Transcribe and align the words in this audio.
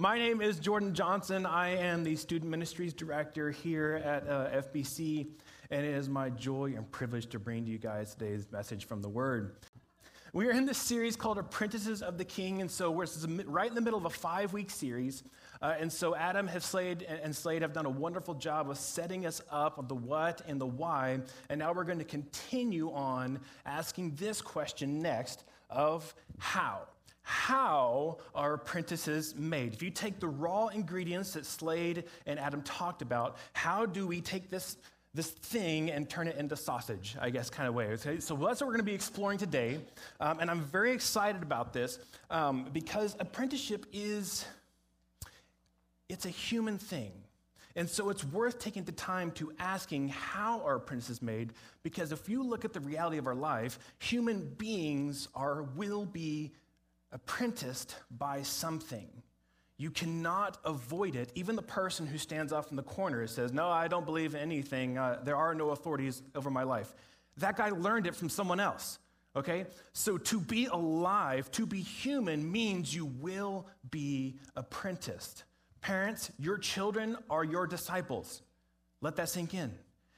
My 0.00 0.16
name 0.16 0.40
is 0.40 0.58
Jordan 0.58 0.94
Johnson. 0.94 1.44
I 1.44 1.76
am 1.76 2.04
the 2.04 2.16
Student 2.16 2.50
Ministries 2.50 2.94
Director 2.94 3.50
here 3.50 4.00
at 4.02 4.26
uh, 4.26 4.62
FBC, 4.62 5.26
and 5.70 5.84
it 5.84 5.94
is 5.94 6.08
my 6.08 6.30
joy 6.30 6.72
and 6.74 6.90
privilege 6.90 7.26
to 7.26 7.38
bring 7.38 7.66
to 7.66 7.70
you 7.70 7.76
guys 7.76 8.14
today's 8.14 8.50
message 8.50 8.86
from 8.86 9.02
the 9.02 9.10
Word. 9.10 9.56
We 10.32 10.46
are 10.46 10.52
in 10.52 10.64
this 10.64 10.78
series 10.78 11.16
called 11.16 11.36
Apprentices 11.36 12.00
of 12.00 12.16
the 12.16 12.24
King, 12.24 12.62
and 12.62 12.70
so 12.70 12.90
we're 12.90 13.08
right 13.44 13.68
in 13.68 13.74
the 13.74 13.82
middle 13.82 13.98
of 13.98 14.06
a 14.06 14.10
five 14.10 14.54
week 14.54 14.70
series. 14.70 15.22
Uh, 15.60 15.74
and 15.78 15.92
so 15.92 16.16
Adam 16.16 16.46
have 16.46 16.64
Slade 16.64 17.02
and 17.02 17.36
Slade 17.36 17.60
have 17.60 17.74
done 17.74 17.84
a 17.84 17.90
wonderful 17.90 18.32
job 18.32 18.70
of 18.70 18.78
setting 18.78 19.26
us 19.26 19.42
up 19.50 19.78
on 19.78 19.86
the 19.86 19.94
what 19.94 20.40
and 20.48 20.58
the 20.58 20.66
why. 20.66 21.20
And 21.50 21.58
now 21.58 21.74
we're 21.74 21.84
going 21.84 21.98
to 21.98 22.06
continue 22.06 22.90
on 22.92 23.38
asking 23.66 24.14
this 24.14 24.40
question 24.40 25.00
next 25.00 25.44
of 25.68 26.14
how. 26.38 26.86
How 27.22 28.18
are 28.34 28.54
apprentices 28.54 29.34
made? 29.34 29.72
If 29.72 29.82
you 29.82 29.90
take 29.90 30.20
the 30.20 30.28
raw 30.28 30.68
ingredients 30.68 31.34
that 31.34 31.46
Slade 31.46 32.04
and 32.26 32.38
Adam 32.38 32.62
talked 32.62 33.02
about, 33.02 33.36
how 33.52 33.86
do 33.86 34.06
we 34.06 34.20
take 34.20 34.50
this 34.50 34.76
this 35.12 35.30
thing 35.30 35.90
and 35.90 36.08
turn 36.08 36.28
it 36.28 36.36
into 36.36 36.54
sausage, 36.54 37.16
I 37.20 37.30
guess, 37.30 37.50
kind 37.50 37.68
of 37.68 37.74
way. 37.74 37.86
Okay? 37.86 38.20
So 38.20 38.36
that's 38.36 38.60
what 38.60 38.68
we're 38.68 38.74
going 38.74 38.78
to 38.78 38.84
be 38.84 38.94
exploring 38.94 39.38
today. 39.38 39.80
Um, 40.20 40.38
and 40.38 40.50
I'm 40.50 40.60
very 40.60 40.92
excited 40.92 41.42
about 41.42 41.72
this 41.72 41.98
um, 42.30 42.68
because 42.72 43.16
apprenticeship 43.18 43.86
is, 43.92 44.44
it's 46.08 46.26
a 46.26 46.30
human 46.30 46.78
thing. 46.78 47.10
And 47.76 47.88
so 47.88 48.10
it's 48.10 48.24
worth 48.24 48.58
taking 48.58 48.84
the 48.84 48.92
time 48.92 49.30
to 49.32 49.52
asking 49.58 50.08
how 50.08 50.60
are 50.64 50.76
apprentices 50.76 51.22
made 51.22 51.52
because 51.82 52.12
if 52.12 52.28
you 52.28 52.42
look 52.42 52.64
at 52.64 52.72
the 52.72 52.80
reality 52.80 53.16
of 53.16 53.26
our 53.26 53.34
life, 53.34 53.78
human 53.98 54.54
beings 54.58 55.28
are, 55.34 55.62
will 55.62 56.04
be 56.04 56.52
apprenticed 57.12 57.96
by 58.10 58.42
something. 58.42 59.08
You 59.76 59.90
cannot 59.90 60.58
avoid 60.64 61.16
it. 61.16 61.32
Even 61.34 61.56
the 61.56 61.62
person 61.62 62.06
who 62.06 62.18
stands 62.18 62.52
off 62.52 62.70
in 62.70 62.76
the 62.76 62.82
corner 62.82 63.26
says, 63.26 63.52
No, 63.52 63.68
I 63.68 63.88
don't 63.88 64.04
believe 64.04 64.34
anything. 64.34 64.98
Uh, 64.98 65.20
there 65.24 65.36
are 65.36 65.54
no 65.54 65.70
authorities 65.70 66.22
over 66.34 66.50
my 66.50 66.64
life. 66.64 66.94
That 67.38 67.56
guy 67.56 67.70
learned 67.70 68.06
it 68.06 68.14
from 68.14 68.28
someone 68.28 68.60
else. 68.60 68.98
Okay? 69.34 69.66
So 69.92 70.18
to 70.18 70.40
be 70.40 70.66
alive, 70.66 71.50
to 71.52 71.64
be 71.64 71.80
human, 71.80 72.50
means 72.50 72.94
you 72.94 73.06
will 73.06 73.66
be 73.90 74.36
apprenticed. 74.56 75.44
Parents, 75.80 76.30
your 76.38 76.58
children 76.58 77.16
are 77.30 77.44
your 77.44 77.66
disciples. 77.66 78.42
Let 79.00 79.16
that 79.16 79.30
sink 79.30 79.54
in 79.54 79.72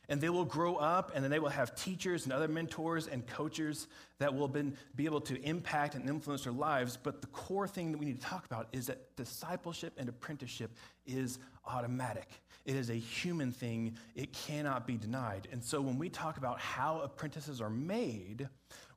and 0.09 0.21
they 0.21 0.29
will 0.29 0.45
grow 0.45 0.77
up 0.77 1.13
and 1.15 1.23
then 1.23 1.31
they 1.31 1.39
will 1.39 1.49
have 1.49 1.75
teachers 1.75 2.25
and 2.25 2.33
other 2.33 2.49
mentors 2.49 3.07
and 3.07 3.27
coaches 3.27 3.87
that 4.19 4.35
will 4.35 4.49
be 4.49 5.05
able 5.05 5.21
to 5.21 5.41
impact 5.43 5.95
and 5.95 6.09
influence 6.09 6.45
their 6.45 6.53
lives. 6.53 6.99
But 7.01 7.21
the 7.21 7.29
core 7.29 7.69
thing 7.69 7.93
that 7.93 7.99
we 7.99 8.07
need 8.07 8.21
to 8.21 8.27
talk 8.27 8.47
about 8.47 8.69
is 8.73 8.87
that 8.87 9.17
discipleship 9.17 9.95
and 9.97 10.09
apprenticeship 10.09 10.77
is 11.07 11.39
automatic. 11.67 12.29
It 12.65 12.77
is 12.77 12.91
a 12.91 12.95
human 12.95 13.53
thing. 13.53 13.97
It 14.15 14.33
cannot 14.33 14.87
be 14.87 14.97
denied. 14.97 15.49
And 15.51 15.63
so 15.65 15.81
when 15.81 15.99
we 15.99 16.09
talk 16.09 16.37
about 16.37 16.61
how 16.61 17.01
apprentices 17.01 17.61
are 17.61 17.71
made 17.71 18.49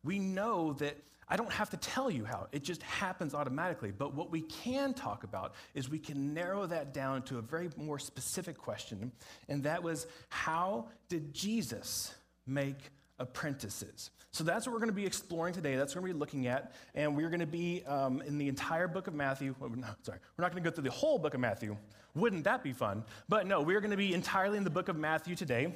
we 0.05 0.19
know 0.19 0.73
that 0.73 0.97
I 1.27 1.37
don't 1.37 1.51
have 1.51 1.69
to 1.71 1.77
tell 1.77 2.11
you 2.11 2.25
how, 2.25 2.47
it 2.51 2.63
just 2.63 2.83
happens 2.83 3.33
automatically. 3.33 3.91
But 3.91 4.13
what 4.13 4.31
we 4.31 4.41
can 4.41 4.93
talk 4.93 5.23
about 5.23 5.53
is 5.73 5.89
we 5.89 5.99
can 5.99 6.33
narrow 6.33 6.65
that 6.67 6.93
down 6.93 7.23
to 7.23 7.37
a 7.37 7.41
very 7.41 7.69
more 7.77 7.99
specific 7.99 8.57
question, 8.57 9.11
and 9.47 9.63
that 9.63 9.81
was 9.81 10.07
how 10.29 10.89
did 11.09 11.33
Jesus 11.33 12.13
make 12.45 12.91
apprentices? 13.19 14.11
So 14.31 14.43
that's 14.43 14.67
what 14.67 14.73
we're 14.73 14.79
going 14.79 14.89
to 14.89 14.95
be 14.95 15.05
exploring 15.05 15.53
today. 15.53 15.77
That's 15.77 15.95
what 15.95 16.01
we're 16.01 16.09
going 16.09 16.19
to 16.19 16.25
be 16.25 16.37
looking 16.37 16.47
at. 16.47 16.73
And 16.93 17.15
we're 17.15 17.29
going 17.29 17.39
to 17.39 17.45
be 17.45 17.83
um, 17.85 18.21
in 18.21 18.37
the 18.37 18.49
entire 18.49 18.87
book 18.87 19.07
of 19.07 19.13
Matthew. 19.13 19.55
Well, 19.59 19.69
no, 19.69 19.87
sorry, 20.01 20.19
we're 20.37 20.43
not 20.43 20.51
going 20.51 20.61
to 20.61 20.69
go 20.69 20.75
through 20.75 20.83
the 20.83 20.91
whole 20.91 21.17
book 21.17 21.33
of 21.33 21.39
Matthew. 21.39 21.77
Wouldn't 22.15 22.43
that 22.43 22.61
be 22.61 22.73
fun? 22.73 23.05
But 23.29 23.47
no, 23.47 23.61
we're 23.61 23.79
going 23.79 23.91
to 23.91 23.97
be 23.97 24.13
entirely 24.13 24.57
in 24.57 24.65
the 24.65 24.69
book 24.69 24.89
of 24.89 24.97
Matthew 24.97 25.35
today. 25.35 25.73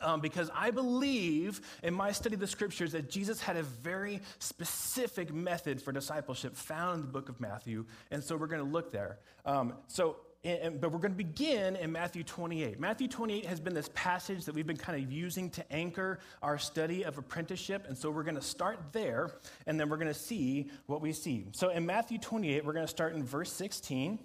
Um, 0.00 0.20
because 0.20 0.50
I 0.54 0.70
believe 0.70 1.60
in 1.82 1.92
my 1.92 2.12
study 2.12 2.34
of 2.34 2.40
the 2.40 2.46
scriptures 2.46 2.92
that 2.92 3.10
Jesus 3.10 3.40
had 3.40 3.56
a 3.56 3.62
very 3.62 4.20
specific 4.38 5.34
method 5.34 5.82
for 5.82 5.92
discipleship 5.92 6.54
found 6.54 7.00
in 7.00 7.06
the 7.06 7.12
book 7.12 7.28
of 7.28 7.40
Matthew. 7.40 7.84
And 8.10 8.22
so 8.22 8.36
we're 8.36 8.46
going 8.46 8.64
to 8.64 8.70
look 8.70 8.92
there. 8.92 9.18
Um, 9.44 9.74
so, 9.88 10.18
and, 10.44 10.80
but 10.80 10.92
we're 10.92 11.00
going 11.00 11.12
to 11.12 11.16
begin 11.16 11.74
in 11.76 11.90
Matthew 11.90 12.22
28. 12.22 12.78
Matthew 12.78 13.08
28 13.08 13.46
has 13.46 13.58
been 13.58 13.74
this 13.74 13.90
passage 13.94 14.44
that 14.44 14.54
we've 14.54 14.66
been 14.66 14.76
kind 14.76 15.02
of 15.02 15.10
using 15.10 15.50
to 15.50 15.72
anchor 15.72 16.20
our 16.42 16.58
study 16.58 17.04
of 17.04 17.18
apprenticeship. 17.18 17.86
And 17.88 17.98
so 17.98 18.10
we're 18.10 18.22
going 18.22 18.36
to 18.36 18.40
start 18.40 18.78
there, 18.92 19.32
and 19.66 19.80
then 19.80 19.88
we're 19.88 19.96
going 19.96 20.12
to 20.12 20.14
see 20.14 20.70
what 20.86 21.00
we 21.00 21.12
see. 21.12 21.46
So 21.52 21.70
in 21.70 21.84
Matthew 21.86 22.18
28, 22.18 22.64
we're 22.64 22.72
going 22.72 22.86
to 22.86 22.90
start 22.90 23.14
in 23.14 23.24
verse 23.24 23.52
16. 23.52 24.20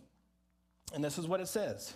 And 0.93 1.03
this 1.03 1.17
is 1.17 1.27
what 1.27 1.39
it 1.39 1.47
says. 1.47 1.95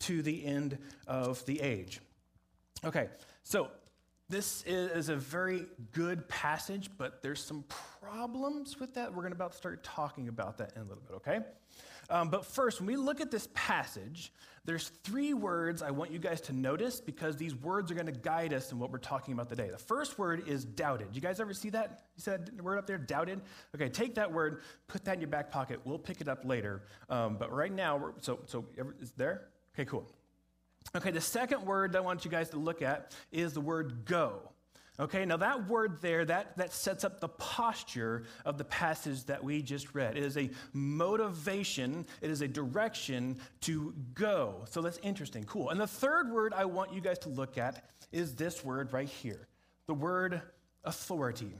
to 0.00 0.22
the 0.22 0.44
end 0.44 0.78
of 1.06 1.44
the 1.46 1.60
age. 1.60 2.00
Okay, 2.84 3.08
so 3.42 3.68
this 4.30 4.62
is 4.64 5.08
a 5.08 5.16
very 5.16 5.66
good 5.92 6.28
passage, 6.28 6.88
but 6.96 7.20
there's 7.20 7.42
some 7.42 7.64
problems 8.00 8.78
with 8.78 8.94
that. 8.94 9.10
We're 9.10 9.22
going 9.22 9.32
to 9.32 9.36
about 9.36 9.54
start 9.54 9.82
talking 9.82 10.28
about 10.28 10.58
that 10.58 10.72
in 10.76 10.82
a 10.82 10.84
little 10.84 11.02
bit, 11.02 11.16
okay? 11.16 11.40
Um, 12.08 12.28
but 12.28 12.46
first, 12.46 12.80
when 12.80 12.86
we 12.86 12.96
look 12.96 13.20
at 13.20 13.30
this 13.30 13.48
passage, 13.54 14.32
there's 14.64 14.88
three 15.02 15.34
words 15.34 15.82
I 15.82 15.90
want 15.90 16.12
you 16.12 16.18
guys 16.18 16.40
to 16.42 16.52
notice 16.52 17.00
because 17.00 17.36
these 17.36 17.54
words 17.54 17.90
are 17.90 17.94
going 17.94 18.06
to 18.06 18.12
guide 18.12 18.52
us 18.52 18.70
in 18.70 18.78
what 18.78 18.92
we're 18.92 18.98
talking 18.98 19.34
about 19.34 19.48
today. 19.48 19.68
The 19.68 19.78
first 19.78 20.18
word 20.18 20.46
is 20.46 20.64
doubted. 20.64 21.08
You 21.12 21.20
guys 21.20 21.40
ever 21.40 21.54
see 21.54 21.70
that? 21.70 22.04
You 22.16 22.22
said 22.22 22.50
the 22.56 22.62
word 22.62 22.78
up 22.78 22.86
there, 22.86 22.98
doubted? 22.98 23.40
Okay, 23.74 23.88
take 23.88 24.14
that 24.14 24.32
word, 24.32 24.62
put 24.86 25.04
that 25.04 25.14
in 25.14 25.20
your 25.20 25.28
back 25.28 25.50
pocket. 25.50 25.80
We'll 25.84 25.98
pick 25.98 26.20
it 26.20 26.28
up 26.28 26.44
later. 26.44 26.82
Um, 27.08 27.36
but 27.36 27.52
right 27.52 27.72
now, 27.72 28.12
so, 28.20 28.40
so 28.46 28.66
is 29.00 29.12
there? 29.12 29.48
Okay, 29.74 29.84
cool. 29.84 30.06
Okay, 30.96 31.10
the 31.10 31.20
second 31.20 31.64
word 31.64 31.94
I 31.94 32.00
want 32.00 32.24
you 32.24 32.30
guys 32.30 32.50
to 32.50 32.58
look 32.58 32.82
at 32.82 33.14
is 33.30 33.52
the 33.52 33.60
word 33.60 34.04
go. 34.04 34.50
Okay, 34.98 35.24
now 35.24 35.38
that 35.38 35.66
word 35.66 36.02
there, 36.02 36.26
that, 36.26 36.58
that 36.58 36.74
sets 36.74 37.04
up 37.04 37.20
the 37.20 37.28
posture 37.28 38.24
of 38.44 38.58
the 38.58 38.64
passage 38.64 39.24
that 39.24 39.42
we 39.42 39.62
just 39.62 39.94
read. 39.94 40.16
It 40.16 40.22
is 40.22 40.36
a 40.36 40.50
motivation, 40.74 42.04
it 42.20 42.30
is 42.30 42.42
a 42.42 42.48
direction 42.48 43.38
to 43.62 43.94
go. 44.12 44.66
So 44.68 44.82
that's 44.82 44.98
interesting, 45.02 45.44
cool. 45.44 45.70
And 45.70 45.80
the 45.80 45.86
third 45.86 46.30
word 46.30 46.52
I 46.52 46.66
want 46.66 46.92
you 46.92 47.00
guys 47.00 47.18
to 47.20 47.30
look 47.30 47.56
at 47.56 47.84
is 48.12 48.34
this 48.34 48.62
word 48.64 48.92
right 48.92 49.08
here 49.08 49.48
the 49.86 49.94
word 49.94 50.40
authority. 50.84 51.52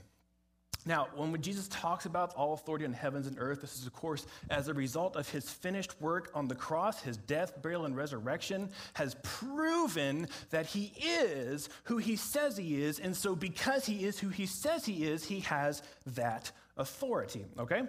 Now, 0.85 1.09
when 1.15 1.39
Jesus 1.41 1.67
talks 1.67 2.05
about 2.05 2.33
all 2.35 2.53
authority 2.53 2.85
on 2.85 2.93
heavens 2.93 3.27
and 3.27 3.37
earth, 3.39 3.61
this 3.61 3.77
is, 3.77 3.85
of 3.85 3.93
course, 3.93 4.25
as 4.49 4.67
a 4.67 4.73
result 4.73 5.15
of 5.15 5.29
his 5.29 5.49
finished 5.49 5.99
work 6.01 6.31
on 6.33 6.47
the 6.47 6.55
cross, 6.55 7.01
his 7.01 7.17
death, 7.17 7.61
burial, 7.61 7.85
and 7.85 7.95
resurrection 7.95 8.69
has 8.93 9.15
proven 9.21 10.27
that 10.49 10.65
he 10.65 10.93
is 10.99 11.69
who 11.83 11.97
he 11.97 12.15
says 12.15 12.57
he 12.57 12.81
is. 12.81 12.99
And 12.99 13.15
so, 13.15 13.35
because 13.35 13.85
he 13.85 14.05
is 14.05 14.19
who 14.19 14.29
he 14.29 14.47
says 14.47 14.85
he 14.85 15.05
is, 15.05 15.23
he 15.23 15.41
has 15.41 15.83
that 16.07 16.51
authority. 16.77 17.45
Okay? 17.59 17.83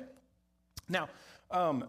Now, 0.89 1.09
um, 1.51 1.85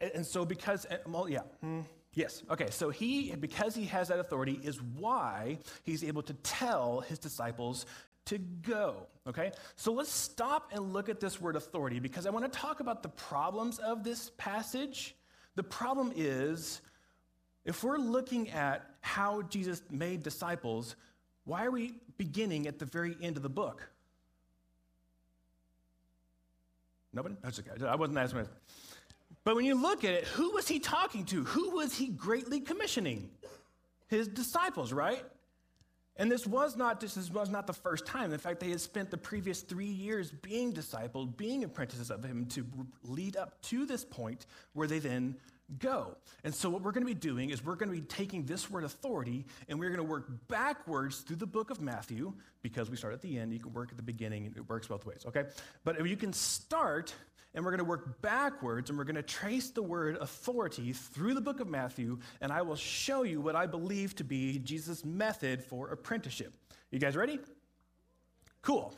and 0.00 0.24
so 0.24 0.44
because, 0.44 0.86
well, 1.06 1.28
yeah. 1.28 1.40
Hmm. 1.60 1.80
Yes. 2.14 2.42
Okay. 2.50 2.68
So 2.70 2.90
he, 2.90 3.34
because 3.36 3.76
he 3.76 3.84
has 3.84 4.08
that 4.08 4.18
authority, 4.18 4.58
is 4.62 4.82
why 4.82 5.58
he's 5.84 6.02
able 6.02 6.22
to 6.22 6.32
tell 6.34 7.00
his 7.00 7.18
disciples 7.18 7.86
to 8.28 8.38
go. 8.38 9.06
Okay? 9.26 9.52
So 9.76 9.92
let's 9.92 10.12
stop 10.12 10.70
and 10.72 10.92
look 10.92 11.08
at 11.08 11.20
this 11.20 11.40
word 11.40 11.56
authority 11.56 11.98
because 11.98 12.26
I 12.26 12.30
want 12.30 12.50
to 12.50 12.58
talk 12.58 12.80
about 12.80 13.02
the 13.02 13.08
problems 13.08 13.78
of 13.78 14.04
this 14.04 14.30
passage. 14.36 15.14
The 15.56 15.62
problem 15.62 16.12
is 16.14 16.80
if 17.64 17.82
we're 17.82 17.98
looking 17.98 18.50
at 18.50 18.88
how 19.00 19.42
Jesus 19.42 19.82
made 19.90 20.22
disciples, 20.22 20.96
why 21.44 21.64
are 21.64 21.70
we 21.70 21.94
beginning 22.16 22.66
at 22.66 22.78
the 22.78 22.84
very 22.84 23.16
end 23.22 23.36
of 23.36 23.42
the 23.42 23.48
book? 23.48 23.88
Nobody? 27.12 27.36
That's 27.42 27.58
okay. 27.58 27.84
I 27.86 27.96
wasn't 27.96 28.18
asking. 28.18 28.46
But 29.44 29.56
when 29.56 29.64
you 29.64 29.80
look 29.80 30.04
at 30.04 30.12
it, 30.12 30.24
who 30.24 30.50
was 30.50 30.68
he 30.68 30.78
talking 30.78 31.24
to? 31.26 31.44
Who 31.44 31.70
was 31.70 31.94
he 31.94 32.08
greatly 32.08 32.60
commissioning? 32.60 33.30
His 34.08 34.28
disciples, 34.28 34.92
right? 34.92 35.24
And 36.18 36.30
this 36.30 36.46
was 36.46 36.76
not 36.76 37.00
this 37.00 37.30
was 37.30 37.48
not 37.48 37.66
the 37.66 37.72
first 37.72 38.04
time. 38.04 38.32
In 38.32 38.38
fact, 38.38 38.58
they 38.58 38.70
had 38.70 38.80
spent 38.80 39.10
the 39.10 39.16
previous 39.16 39.60
three 39.60 39.86
years 39.86 40.32
being 40.32 40.72
discipled, 40.72 41.36
being 41.36 41.62
apprentices 41.62 42.10
of 42.10 42.24
him 42.24 42.46
to 42.46 42.66
lead 43.04 43.36
up 43.36 43.62
to 43.62 43.86
this 43.86 44.04
point 44.04 44.46
where 44.72 44.88
they 44.88 44.98
then 44.98 45.36
go. 45.78 46.16
And 46.44 46.54
so, 46.54 46.70
what 46.70 46.82
we're 46.82 46.92
going 46.92 47.06
to 47.06 47.12
be 47.12 47.18
doing 47.18 47.50
is 47.50 47.64
we're 47.64 47.76
going 47.76 47.90
to 47.90 48.00
be 48.00 48.06
taking 48.06 48.44
this 48.44 48.70
word 48.70 48.84
authority 48.84 49.46
and 49.68 49.78
we're 49.78 49.90
going 49.90 49.98
to 49.98 50.10
work 50.10 50.28
backwards 50.48 51.18
through 51.18 51.36
the 51.36 51.46
book 51.46 51.70
of 51.70 51.80
Matthew 51.80 52.32
because 52.62 52.90
we 52.90 52.96
start 52.96 53.14
at 53.14 53.22
the 53.22 53.38
end. 53.38 53.52
You 53.52 53.60
can 53.60 53.72
work 53.72 53.90
at 53.90 53.96
the 53.96 54.02
beginning, 54.02 54.46
and 54.46 54.56
it 54.56 54.68
works 54.68 54.86
both 54.86 55.04
ways, 55.04 55.24
okay? 55.26 55.44
But 55.84 56.06
you 56.06 56.16
can 56.16 56.32
start 56.32 57.14
and 57.54 57.64
we're 57.64 57.70
going 57.70 57.78
to 57.78 57.84
work 57.84 58.20
backwards 58.20 58.90
and 58.90 58.98
we're 58.98 59.04
going 59.04 59.16
to 59.16 59.22
trace 59.22 59.70
the 59.70 59.82
word 59.82 60.16
authority 60.20 60.92
through 60.92 61.34
the 61.34 61.40
book 61.40 61.60
of 61.60 61.66
Matthew, 61.66 62.18
and 62.40 62.52
I 62.52 62.62
will 62.62 62.76
show 62.76 63.22
you 63.22 63.40
what 63.40 63.56
I 63.56 63.66
believe 63.66 64.14
to 64.16 64.24
be 64.24 64.58
Jesus' 64.58 65.04
method 65.04 65.64
for 65.64 65.88
apprenticeship. 65.90 66.52
You 66.90 66.98
guys 66.98 67.16
ready? 67.16 67.38
Cool. 68.62 68.94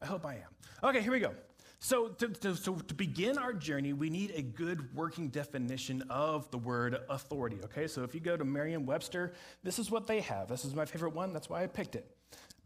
I 0.00 0.06
hope 0.06 0.26
I 0.26 0.34
am. 0.34 0.88
Okay, 0.88 1.00
here 1.00 1.12
we 1.12 1.20
go. 1.20 1.32
So 1.78 2.08
to, 2.08 2.28
to, 2.28 2.56
so, 2.56 2.76
to 2.76 2.94
begin 2.94 3.36
our 3.38 3.52
journey, 3.52 3.92
we 3.92 4.08
need 4.08 4.32
a 4.34 4.42
good 4.42 4.94
working 4.94 5.28
definition 5.28 6.02
of 6.08 6.50
the 6.50 6.58
word 6.58 6.98
authority. 7.10 7.58
Okay, 7.64 7.86
so 7.86 8.02
if 8.02 8.14
you 8.14 8.20
go 8.20 8.36
to 8.36 8.44
Merriam 8.44 8.86
Webster, 8.86 9.34
this 9.62 9.78
is 9.78 9.90
what 9.90 10.06
they 10.06 10.20
have. 10.20 10.48
This 10.48 10.64
is 10.64 10.74
my 10.74 10.84
favorite 10.84 11.14
one, 11.14 11.32
that's 11.32 11.50
why 11.50 11.62
I 11.62 11.66
picked 11.66 11.94
it. 11.94 12.10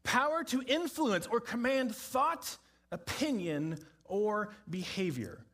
Power 0.05 0.45
to 0.45 0.63
influence 0.63 1.27
or 1.27 1.41
command 1.41 1.95
thought, 1.95 2.57
opinion, 2.93 3.79
or 4.05 4.55
behavior. 4.69 5.45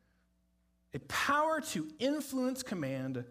A 0.93 0.99
power 0.99 1.59
to 1.61 1.87
influence, 1.99 2.63
command, 2.63 3.25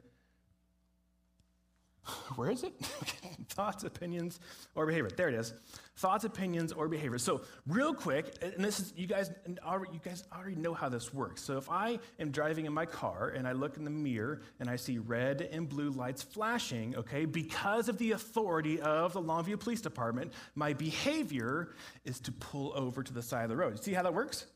where 2.37 2.51
is 2.51 2.63
it? 2.63 2.75
Thoughts, 3.49 3.85
opinions, 3.85 4.41
or 4.75 4.87
behavior. 4.87 5.11
There 5.15 5.29
it 5.29 5.35
is. 5.35 5.55
Thoughts, 5.97 6.25
opinions, 6.25 6.73
or 6.73 6.89
behavior. 6.89 7.19
So, 7.19 7.43
real 7.67 7.95
quick, 7.95 8.35
and 8.43 8.63
this 8.65 8.81
is 8.81 8.93
you 8.97 9.07
guys. 9.07 9.31
You 9.47 10.01
guys 10.05 10.25
already 10.33 10.57
know 10.57 10.75
how 10.75 10.89
this 10.89 11.15
works. 11.15 11.43
So, 11.43 11.57
if 11.57 11.71
I 11.71 11.99
am 12.19 12.31
driving 12.31 12.67
in 12.67 12.73
my 12.73 12.87
car 12.87 13.29
and 13.29 13.49
I 13.49 13.53
look 13.53 13.77
in 13.77 13.85
the 13.85 13.91
mirror 13.91 14.43
and 14.61 14.69
I 14.69 14.77
see 14.77 14.99
red 14.99 15.49
and 15.53 15.69
blue 15.69 15.91
lights 15.91 16.23
flashing, 16.23 16.97
okay, 16.97 17.25
because 17.25 17.89
of 17.89 17.99
the 17.99 18.13
authority 18.13 18.81
of 18.81 19.15
the 19.15 19.23
Longview 19.23 19.59
Police 19.59 19.81
Department, 19.81 20.33
my 20.55 20.75
behavior 20.75 21.75
is 22.05 22.21
to 22.21 22.33
pull 22.33 22.73
over 22.77 23.03
to 23.03 23.13
the 23.13 23.23
side 23.23 23.45
of 23.45 23.51
the 23.51 23.57
road. 23.57 23.79
You 23.79 23.83
See 23.83 23.93
how 23.95 24.03
that 24.03 24.15
works? 24.15 24.47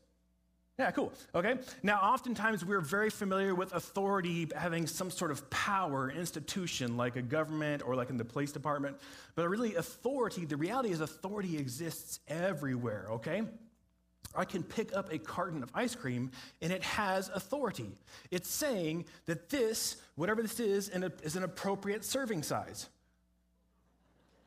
Yeah, 0.81 0.89
cool. 0.89 1.13
Okay. 1.35 1.59
Now, 1.83 1.99
oftentimes 1.99 2.65
we're 2.65 2.81
very 2.81 3.11
familiar 3.11 3.53
with 3.53 3.71
authority 3.71 4.47
having 4.55 4.87
some 4.87 5.11
sort 5.11 5.29
of 5.29 5.47
power, 5.51 6.09
institution, 6.09 6.97
like 6.97 7.15
a 7.17 7.21
government 7.21 7.83
or 7.85 7.93
like 7.93 8.09
in 8.09 8.17
the 8.17 8.25
police 8.25 8.51
department. 8.51 8.97
But 9.35 9.47
really, 9.47 9.75
authority, 9.75 10.43
the 10.45 10.57
reality 10.57 10.89
is 10.89 10.99
authority 10.99 11.55
exists 11.55 12.19
everywhere, 12.27 13.05
okay? 13.11 13.43
I 14.33 14.43
can 14.43 14.63
pick 14.63 14.95
up 14.97 15.13
a 15.13 15.19
carton 15.19 15.61
of 15.61 15.69
ice 15.75 15.93
cream 15.93 16.31
and 16.63 16.73
it 16.73 16.81
has 16.81 17.29
authority. 17.29 17.91
It's 18.31 18.49
saying 18.49 19.05
that 19.27 19.49
this, 19.49 19.97
whatever 20.15 20.41
this 20.41 20.59
is, 20.59 20.89
is 20.89 21.35
an 21.35 21.43
appropriate 21.43 22.03
serving 22.03 22.41
size. 22.41 22.89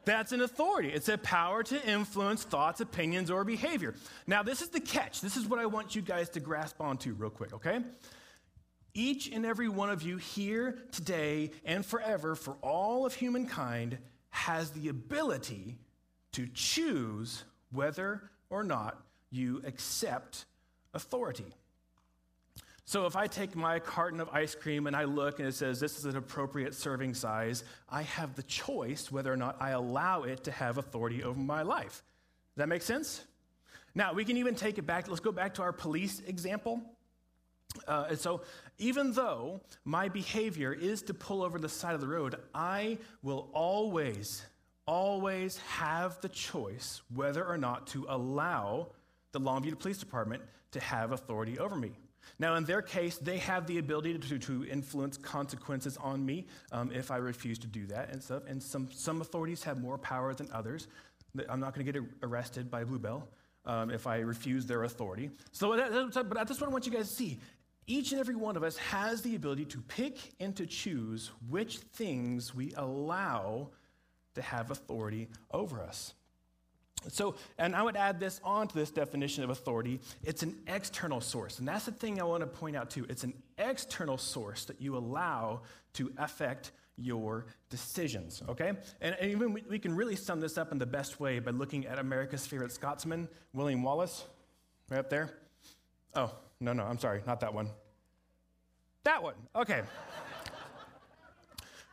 That's 0.05 0.33
an 0.33 0.41
authority. 0.41 0.91
It's 0.91 1.09
a 1.09 1.19
power 1.19 1.63
to 1.63 1.89
influence 1.89 2.45
thoughts, 2.45 2.81
opinions, 2.81 3.31
or 3.31 3.45
behavior. 3.45 3.95
Now, 4.27 4.43
this 4.43 4.63
is 4.63 4.69
the 4.69 4.81
catch. 4.81 5.21
This 5.21 5.37
is 5.37 5.47
what 5.47 5.59
I 5.59 5.67
want 5.67 5.97
you 5.97 6.03
guys 6.03 6.29
to 6.31 6.41
grasp 6.41 6.81
onto 6.81 7.15
real 7.15 7.31
quick, 7.31 7.55
okay? 7.55 7.81
Each 8.93 9.31
and 9.31 9.45
every 9.45 9.69
one 9.69 9.91
of 9.91 10.03
you 10.03 10.19
here 10.19 10.79
today 10.93 11.51
and 11.65 11.85
forever, 11.85 12.35
for 12.35 12.57
all 12.63 13.07
of 13.07 13.15
humankind, 13.15 13.99
has 14.31 14.71
the 14.71 14.89
ability 14.89 15.79
to 16.33 16.47
choose 16.53 17.45
whether 17.71 18.31
or 18.51 18.63
not 18.63 19.01
you 19.31 19.63
accept 19.65 20.45
authority. 20.93 21.53
So 22.87 23.07
if 23.07 23.17
I 23.17 23.27
take 23.27 23.57
my 23.57 23.79
carton 23.79 24.21
of 24.21 24.29
ice 24.31 24.55
cream 24.55 24.87
and 24.87 24.95
I 24.95 25.05
look 25.05 25.39
and 25.39 25.49
it 25.49 25.55
says 25.55 25.81
this 25.81 25.99
is 25.99 26.05
an 26.05 26.17
appropriate 26.17 26.75
serving 26.75 27.15
size, 27.15 27.65
I 27.89 28.03
have 28.03 28.35
the 28.35 28.43
choice 28.43 29.11
whether 29.11 29.33
or 29.33 29.37
not 29.37 29.57
I 29.59 29.71
allow 29.71 30.25
it 30.25 30.45
to 30.45 30.51
have 30.51 30.77
authority 30.77 31.23
over 31.23 31.39
my 31.39 31.63
life. 31.63 32.03
Does 32.55 32.57
that 32.57 32.69
make 32.69 32.83
sense? 32.83 33.25
Now, 33.95 34.13
we 34.13 34.25
can 34.25 34.37
even 34.37 34.55
take 34.55 34.77
it 34.77 34.87
back. 34.87 35.09
Let's 35.09 35.21
go 35.21 35.33
back 35.33 35.55
to 35.55 35.63
our 35.63 35.73
police 35.73 36.21
example. 36.27 36.83
Uh, 37.89 38.07
and 38.11 38.19
so, 38.19 38.43
even 38.79 39.13
though 39.13 39.61
my 39.85 40.09
behavior 40.09 40.73
is 40.73 41.03
to 41.03 41.15
pull 41.15 41.43
over 41.43 41.59
the 41.59 41.69
side 41.69 41.95
of 41.95 42.01
the 42.01 42.07
road, 42.07 42.37
I 42.55 42.99
will 43.23 43.49
always, 43.53 44.45
always 44.87 45.59
have 45.59 46.21
the 46.21 46.29
choice 46.29 47.03
whether 47.15 47.45
or 47.45 47.57
not 47.57 47.87
to 47.89 48.05
allow 48.09 48.89
the 49.33 49.41
Longview 49.41 49.79
Police 49.79 49.99
Department 49.99 50.43
to 50.73 50.81
have 50.81 51.13
authority 51.13 51.59
over 51.59 51.77
me. 51.77 51.93
Now, 52.39 52.57
in 52.57 52.65
their 52.65 52.83
case, 52.83 53.17
they 53.17 53.39
have 53.39 53.67
the 53.67 53.79
ability 53.79 54.19
to, 54.19 54.39
to 54.39 54.65
influence 54.67 55.17
consequences 55.17 55.97
on 55.97 56.25
me 56.25 56.47
um, 56.73 56.91
if 56.93 57.11
I 57.11 57.17
refuse 57.17 57.59
to 57.61 57.67
do 57.67 57.87
that 57.87 58.11
and 58.13 58.23
stuff. 58.23 58.43
And 58.47 58.63
some, 58.63 58.89
some 58.93 59.21
authorities 59.21 59.63
have 59.65 59.81
more 59.81 59.99
power 59.99 60.35
than 60.35 60.49
others. 60.53 60.89
I'm 61.49 61.61
not 61.61 61.75
going 61.75 61.87
to 61.87 61.93
get 61.93 62.03
arrested 62.23 62.71
by 62.71 62.85
Blue 62.85 62.99
Bell 62.99 63.29
um, 63.67 63.91
if 63.91 64.07
I 64.07 64.19
refuse 64.19 64.67
their 64.67 64.85
authority. 64.85 65.31
So, 65.53 65.77
that, 65.77 66.13
but 66.15 66.35
that's 66.35 66.61
what 66.61 66.69
I 66.69 66.73
want 66.73 66.87
you 66.87 66.93
guys 66.93 67.09
to 67.09 67.15
see. 67.15 67.41
Each 67.87 68.13
and 68.13 68.21
every 68.21 68.35
one 68.35 68.57
of 68.57 68.63
us 68.63 68.77
has 68.79 69.21
the 69.23 69.35
ability 69.35 69.67
to 69.67 69.81
pick 69.83 70.17
and 70.41 70.57
to 70.57 70.67
choose 70.67 71.31
which 71.51 71.79
things 71.79 72.55
we 72.55 72.73
allow 72.77 73.71
to 74.35 74.43
have 74.43 74.71
authority 74.71 75.29
over 75.51 75.81
us. 75.81 76.15
So, 77.09 77.37
and 77.59 77.75
I 77.75 77.83
would 77.83 77.97
add 77.97 78.21
this 78.21 78.41
on 78.45 78.69
to 78.69 78.75
this 78.75 78.91
definition 78.91 79.45
of 79.45 79.51
authority. 79.51 80.01
It's 80.23 80.43
an 80.43 80.57
external 80.67 81.21
source. 81.21 81.59
And 81.59 81.69
that's 81.69 81.87
the 81.87 81.93
thing 81.93 82.21
I 82.21 82.25
want 82.25 82.43
to 82.43 82.47
point 82.47 82.77
out 82.77 82.91
too. 82.91 83.07
It's 83.09 83.25
an 83.25 83.35
external 83.59 84.19
source 84.19 84.65
that 84.67 84.81
you 84.81 84.97
allow 84.97 85.63
to 85.95 86.13
affect 86.19 86.73
your 86.97 87.47
decisions, 87.71 88.43
okay? 88.49 88.73
And, 89.01 89.17
and 89.21 89.31
even 89.31 89.53
we, 89.53 89.65
we, 89.69 89.79
can 89.79 89.97
really 89.97 90.17
sum 90.17 90.41
this 90.41 90.57
up 90.57 90.71
in 90.71 90.79
the 90.79 90.87
best 90.87 91.19
way 91.19 91.41
by 91.41 91.51
looking 91.51 91.87
at 91.87 91.99
America's 91.99 92.47
favorite 92.47 92.73
Scotsman, 92.73 93.29
William 93.53 93.83
Wallace, 93.83 94.25
right 94.91 94.99
up 94.99 95.11
there. 95.11 95.31
Oh, 96.15 96.33
no, 96.61 96.73
no, 96.73 96.85
I'm 96.85 96.99
sorry, 96.99 97.23
not 97.27 97.41
that 97.41 97.53
one. 97.53 97.69
That 99.03 99.23
one, 99.23 99.35
okay. 99.57 99.83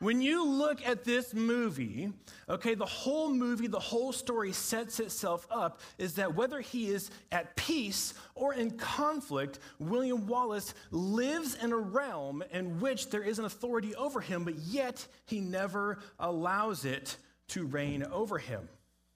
When 0.02 0.20
you 0.20 0.44
look 0.44 0.84
at 0.84 1.04
this 1.04 1.32
movie, 1.32 2.12
okay, 2.50 2.74
the 2.74 2.88
whole 2.88 3.32
movie, 3.32 3.68
the 3.68 3.80
whole 3.80 4.12
story 4.12 4.52
sets 4.52 5.00
itself 5.00 5.46
up 5.52 5.80
is 6.00 6.16
that 6.16 6.34
whether 6.34 6.60
he 6.60 6.88
is 6.88 7.12
at 7.32 7.56
peace 7.56 8.16
or 8.34 8.56
in 8.56 8.72
conflict, 8.72 9.60
William 9.78 10.26
Wallace 10.26 10.74
lives 10.90 11.54
in 11.62 11.72
a 11.72 11.78
realm 11.78 12.44
in 12.52 12.80
which 12.80 13.12
there 13.12 13.22
is 13.22 13.38
an 13.38 13.46
authority 13.46 13.94
over 13.94 14.22
him, 14.22 14.44
but 14.44 14.56
yet 14.56 15.06
he 15.28 15.40
never 15.40 16.00
allows 16.18 16.84
it 16.84 17.18
to 17.50 17.68
reign 17.68 18.04
over 18.12 18.40
him. 18.40 18.68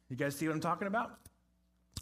You 0.10 0.15
guys 0.15 0.36
see 0.36 0.46
what 0.48 0.54
I'm 0.54 0.62
talking 0.62 0.88
about? 0.88 1.18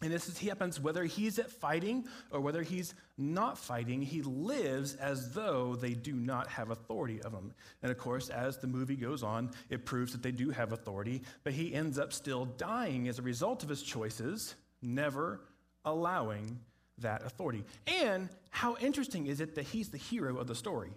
And 0.02 0.12
this 0.12 0.28
is, 0.28 0.38
happens 0.40 0.80
whether 0.80 1.06
he's 1.06 1.40
at 1.40 1.50
fighting 1.50 2.06
or 2.32 2.42
whether 2.42 2.62
he's 2.62 2.94
not 3.18 3.58
fighting, 3.58 4.02
he 4.02 4.22
lives 4.22 4.96
as 4.96 5.34
though 5.34 5.76
they 5.76 5.94
do 5.94 6.14
not 6.14 6.48
have 6.48 6.72
authority 6.72 7.22
of 7.22 7.32
him. 7.32 7.54
And 7.82 7.92
of 7.92 7.98
course, 7.98 8.30
as 8.30 8.58
the 8.58 8.68
movie 8.68 8.96
goes 8.96 9.24
on, 9.24 9.52
it 9.70 9.86
proves 9.86 10.12
that 10.12 10.24
they 10.24 10.32
do 10.32 10.50
have 10.50 10.74
authority, 10.74 11.22
but 11.44 11.54
he 11.54 11.74
ends 11.74 12.00
up 12.00 12.12
still 12.12 12.46
dying 12.46 13.08
as 13.08 13.20
a 13.20 13.22
result 13.22 13.64
of 13.64 13.70
his 13.70 13.84
choices, 13.84 14.56
never 14.82 15.42
allowing 15.86 16.60
that 16.98 17.24
authority. 17.24 17.64
And 17.88 18.30
how 18.50 18.76
interesting 18.82 19.28
is 19.28 19.42
it 19.42 19.56
that 19.56 19.64
he's 19.64 19.90
the 19.90 19.98
hero 19.98 20.38
of 20.38 20.48
the 20.48 20.56
story? 20.56 20.92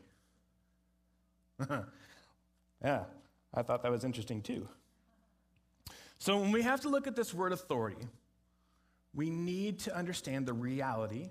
yeah, 2.82 3.04
I 3.54 3.62
thought 3.62 3.82
that 3.82 3.90
was 3.90 4.04
interesting 4.04 4.42
too. 4.42 4.68
So 6.18 6.38
when 6.38 6.50
we 6.50 6.62
have 6.62 6.80
to 6.80 6.88
look 6.88 7.06
at 7.06 7.14
this 7.14 7.34
word 7.34 7.52
authority, 7.52 8.06
we 9.16 9.30
need 9.30 9.78
to 9.80 9.96
understand 9.96 10.46
the 10.46 10.52
reality 10.52 11.30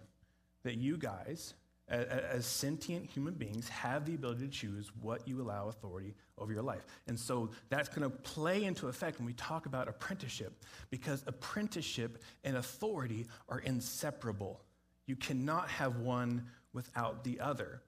that 0.64 0.76
you 0.76 0.98
guys, 0.98 1.54
as, 1.88 2.46
sentient 2.46 3.06
human 3.06 3.36
beings, 3.36 3.70
have 3.70 4.06
the 4.06 4.16
ability 4.16 4.48
to 4.48 4.52
choose 4.52 4.92
what 5.02 5.28
you 5.28 5.40
allow 5.40 5.70
authority 5.70 6.16
over 6.40 6.52
your 6.52 6.64
life. 6.64 6.84
And 7.08 7.18
so 7.18 7.52
that's 7.70 7.88
going 7.88 8.02
to 8.02 8.10
play 8.10 8.64
into 8.64 8.88
effect 8.88 9.20
when 9.20 9.28
we 9.28 9.34
talk 9.34 9.68
about 9.68 9.88
apprenticeship, 9.88 10.66
because 10.90 11.24
apprenticeship 11.28 12.24
and 12.44 12.58
authority 12.58 13.28
are 13.48 13.60
inseparable. 13.60 14.62
You 15.06 15.16
cannot 15.16 15.70
have 15.70 15.98
one 15.98 16.48
without 16.74 17.24
the 17.24 17.40
other. 17.40 17.84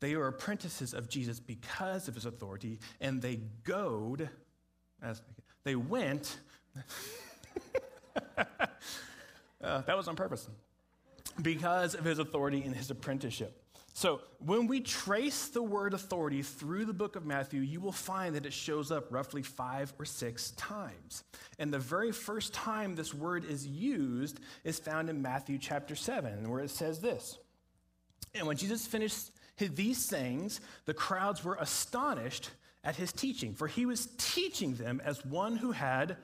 They 0.00 0.12
are 0.12 0.28
apprentices 0.28 0.92
of 0.92 1.08
Jesus 1.08 1.40
because 1.40 2.06
of 2.06 2.14
his 2.14 2.26
authority, 2.26 2.78
and 3.00 3.22
they 3.22 3.40
goad, 3.64 4.28
as 5.02 5.22
they 5.64 5.74
went. 5.74 6.36
Uh, 9.62 9.82
that 9.82 9.96
was 9.96 10.08
on 10.08 10.16
purpose 10.16 10.48
because 11.42 11.94
of 11.94 12.04
his 12.04 12.18
authority 12.18 12.64
in 12.64 12.72
his 12.72 12.90
apprenticeship. 12.90 13.62
So, 13.94 14.20
when 14.38 14.68
we 14.68 14.80
trace 14.80 15.48
the 15.48 15.62
word 15.62 15.92
authority 15.92 16.42
through 16.42 16.84
the 16.84 16.92
book 16.92 17.16
of 17.16 17.26
Matthew, 17.26 17.62
you 17.62 17.80
will 17.80 17.90
find 17.90 18.36
that 18.36 18.46
it 18.46 18.52
shows 18.52 18.92
up 18.92 19.12
roughly 19.12 19.42
five 19.42 19.92
or 19.98 20.04
six 20.04 20.52
times. 20.52 21.24
And 21.58 21.72
the 21.72 21.80
very 21.80 22.12
first 22.12 22.54
time 22.54 22.94
this 22.94 23.12
word 23.12 23.44
is 23.44 23.66
used 23.66 24.38
is 24.62 24.78
found 24.78 25.10
in 25.10 25.20
Matthew 25.20 25.58
chapter 25.58 25.96
7, 25.96 26.48
where 26.48 26.60
it 26.60 26.70
says 26.70 27.00
this 27.00 27.38
And 28.34 28.46
when 28.46 28.56
Jesus 28.56 28.86
finished 28.86 29.32
these 29.58 29.98
sayings, 29.98 30.60
the 30.84 30.94
crowds 30.94 31.42
were 31.42 31.56
astonished 31.58 32.50
at 32.84 32.94
his 32.94 33.12
teaching, 33.12 33.52
for 33.52 33.66
he 33.66 33.84
was 33.84 34.08
teaching 34.16 34.74
them 34.74 35.02
as 35.04 35.24
one 35.24 35.56
who 35.56 35.72
had 35.72 36.16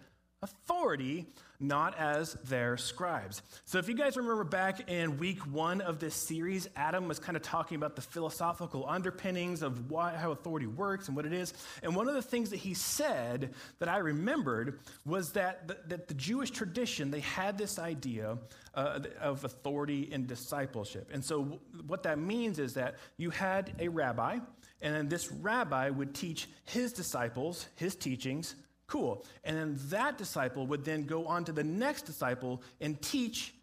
authority, 0.45 1.27
not 1.59 1.99
as 1.99 2.35
their 2.45 2.77
scribes. 2.77 3.43
So, 3.65 3.79
if 3.79 3.89
you 3.89 3.95
guys 3.95 4.17
remember 4.17 4.45
back 4.45 4.91
in 4.91 5.19
week 5.19 5.41
one 5.41 5.81
of 5.81 5.99
this 5.99 6.15
series, 6.15 6.69
Adam 6.77 7.09
was 7.09 7.19
kind 7.19 7.37
of 7.37 7.43
talking 7.43 7.77
about 7.77 7.97
the 7.97 8.03
philosophical 8.03 8.85
underpinnings 8.87 9.63
of 9.63 9.91
why, 9.91 10.15
how 10.15 10.31
authority 10.33 10.67
works 10.67 11.09
and 11.09 11.17
what 11.17 11.27
it 11.27 11.33
is. 11.33 11.55
And 11.83 11.97
one 11.97 12.09
of 12.09 12.15
the 12.15 12.23
things 12.23 12.51
that 12.51 12.59
he 12.59 12.75
said 12.75 13.55
that 13.79 13.89
I 13.89 13.99
remembered 13.99 14.81
was 15.07 15.33
that 15.33 15.67
the, 15.67 15.79
that 15.89 16.09
the 16.09 16.15
Jewish 16.15 16.51
tradition, 16.51 17.11
they 17.11 17.21
had 17.21 17.57
this 17.57 17.79
idea 17.79 18.39
uh, 18.75 19.01
of 19.21 19.45
authority 19.45 20.11
and 20.13 20.27
discipleship. 20.27 21.11
And 21.13 21.25
so, 21.25 21.61
what 21.87 22.03
that 22.03 22.19
means 22.19 22.59
is 22.59 22.75
that 22.75 22.97
you 23.17 23.31
had 23.31 23.75
a 23.79 23.89
rabbi, 23.89 24.39
and 24.83 24.95
then 24.95 25.09
this 25.09 25.33
rabbi 25.33 25.89
would 25.89 26.15
teach 26.15 26.49
his 26.65 26.93
disciples 26.93 27.67
his 27.77 27.97
teachings 27.97 28.55
Cool. 28.87 29.25
And 29.45 29.57
then 29.57 29.79
that 29.89 30.19
disciple 30.19 30.67
would 30.67 30.85
then 30.85 31.05
go 31.05 31.27
on 31.27 31.45
to 31.45 31.53
the 31.53 31.65
next 31.65 32.03
disciple 32.03 32.63
and 32.81 33.01
teach 33.01 33.55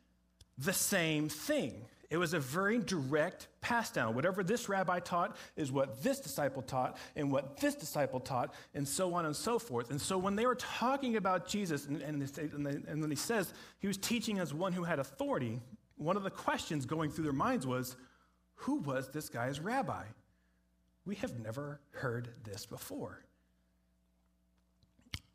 the 0.58 0.74
same 0.74 1.30
thing. 1.30 1.86
It 2.10 2.18
was 2.18 2.34
a 2.34 2.40
very 2.40 2.78
direct 2.78 3.48
pass 3.62 3.90
down. 3.90 4.16
Whatever 4.16 4.44
this 4.44 4.68
rabbi 4.68 5.00
taught 5.00 5.38
is 5.56 5.72
what 5.72 6.04
this 6.04 6.20
disciple 6.20 6.62
taught, 6.62 6.98
and 7.16 7.32
what 7.32 7.58
this 7.58 7.74
disciple 7.74 8.20
taught, 8.20 8.54
and 8.76 8.86
so 8.86 9.14
on 9.14 9.26
and 9.26 9.34
so 9.34 9.58
forth. 9.58 9.92
And 9.92 10.02
so 10.02 10.18
when 10.18 10.36
they 10.36 10.46
were 10.46 10.56
talking 10.56 11.16
about 11.16 11.48
Jesus, 11.48 11.86
and, 11.86 12.02
and, 12.02 12.22
they, 12.22 12.42
and, 12.42 12.66
they, 12.66 12.92
and 12.92 13.02
then 13.02 13.10
he 13.10 13.16
says 13.16 13.54
he 13.80 13.88
was 13.88 13.96
teaching 13.96 14.40
as 14.40 14.54
one 14.54 14.74
who 14.74 14.84
had 14.84 15.00
authority, 15.00 15.62
one 15.96 16.18
of 16.18 16.24
the 16.24 16.30
questions 16.30 16.86
going 16.86 17.12
through 17.12 17.24
their 17.24 17.32
minds 17.32 17.66
was, 17.66 17.96
who 18.56 18.76
was 18.80 19.08
this 19.10 19.30
guy's 19.30 19.62
rabbi? 19.62 20.04
We 21.06 21.16
have 21.16 21.40
never 21.40 21.80
heard 21.92 22.28
this 22.44 22.66
before. 22.66 23.24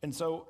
And 0.03 0.15
so, 0.15 0.49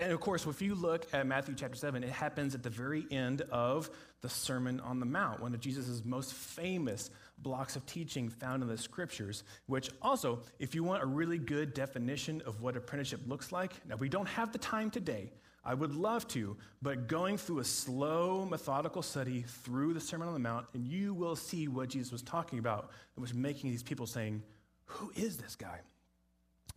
and 0.00 0.12
of 0.12 0.20
course, 0.20 0.46
if 0.46 0.60
you 0.60 0.74
look 0.74 1.06
at 1.12 1.26
Matthew 1.26 1.54
chapter 1.54 1.76
7, 1.76 2.02
it 2.02 2.10
happens 2.10 2.54
at 2.54 2.62
the 2.62 2.70
very 2.70 3.06
end 3.10 3.42
of 3.42 3.88
the 4.20 4.28
Sermon 4.28 4.80
on 4.80 4.98
the 4.98 5.06
Mount, 5.06 5.40
one 5.40 5.54
of 5.54 5.60
Jesus' 5.60 6.02
most 6.04 6.34
famous 6.34 7.10
blocks 7.38 7.76
of 7.76 7.86
teaching 7.86 8.28
found 8.28 8.62
in 8.62 8.68
the 8.68 8.78
scriptures, 8.78 9.44
which 9.66 9.90
also, 10.02 10.40
if 10.58 10.74
you 10.74 10.82
want 10.82 11.02
a 11.02 11.06
really 11.06 11.38
good 11.38 11.72
definition 11.72 12.42
of 12.46 12.60
what 12.62 12.76
apprenticeship 12.76 13.20
looks 13.26 13.52
like, 13.52 13.72
now 13.86 13.94
we 13.96 14.08
don't 14.08 14.28
have 14.28 14.52
the 14.52 14.58
time 14.58 14.90
today. 14.90 15.30
I 15.64 15.74
would 15.74 15.94
love 15.94 16.26
to, 16.28 16.56
but 16.80 17.08
going 17.08 17.36
through 17.36 17.58
a 17.58 17.64
slow, 17.64 18.44
methodical 18.44 19.02
study 19.02 19.44
through 19.64 19.94
the 19.94 20.00
Sermon 20.00 20.28
on 20.28 20.34
the 20.34 20.40
Mount, 20.40 20.66
and 20.74 20.86
you 20.86 21.12
will 21.12 21.34
see 21.34 21.66
what 21.66 21.88
Jesus 21.90 22.12
was 22.12 22.22
talking 22.22 22.58
about 22.60 22.90
and 23.14 23.22
was 23.22 23.34
making 23.34 23.70
these 23.70 23.82
people 23.82 24.06
saying, 24.06 24.42
Who 24.84 25.12
is 25.16 25.36
this 25.36 25.56
guy? 25.56 25.80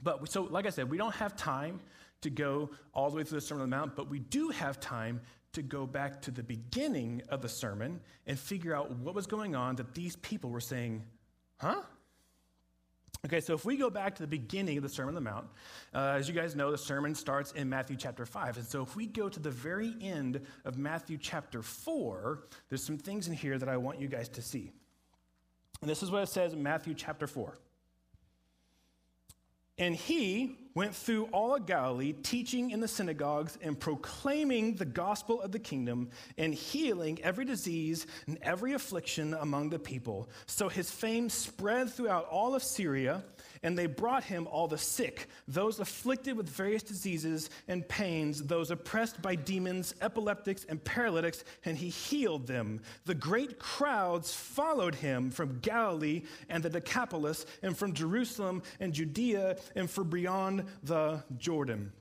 But 0.01 0.29
so, 0.31 0.43
like 0.43 0.65
I 0.65 0.69
said, 0.69 0.89
we 0.89 0.97
don't 0.97 1.13
have 1.15 1.35
time 1.35 1.79
to 2.21 2.29
go 2.29 2.69
all 2.93 3.09
the 3.09 3.17
way 3.17 3.23
through 3.23 3.39
the 3.39 3.45
Sermon 3.45 3.63
on 3.63 3.69
the 3.69 3.75
Mount, 3.75 3.95
but 3.95 4.09
we 4.09 4.19
do 4.19 4.49
have 4.49 4.79
time 4.79 5.21
to 5.53 5.61
go 5.61 5.85
back 5.85 6.21
to 6.21 6.31
the 6.31 6.43
beginning 6.43 7.21
of 7.29 7.41
the 7.41 7.49
sermon 7.49 7.99
and 8.27 8.37
figure 8.37 8.75
out 8.75 8.91
what 8.91 9.15
was 9.15 9.25
going 9.25 9.55
on 9.55 9.75
that 9.77 9.95
these 9.95 10.15
people 10.17 10.49
were 10.49 10.59
saying, 10.59 11.03
huh? 11.57 11.81
Okay, 13.25 13.41
so 13.41 13.53
if 13.53 13.65
we 13.65 13.75
go 13.75 13.89
back 13.89 14.15
to 14.15 14.21
the 14.21 14.27
beginning 14.27 14.77
of 14.77 14.83
the 14.83 14.89
Sermon 14.89 15.09
on 15.09 15.23
the 15.23 15.29
Mount, 15.29 15.45
uh, 15.93 16.15
as 16.17 16.29
you 16.29 16.33
guys 16.33 16.55
know, 16.55 16.71
the 16.71 16.77
sermon 16.77 17.13
starts 17.13 17.51
in 17.51 17.67
Matthew 17.67 17.97
chapter 17.97 18.25
5. 18.25 18.57
And 18.57 18.65
so 18.65 18.81
if 18.81 18.95
we 18.95 19.07
go 19.07 19.27
to 19.27 19.39
the 19.41 19.49
very 19.49 19.93
end 20.01 20.39
of 20.63 20.77
Matthew 20.77 21.17
chapter 21.17 21.61
4, 21.61 22.45
there's 22.69 22.83
some 22.83 22.97
things 22.97 23.27
in 23.27 23.33
here 23.33 23.57
that 23.57 23.67
I 23.67 23.75
want 23.75 23.99
you 23.99 24.07
guys 24.07 24.29
to 24.29 24.41
see. 24.41 24.71
And 25.81 25.89
this 25.89 26.01
is 26.01 26.11
what 26.11 26.23
it 26.23 26.29
says 26.29 26.53
in 26.53 26.63
Matthew 26.63 26.93
chapter 26.93 27.27
4. 27.27 27.57
And 29.79 29.95
he 29.95 30.57
went 30.75 30.93
through 30.93 31.25
all 31.31 31.55
of 31.55 31.65
Galilee, 31.65 32.13
teaching 32.13 32.71
in 32.71 32.79
the 32.79 32.87
synagogues 32.87 33.57
and 33.61 33.79
proclaiming 33.79 34.75
the 34.75 34.85
gospel 34.85 35.41
of 35.41 35.51
the 35.51 35.59
kingdom 35.59 36.09
and 36.37 36.53
healing 36.53 37.19
every 37.23 37.45
disease 37.45 38.05
and 38.27 38.37
every 38.41 38.73
affliction 38.73 39.33
among 39.33 39.69
the 39.69 39.79
people. 39.79 40.29
So 40.45 40.69
his 40.69 40.91
fame 40.91 41.29
spread 41.29 41.89
throughout 41.89 42.25
all 42.25 42.55
of 42.55 42.61
Syria 42.61 43.23
and 43.63 43.77
they 43.77 43.85
brought 43.85 44.23
him 44.23 44.47
all 44.47 44.67
the 44.67 44.77
sick, 44.77 45.27
those 45.47 45.79
afflicted 45.79 46.37
with 46.37 46.49
various 46.49 46.83
diseases 46.83 47.49
and 47.67 47.87
pains, 47.87 48.43
those 48.43 48.71
oppressed 48.71 49.21
by 49.21 49.35
demons, 49.35 49.95
epileptics, 50.01 50.65
and 50.69 50.83
paralytics, 50.83 51.43
and 51.65 51.77
he 51.77 51.89
healed 51.89 52.47
them. 52.47 52.81
The 53.05 53.15
great 53.15 53.59
crowds 53.59 54.33
followed 54.33 54.95
him 54.95 55.31
from 55.31 55.59
Galilee 55.59 56.23
and 56.49 56.63
the 56.63 56.69
Decapolis, 56.69 57.45
and 57.61 57.77
from 57.77 57.93
Jerusalem 57.93 58.63
and 58.79 58.93
Judea, 58.93 59.57
and 59.75 59.89
from 59.89 60.09
beyond 60.09 60.65
the 60.83 61.23
Jordan. 61.37 61.91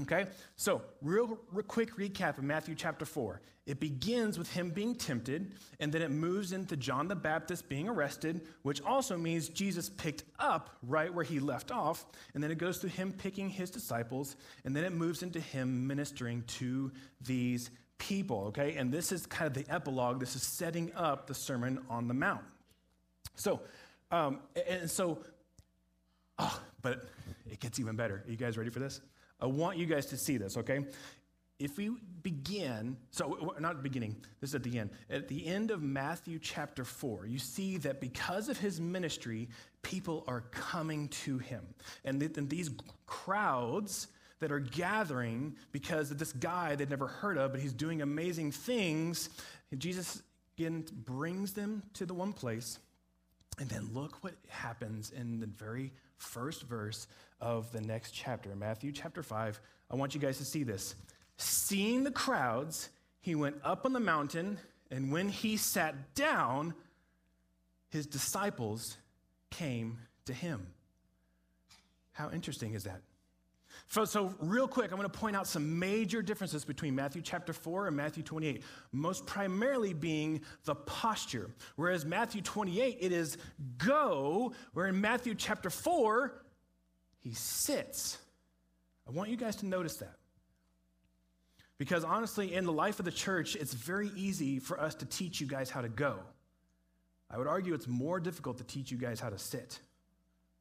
Okay, 0.00 0.26
so 0.56 0.82
real, 1.02 1.38
real 1.52 1.62
quick 1.62 1.96
recap 1.96 2.38
of 2.38 2.44
Matthew 2.44 2.74
chapter 2.74 3.04
4. 3.04 3.40
It 3.66 3.78
begins 3.78 4.38
with 4.38 4.52
him 4.52 4.70
being 4.70 4.96
tempted, 4.96 5.52
and 5.78 5.92
then 5.92 6.02
it 6.02 6.10
moves 6.10 6.52
into 6.52 6.76
John 6.76 7.06
the 7.06 7.14
Baptist 7.14 7.68
being 7.68 7.88
arrested, 7.88 8.42
which 8.62 8.82
also 8.82 9.16
means 9.16 9.48
Jesus 9.48 9.88
picked 9.88 10.24
up 10.38 10.76
right 10.82 11.12
where 11.12 11.24
he 11.24 11.38
left 11.38 11.70
off. 11.70 12.06
And 12.34 12.42
then 12.42 12.50
it 12.50 12.58
goes 12.58 12.80
to 12.80 12.88
him 12.88 13.12
picking 13.12 13.48
his 13.48 13.70
disciples, 13.70 14.36
and 14.64 14.74
then 14.74 14.82
it 14.82 14.92
moves 14.92 15.22
into 15.22 15.38
him 15.38 15.86
ministering 15.86 16.42
to 16.58 16.90
these 17.20 17.70
people, 17.96 18.46
okay? 18.48 18.74
And 18.74 18.92
this 18.92 19.12
is 19.12 19.26
kind 19.26 19.46
of 19.46 19.54
the 19.54 19.72
epilogue. 19.72 20.18
This 20.18 20.34
is 20.34 20.42
setting 20.42 20.92
up 20.96 21.28
the 21.28 21.34
Sermon 21.34 21.78
on 21.88 22.08
the 22.08 22.14
Mount. 22.14 22.42
So, 23.36 23.60
um, 24.10 24.40
and 24.68 24.90
so, 24.90 25.20
oh, 26.38 26.60
but 26.82 27.06
it 27.48 27.60
gets 27.60 27.78
even 27.78 27.94
better. 27.94 28.24
Are 28.26 28.30
you 28.30 28.36
guys 28.36 28.58
ready 28.58 28.70
for 28.70 28.80
this? 28.80 29.00
I 29.40 29.46
want 29.46 29.78
you 29.78 29.86
guys 29.86 30.06
to 30.06 30.16
see 30.16 30.36
this, 30.36 30.56
okay? 30.56 30.84
if 31.58 31.76
we 31.76 31.90
begin, 32.22 32.96
so 33.10 33.54
not 33.60 33.82
beginning, 33.82 34.16
this 34.40 34.50
is 34.50 34.54
at 34.54 34.62
the 34.64 34.78
end. 34.78 34.90
At 35.08 35.28
the 35.28 35.46
end 35.46 35.70
of 35.70 35.82
Matthew 35.82 36.38
chapter 36.38 36.84
4, 36.84 37.26
you 37.26 37.38
see 37.38 37.78
that 37.78 38.00
because 38.00 38.48
of 38.48 38.58
his 38.58 38.80
ministry, 38.80 39.48
people 39.82 40.24
are 40.26 40.42
coming 40.50 41.08
to 41.08 41.38
him. 41.38 41.64
And, 42.04 42.18
th- 42.18 42.36
and 42.36 42.50
these 42.50 42.70
crowds 43.06 44.08
that 44.40 44.50
are 44.50 44.60
gathering 44.60 45.54
because 45.70 46.10
of 46.10 46.18
this 46.18 46.32
guy 46.32 46.74
they'd 46.74 46.90
never 46.90 47.06
heard 47.06 47.38
of, 47.38 47.52
but 47.52 47.60
he's 47.60 47.72
doing 47.72 48.02
amazing 48.02 48.50
things, 48.50 49.30
Jesus 49.78 50.22
again 50.58 50.84
brings 51.04 51.52
them 51.52 51.82
to 51.94 52.04
the 52.04 52.14
one 52.14 52.32
place. 52.32 52.78
And 53.58 53.68
then 53.68 53.90
look 53.92 54.22
what 54.24 54.34
happens 54.48 55.10
in 55.10 55.40
the 55.40 55.46
very 55.46 55.92
first 56.16 56.64
verse 56.64 57.06
of 57.40 57.70
the 57.72 57.80
next 57.80 58.10
chapter, 58.12 58.54
Matthew 58.56 58.92
chapter 58.92 59.22
5. 59.22 59.60
I 59.90 59.94
want 59.94 60.14
you 60.14 60.20
guys 60.20 60.38
to 60.38 60.44
see 60.44 60.64
this. 60.64 60.94
Seeing 61.36 62.04
the 62.04 62.10
crowds, 62.10 62.88
he 63.20 63.34
went 63.34 63.56
up 63.64 63.84
on 63.84 63.92
the 63.92 64.00
mountain, 64.00 64.58
and 64.90 65.12
when 65.12 65.28
he 65.28 65.56
sat 65.56 66.14
down, 66.14 66.74
his 67.88 68.06
disciples 68.06 68.96
came 69.50 69.98
to 70.26 70.32
him. 70.32 70.66
How 72.12 72.30
interesting 72.30 72.74
is 72.74 72.84
that? 72.84 73.02
So, 73.94 74.04
so, 74.04 74.34
real 74.40 74.66
quick, 74.66 74.90
I'm 74.90 74.98
going 74.98 75.08
to 75.08 75.18
point 75.18 75.36
out 75.36 75.46
some 75.46 75.78
major 75.78 76.20
differences 76.20 76.64
between 76.64 76.96
Matthew 76.96 77.22
chapter 77.22 77.52
4 77.52 77.86
and 77.86 77.96
Matthew 77.96 78.24
28, 78.24 78.64
most 78.90 79.24
primarily 79.24 79.94
being 79.94 80.40
the 80.64 80.74
posture. 80.74 81.48
Whereas 81.76 82.04
Matthew 82.04 82.42
28, 82.42 82.98
it 83.00 83.12
is 83.12 83.38
go, 83.78 84.52
where 84.72 84.88
in 84.88 85.00
Matthew 85.00 85.36
chapter 85.36 85.70
4, 85.70 86.42
he 87.20 87.34
sits. 87.34 88.18
I 89.06 89.12
want 89.12 89.30
you 89.30 89.36
guys 89.36 89.54
to 89.56 89.66
notice 89.66 89.98
that. 89.98 90.16
Because 91.78 92.02
honestly, 92.02 92.52
in 92.52 92.64
the 92.64 92.72
life 92.72 92.98
of 92.98 93.04
the 93.04 93.12
church, 93.12 93.54
it's 93.54 93.74
very 93.74 94.10
easy 94.16 94.58
for 94.58 94.80
us 94.80 94.96
to 94.96 95.06
teach 95.06 95.40
you 95.40 95.46
guys 95.46 95.70
how 95.70 95.82
to 95.82 95.88
go. 95.88 96.18
I 97.30 97.38
would 97.38 97.46
argue 97.46 97.74
it's 97.74 97.86
more 97.86 98.18
difficult 98.18 98.58
to 98.58 98.64
teach 98.64 98.90
you 98.90 98.98
guys 98.98 99.20
how 99.20 99.30
to 99.30 99.38
sit. 99.38 99.78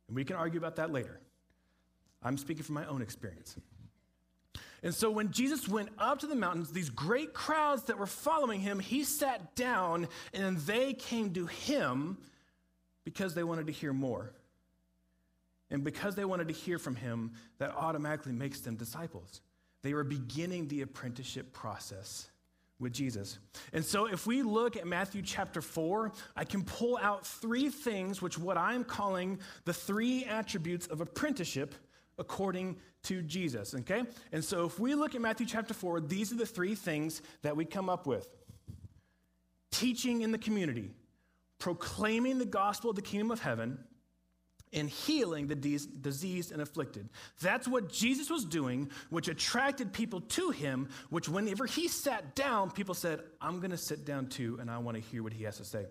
And 0.08 0.16
we 0.16 0.24
can 0.24 0.36
argue 0.36 0.60
about 0.60 0.76
that 0.76 0.92
later. 0.92 1.20
I'm 2.24 2.38
speaking 2.38 2.64
from 2.64 2.76
my 2.76 2.86
own 2.86 3.02
experience. 3.02 3.56
And 4.84 4.94
so 4.94 5.10
when 5.10 5.32
Jesus 5.32 5.68
went 5.68 5.90
up 5.98 6.20
to 6.20 6.28
the 6.28 6.36
mountains, 6.36 6.72
these 6.72 6.90
great 6.90 7.34
crowds 7.34 7.84
that 7.84 7.98
were 7.98 8.06
following 8.06 8.60
him, 8.60 8.80
he 8.80 9.06
sat 9.06 9.56
down 9.56 10.10
and 10.34 10.58
they 10.58 10.94
came 10.94 11.34
to 11.34 11.46
him 11.46 12.18
because 13.06 13.34
they 13.34 13.44
wanted 13.44 13.68
to 13.68 13.74
hear 13.74 13.94
more. 13.94 14.34
And 15.72 15.84
because 15.84 16.16
they 16.16 16.26
wanted 16.26 16.50
to 16.50 16.54
hear 16.54 16.78
from 16.78 16.96
him, 16.96 17.32
that 17.60 17.72
automatically 17.76 18.34
makes 18.34 18.60
them 18.60 18.76
disciples. 18.76 19.42
They 19.84 19.94
were 19.94 20.04
beginning 20.04 20.68
the 20.68 20.82
apprenticeship 20.82 21.54
process 21.54 22.30
with 22.80 22.92
Jesus. 22.92 23.40
And 23.72 23.84
so 23.84 24.06
if 24.06 24.28
we 24.28 24.44
look 24.44 24.76
at 24.76 24.86
Matthew 24.86 25.22
chapter 25.22 25.62
4, 25.62 26.12
I 26.36 26.44
can 26.44 26.64
pull 26.64 26.98
out 26.98 27.26
three 27.26 27.70
things, 27.70 28.22
which 28.22 28.38
what 28.38 28.58
I'm 28.58 28.84
calling 28.84 29.40
the 29.64 29.74
three 29.74 30.26
attributes 30.26 30.88
of 30.88 31.00
apprenticeship 31.00 31.74
according 32.18 32.78
to 33.04 33.22
Jesus, 33.22 33.74
okay? 33.76 34.04
And 34.32 34.44
so 34.44 34.66
if 34.66 34.80
we 34.80 34.96
look 34.96 35.16
at 35.16 35.22
Matthew 35.22 35.46
chapter 35.46 35.74
4, 35.74 36.02
these 36.02 36.32
are 36.32 36.38
the 36.38 36.46
three 36.46 36.76
things 36.76 37.22
that 37.42 37.56
we 37.58 37.66
come 37.66 37.90
up 37.90 38.08
with 38.08 38.28
teaching 39.72 40.22
in 40.22 40.32
the 40.32 40.38
community, 40.38 40.92
proclaiming 41.60 42.38
the 42.38 42.46
gospel 42.46 42.92
of 42.92 42.96
the 42.96 43.02
kingdom 43.02 43.32
of 43.32 43.42
heaven 43.42 43.80
and 44.72 44.90
healing 44.90 45.48
the 45.48 45.56
diseased 45.56 46.52
and 46.52 46.62
afflicted. 46.62 47.10
That's 47.42 47.68
what 47.68 47.92
Jesus 47.92 48.30
was 48.30 48.46
doing, 48.46 48.90
which 49.10 49.28
attracted 49.28 49.94
people 49.94 50.22
to 50.22 50.50
him, 50.52 50.90
which 51.10 51.30
whenever 51.30 51.66
he 51.66 51.88
sat 51.88 52.36
down, 52.36 52.72
people 52.72 52.96
said, 52.96 53.22
I'm 53.42 53.60
going 53.60 53.72
to 53.72 53.78
sit 53.78 54.06
down 54.06 54.28
too, 54.28 54.58
and 54.60 54.70
I 54.70 54.78
want 54.80 54.96
to 54.96 55.02
hear 55.02 55.24
what 55.24 55.34
he 55.34 55.44
has 55.44 55.58
to 55.58 55.66
say. 55.66 55.86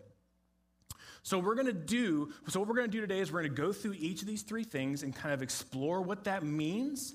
So 1.22 1.38
we're 1.38 1.54
going 1.54 1.66
to 1.66 1.72
do 1.72 2.32
so 2.48 2.60
what 2.60 2.68
we're 2.68 2.74
going 2.74 2.90
to 2.90 2.92
do 2.92 3.00
today 3.00 3.20
is 3.20 3.32
we're 3.32 3.42
going 3.42 3.54
to 3.54 3.62
go 3.62 3.72
through 3.72 3.94
each 3.98 4.22
of 4.22 4.28
these 4.28 4.42
three 4.42 4.64
things 4.64 5.02
and 5.02 5.14
kind 5.14 5.32
of 5.32 5.42
explore 5.42 6.02
what 6.02 6.24
that 6.24 6.42
means 6.42 7.14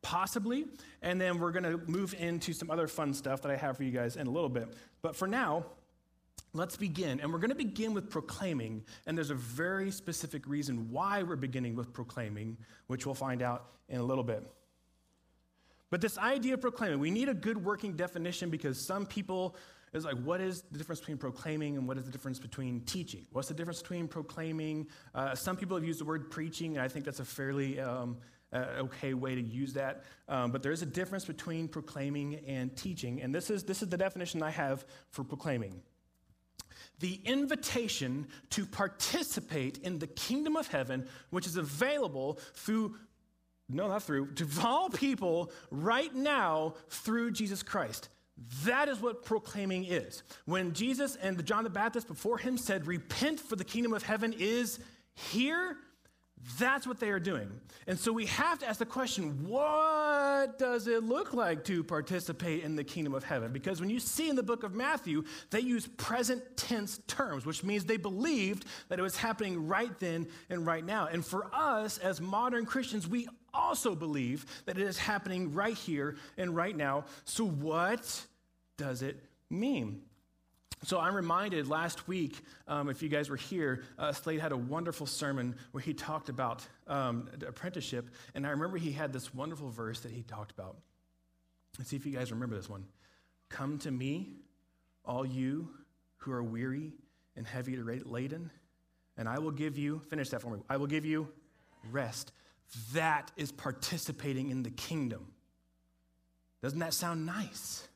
possibly 0.00 0.64
and 1.02 1.20
then 1.20 1.38
we're 1.38 1.52
going 1.52 1.62
to 1.62 1.78
move 1.86 2.14
into 2.18 2.52
some 2.52 2.70
other 2.70 2.88
fun 2.88 3.14
stuff 3.14 3.42
that 3.42 3.52
I 3.52 3.56
have 3.56 3.76
for 3.76 3.84
you 3.84 3.92
guys 3.92 4.16
in 4.16 4.26
a 4.26 4.30
little 4.30 4.48
bit. 4.48 4.68
But 5.00 5.14
for 5.16 5.28
now, 5.28 5.66
Let's 6.54 6.76
begin. 6.76 7.20
And 7.20 7.32
we're 7.32 7.38
going 7.38 7.50
to 7.50 7.56
begin 7.56 7.94
with 7.94 8.10
proclaiming. 8.10 8.84
And 9.06 9.16
there's 9.16 9.30
a 9.30 9.34
very 9.34 9.90
specific 9.90 10.46
reason 10.46 10.90
why 10.90 11.22
we're 11.22 11.36
beginning 11.36 11.76
with 11.76 11.92
proclaiming, 11.94 12.58
which 12.88 13.06
we'll 13.06 13.14
find 13.14 13.42
out 13.42 13.70
in 13.88 14.00
a 14.00 14.02
little 14.02 14.24
bit. 14.24 14.42
But 15.88 16.00
this 16.00 16.18
idea 16.18 16.54
of 16.54 16.60
proclaiming, 16.60 17.00
we 17.00 17.10
need 17.10 17.28
a 17.28 17.34
good 17.34 17.62
working 17.62 17.96
definition 17.96 18.50
because 18.50 18.78
some 18.78 19.06
people 19.06 19.56
is 19.92 20.04
like, 20.04 20.18
what 20.22 20.40
is 20.40 20.62
the 20.70 20.78
difference 20.78 21.00
between 21.00 21.18
proclaiming 21.18 21.76
and 21.76 21.86
what 21.86 21.98
is 21.98 22.04
the 22.04 22.10
difference 22.10 22.38
between 22.38 22.80
teaching? 22.80 23.26
What's 23.32 23.48
the 23.48 23.54
difference 23.54 23.82
between 23.82 24.08
proclaiming? 24.08 24.86
Uh, 25.14 25.34
some 25.34 25.56
people 25.56 25.76
have 25.76 25.84
used 25.84 26.00
the 26.00 26.04
word 26.04 26.30
preaching, 26.30 26.76
and 26.76 26.82
I 26.82 26.88
think 26.88 27.04
that's 27.04 27.20
a 27.20 27.24
fairly 27.24 27.78
um, 27.78 28.16
uh, 28.52 28.64
okay 28.78 29.14
way 29.14 29.34
to 29.34 29.40
use 29.40 29.74
that. 29.74 30.04
Um, 30.28 30.50
but 30.50 30.62
there 30.62 30.72
is 30.72 30.82
a 30.82 30.86
difference 30.86 31.24
between 31.24 31.68
proclaiming 31.68 32.36
and 32.46 32.74
teaching, 32.76 33.20
and 33.20 33.34
this 33.34 33.50
is, 33.50 33.64
this 33.64 33.82
is 33.82 33.88
the 33.88 33.98
definition 33.98 34.42
I 34.42 34.50
have 34.50 34.86
for 35.10 35.24
proclaiming 35.24 35.82
the 37.02 37.20
invitation 37.24 38.28
to 38.50 38.64
participate 38.64 39.78
in 39.78 39.98
the 39.98 40.06
kingdom 40.06 40.56
of 40.56 40.68
heaven, 40.68 41.06
which 41.30 41.46
is 41.46 41.56
available 41.56 42.38
through, 42.54 42.96
no, 43.68 43.88
not 43.88 44.04
through, 44.04 44.32
to 44.34 44.46
all 44.64 44.88
people 44.88 45.50
right 45.70 46.14
now 46.14 46.74
through 46.88 47.32
Jesus 47.32 47.62
Christ. 47.62 48.08
That 48.64 48.88
is 48.88 49.00
what 49.00 49.24
proclaiming 49.24 49.84
is. 49.84 50.22
When 50.46 50.72
Jesus 50.72 51.16
and 51.16 51.36
the 51.36 51.42
John 51.42 51.64
the 51.64 51.70
Baptist 51.70 52.08
before 52.08 52.38
him 52.38 52.56
said, 52.56 52.86
Repent, 52.86 53.40
for 53.40 53.56
the 53.56 53.64
kingdom 53.64 53.92
of 53.92 54.02
heaven 54.02 54.34
is 54.36 54.78
here, 55.14 55.76
that's 56.58 56.86
what 56.86 56.98
they 56.98 57.10
are 57.10 57.20
doing. 57.20 57.50
And 57.86 57.98
so 57.98 58.12
we 58.12 58.26
have 58.26 58.58
to 58.60 58.68
ask 58.68 58.78
the 58.78 58.86
question 58.86 59.46
what 59.46 60.58
does 60.58 60.86
it 60.86 61.02
look 61.02 61.34
like 61.34 61.64
to 61.64 61.84
participate 61.84 62.64
in 62.64 62.76
the 62.76 62.84
kingdom 62.84 63.14
of 63.14 63.24
heaven? 63.24 63.52
Because 63.52 63.80
when 63.80 63.90
you 63.90 64.00
see 64.00 64.28
in 64.28 64.36
the 64.36 64.42
book 64.42 64.62
of 64.62 64.74
Matthew, 64.74 65.24
they 65.50 65.60
use 65.60 65.86
present 65.86 66.42
tense 66.56 67.00
terms, 67.06 67.46
which 67.46 67.62
means 67.62 67.84
they 67.84 67.96
believed 67.96 68.66
that 68.88 68.98
it 68.98 69.02
was 69.02 69.16
happening 69.16 69.66
right 69.66 69.96
then 69.98 70.26
and 70.50 70.66
right 70.66 70.84
now. 70.84 71.06
And 71.06 71.24
for 71.24 71.48
us 71.54 71.98
as 71.98 72.20
modern 72.20 72.66
Christians, 72.66 73.06
we 73.08 73.28
also 73.54 73.94
believe 73.94 74.46
that 74.66 74.78
it 74.78 74.86
is 74.86 74.98
happening 74.98 75.52
right 75.52 75.76
here 75.76 76.16
and 76.36 76.54
right 76.56 76.76
now. 76.76 77.04
So, 77.24 77.46
what 77.46 78.26
does 78.78 79.02
it 79.02 79.22
mean? 79.50 80.02
So 80.84 80.98
I'm 80.98 81.14
reminded 81.14 81.68
last 81.68 82.08
week, 82.08 82.40
um, 82.66 82.88
if 82.88 83.02
you 83.02 83.08
guys 83.08 83.30
were 83.30 83.36
here, 83.36 83.84
uh, 83.98 84.12
Slade 84.12 84.40
had 84.40 84.50
a 84.50 84.56
wonderful 84.56 85.06
sermon 85.06 85.54
where 85.70 85.80
he 85.80 85.94
talked 85.94 86.28
about 86.28 86.66
um, 86.88 87.28
apprenticeship. 87.46 88.08
And 88.34 88.44
I 88.44 88.50
remember 88.50 88.78
he 88.78 88.90
had 88.90 89.12
this 89.12 89.32
wonderful 89.32 89.70
verse 89.70 90.00
that 90.00 90.10
he 90.10 90.22
talked 90.22 90.50
about. 90.50 90.76
Let's 91.78 91.90
see 91.90 91.96
if 91.96 92.04
you 92.04 92.12
guys 92.12 92.32
remember 92.32 92.56
this 92.56 92.68
one. 92.68 92.84
Come 93.48 93.78
to 93.78 93.92
me, 93.92 94.30
all 95.04 95.24
you 95.24 95.68
who 96.16 96.32
are 96.32 96.42
weary 96.42 96.92
and 97.36 97.46
heavy 97.46 97.76
laden, 97.76 98.50
and 99.16 99.28
I 99.28 99.38
will 99.38 99.50
give 99.52 99.78
you, 99.78 100.00
finish 100.10 100.30
that 100.30 100.42
for 100.42 100.50
me, 100.50 100.62
I 100.68 100.78
will 100.78 100.86
give 100.88 101.04
you 101.04 101.28
rest. 101.92 102.32
That 102.92 103.30
is 103.36 103.52
participating 103.52 104.50
in 104.50 104.64
the 104.64 104.70
kingdom. 104.70 105.28
Doesn't 106.60 106.78
that 106.80 106.94
sound 106.94 107.24
nice? 107.24 107.86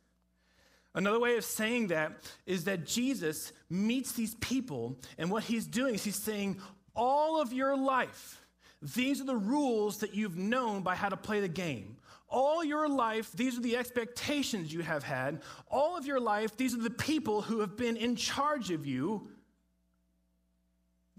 Another 0.96 1.20
way 1.20 1.37
of 1.37 1.44
saying 1.44 1.88
that 1.88 2.12
is 2.46 2.64
that 2.64 2.87
Jesus 2.87 3.52
meets 3.68 4.12
these 4.12 4.35
people, 4.37 4.98
and 5.18 5.30
what 5.30 5.44
he's 5.44 5.66
doing 5.66 5.94
is 5.94 6.02
he's 6.02 6.16
saying, 6.16 6.59
All 6.96 7.38
of 7.40 7.52
your 7.52 7.76
life, 7.76 8.46
these 8.80 9.20
are 9.20 9.24
the 9.24 9.37
rules 9.37 9.98
that 9.98 10.14
you've 10.14 10.38
known 10.38 10.82
by 10.82 10.94
how 10.94 11.11
to 11.11 11.16
play 11.16 11.40
the 11.40 11.48
game. 11.48 11.98
All 12.28 12.64
your 12.64 12.88
life, 12.88 13.30
these 13.32 13.59
are 13.59 13.61
the 13.61 13.76
expectations 13.76 14.72
you 14.72 14.80
have 14.80 15.02
had. 15.04 15.42
All 15.70 15.98
of 15.98 16.06
your 16.06 16.18
life, 16.18 16.56
these 16.56 16.74
are 16.74 16.82
the 16.82 16.90
people 16.90 17.42
who 17.42 17.61
have 17.61 17.76
been 17.76 17.98
in 17.98 18.16
charge 18.16 18.70
of 18.70 18.87
you. 18.87 19.28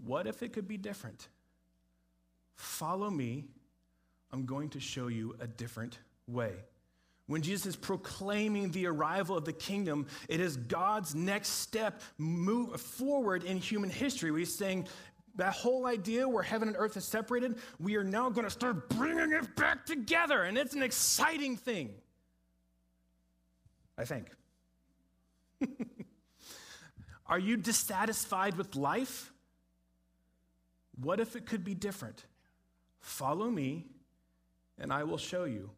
What 0.04 0.26
if 0.26 0.42
it 0.42 0.54
could 0.54 0.68
be 0.68 0.78
different? 0.78 1.28
Follow 2.56 3.12
me. 3.12 3.46
I'm 4.32 4.46
going 4.46 4.70
to 4.70 4.80
show 4.80 5.08
you 5.08 5.36
a 5.40 5.48
different 5.48 6.00
way. 6.28 6.54
When 7.28 7.42
Jesus 7.42 7.66
is 7.68 7.76
proclaiming 7.76 8.72
the 8.72 8.88
arrival 8.88 9.38
of 9.38 9.44
the 9.44 9.54
kingdom, 9.54 10.08
it 10.30 10.40
is 10.40 10.56
God's 10.56 11.14
next 11.14 11.50
step 11.50 12.02
move 12.18 12.80
forward 12.80 13.44
in 13.44 13.58
human 13.58 13.90
history. 13.90 14.38
He's 14.40 14.56
saying 14.56 14.88
that 15.36 15.54
whole 15.54 15.86
idea 15.86 16.28
where 16.28 16.42
heaven 16.42 16.70
and 16.70 16.78
earth 16.78 16.96
is 16.96 17.06
separated, 17.06 17.58
we 17.80 17.98
are 17.98 18.04
now 18.04 18.30
going 18.30 18.46
to 18.46 18.52
start 18.52 18.90
bringing 18.90 19.34
it 19.34 19.56
back 19.56 19.86
together. 19.86 20.44
And 20.44 20.58
it's 20.58 20.74
an 20.74 20.82
exciting 20.82 21.58
thing. 21.58 21.94
I 23.98 24.06
think. 24.06 24.30
are 27.28 27.40
you 27.40 27.58
dissatisfied 27.58 28.56
with 28.56 28.76
life? 28.76 29.34
What 31.02 31.20
if 31.20 31.36
it 31.36 31.46
could 31.46 31.64
be 31.64 31.76
different? 31.76 32.26
Follow 33.00 33.50
me, 33.50 33.86
and 34.80 34.94
I 34.94 35.04
will 35.04 35.18
show 35.18 35.44
you. 35.44 35.72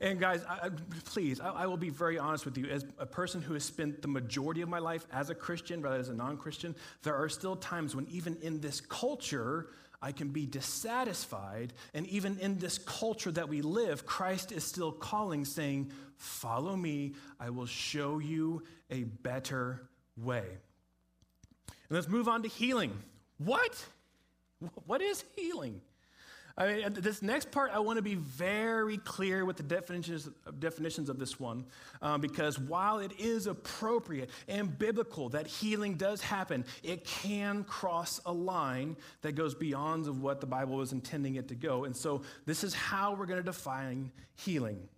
And 0.00 0.20
guys, 0.20 0.44
I, 0.48 0.70
please, 1.04 1.40
I, 1.40 1.50
I, 1.50 1.66
will 1.66 1.76
be 1.76 1.90
very 1.90 2.18
honest 2.18 2.44
with 2.44 2.56
you. 2.56 2.66
As 2.66 2.84
a 2.98 3.06
person 3.06 3.42
who 3.42 3.54
has 3.54 3.64
spent 3.64 4.02
the 4.02 4.08
majority 4.08 4.60
of 4.60 4.68
my 4.68 4.78
life 4.78 5.06
as 5.12 5.30
a 5.30 5.34
Christian 5.34 5.82
rather 5.82 5.96
than 5.96 6.02
as 6.02 6.08
a 6.08 6.14
non 6.14 6.36
Christian, 6.36 6.74
there 7.02 7.14
are 7.14 7.28
still 7.28 7.56
times 7.56 7.94
when, 7.96 8.06
even 8.08 8.36
in 8.42 8.60
this 8.60 8.80
culture, 8.80 9.68
I 10.00 10.12
can 10.12 10.28
be 10.28 10.46
dissatisfied. 10.46 11.72
And 11.94 12.06
even 12.06 12.38
in 12.38 12.58
this 12.58 12.78
culture 12.78 13.32
that 13.32 13.48
we 13.48 13.62
live, 13.62 14.06
Christ 14.06 14.52
is 14.52 14.64
still 14.64 14.92
calling, 14.92 15.44
saying, 15.44 15.92
Follow 16.16 16.76
me, 16.76 17.14
I 17.38 17.50
will 17.50 17.66
show 17.66 18.18
you 18.18 18.62
a 18.90 19.04
better 19.04 19.88
way. 20.16 20.44
And 21.68 21.96
let's 21.96 22.08
move 22.08 22.28
on 22.28 22.42
to 22.42 22.48
healing. 22.48 22.92
What? 23.38 23.84
What 24.86 25.00
is 25.00 25.24
healing? 25.36 25.80
I 26.58 26.66
mean, 26.66 26.92
this 26.94 27.22
next 27.22 27.52
part, 27.52 27.70
I 27.72 27.78
want 27.78 27.98
to 27.98 28.02
be 28.02 28.16
very 28.16 28.98
clear 28.98 29.44
with 29.44 29.56
the 29.56 29.62
definitions, 29.62 30.28
definitions 30.58 31.08
of 31.08 31.16
this 31.16 31.38
one, 31.38 31.64
um, 32.02 32.20
because 32.20 32.58
while 32.58 32.98
it 32.98 33.12
is 33.16 33.46
appropriate 33.46 34.30
and 34.48 34.76
biblical 34.76 35.28
that 35.28 35.46
healing 35.46 35.94
does 35.94 36.20
happen, 36.20 36.64
it 36.82 37.04
can 37.04 37.62
cross 37.62 38.20
a 38.26 38.32
line 38.32 38.96
that 39.22 39.36
goes 39.36 39.54
beyond 39.54 40.08
of 40.08 40.20
what 40.20 40.40
the 40.40 40.48
Bible 40.48 40.76
was 40.76 40.90
intending 40.90 41.36
it 41.36 41.46
to 41.46 41.54
go. 41.54 41.84
And 41.84 41.96
so, 41.96 42.22
this 42.44 42.64
is 42.64 42.74
how 42.74 43.14
we're 43.14 43.26
going 43.26 43.38
to 43.38 43.44
define 43.44 44.10
healing 44.34 44.88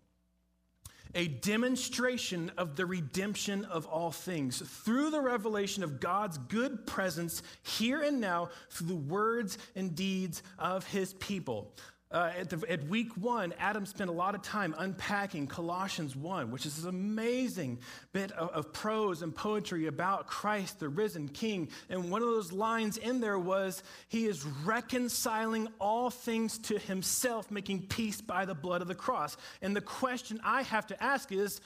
a 1.15 1.29
demonstration 1.29 2.51
of 2.57 2.77
the 2.77 2.87
redemption 2.87 3.65
of 3.67 3.87
all 3.87 4.11
things 4.11 4.61
through 4.85 5.11
the 5.11 5.21
revelation 5.21 5.83
of 5.83 6.01
God's 6.01 6.39
good 6.39 6.87
presence 6.87 7.43
here 7.63 8.03
and 8.03 8.21
now 8.21 8.51
through 8.71 8.89
the 8.89 8.95
words 8.95 9.59
and 9.75 9.95
deeds 9.95 10.43
of 10.59 10.87
his 10.87 11.15
people. 11.15 11.73
Uh, 12.13 12.33
at, 12.37 12.51
the, 12.51 12.69
at, 12.69 12.83
week 12.89 13.17
one, 13.17 13.55
Adam 13.61 13.87
spent 13.87 14.11
a 14.11 14.13
lot 14.13 14.35
of 14.35 14.43
time 14.43 14.75
unpacking 14.79 15.47
Colossians 15.47 16.17
1, 16.17 16.51
which 16.51 16.67
is 16.67 16.75
this 16.75 16.85
amazing 16.85 17.79
bit 18.13 18.33
of, 18.33 18.49
of, 18.49 18.73
prose 18.73 19.23
and 19.23 19.33
poetry 19.33 19.87
about 19.87 20.27
Christ, 20.27 20.81
the 20.81 20.89
risen 20.89 21.29
King. 21.29 21.69
And 21.89 22.11
one 22.11 22.21
of 22.21 22.27
those 22.27 22.51
lines 22.51 22.97
in 22.97 23.21
there 23.21 23.39
was, 23.39 23.85
He 24.09 24.27
is 24.27 24.45
reconciling 24.45 25.69
all 25.79 26.11
things 26.11 26.59
to 26.59 26.79
Himself, 26.81 27.49
making 27.49 27.87
peace 27.87 28.21
by 28.21 28.45
the 28.45 28.57
blood 28.57 28.83
of 28.83 28.89
the 28.89 28.97
cross. 28.97 29.37
And 29.63 29.77
the 29.77 29.81
question 29.81 30.41
I 30.43 30.63
have 30.63 30.89
to 30.89 31.01
ask 31.01 31.31
is, 31.31 31.61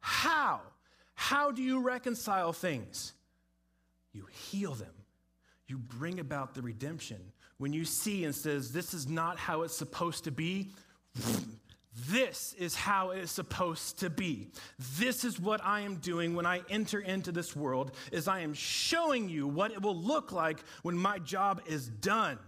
How? 0.00 0.60
How 1.14 1.50
do 1.50 1.62
you 1.62 1.80
reconcile 1.80 2.52
things? 2.52 3.14
You 4.12 4.26
heal 4.50 4.74
them, 4.74 4.92
you 5.66 5.78
bring 5.78 6.20
about 6.20 6.54
the 6.54 6.60
redemption 6.60 7.32
when 7.58 7.72
you 7.72 7.84
see 7.84 8.24
and 8.24 8.34
says, 8.34 8.72
This 8.72 8.94
is 8.94 9.08
not 9.08 9.38
how 9.38 9.62
it's 9.62 9.76
supposed 9.76 10.24
to 10.24 10.30
be, 10.30 10.70
this 12.06 12.54
is 12.58 12.74
how 12.74 13.10
it 13.10 13.18
is 13.18 13.30
supposed 13.30 14.00
to 14.00 14.10
be. 14.10 14.48
This 14.98 15.24
is 15.24 15.40
what 15.40 15.60
I 15.64 15.80
am 15.80 15.96
doing 15.96 16.34
when 16.34 16.46
I 16.46 16.62
enter 16.70 17.00
into 17.00 17.32
this 17.32 17.56
world 17.56 17.92
is 18.12 18.28
I 18.28 18.40
am 18.40 18.54
showing 18.54 19.28
you 19.28 19.48
what 19.48 19.72
it 19.72 19.82
will 19.82 19.96
look 19.96 20.30
like 20.30 20.60
when 20.82 20.96
my 20.96 21.18
job 21.18 21.60
is 21.66 21.88
done. 21.88 22.38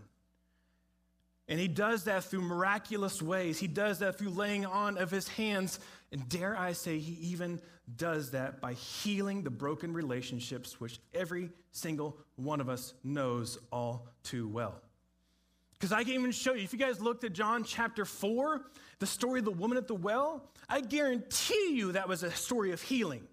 And 1.48 1.58
he 1.58 1.66
does 1.66 2.04
that 2.04 2.22
through 2.22 2.42
miraculous 2.42 3.20
ways. 3.20 3.58
He 3.58 3.66
does 3.66 3.98
that 3.98 4.16
through 4.16 4.30
laying 4.30 4.64
on 4.66 4.96
of 4.96 5.10
his 5.10 5.26
hands. 5.26 5.80
And 6.12 6.28
dare 6.28 6.56
I 6.56 6.72
say, 6.72 7.00
he 7.00 7.14
even 7.32 7.60
does 7.96 8.30
that 8.30 8.60
by 8.60 8.74
healing 8.74 9.42
the 9.42 9.50
broken 9.50 9.92
relationships, 9.92 10.80
which 10.80 11.00
every 11.12 11.50
single 11.72 12.18
one 12.36 12.60
of 12.60 12.68
us 12.68 12.94
knows 13.02 13.58
all 13.72 14.06
too 14.22 14.46
well. 14.46 14.80
Because 15.80 15.92
I 15.92 16.04
can 16.04 16.12
even 16.12 16.30
show 16.30 16.52
you, 16.52 16.62
if 16.62 16.74
you 16.74 16.78
guys 16.78 17.00
looked 17.00 17.24
at 17.24 17.32
John 17.32 17.64
chapter 17.64 18.04
4, 18.04 18.60
the 18.98 19.06
story 19.06 19.38
of 19.38 19.46
the 19.46 19.50
woman 19.50 19.78
at 19.78 19.88
the 19.88 19.94
well, 19.94 20.44
I 20.68 20.82
guarantee 20.82 21.72
you 21.72 21.92
that 21.92 22.06
was 22.06 22.22
a 22.22 22.30
story 22.30 22.72
of 22.72 22.82
healing. 22.82 23.26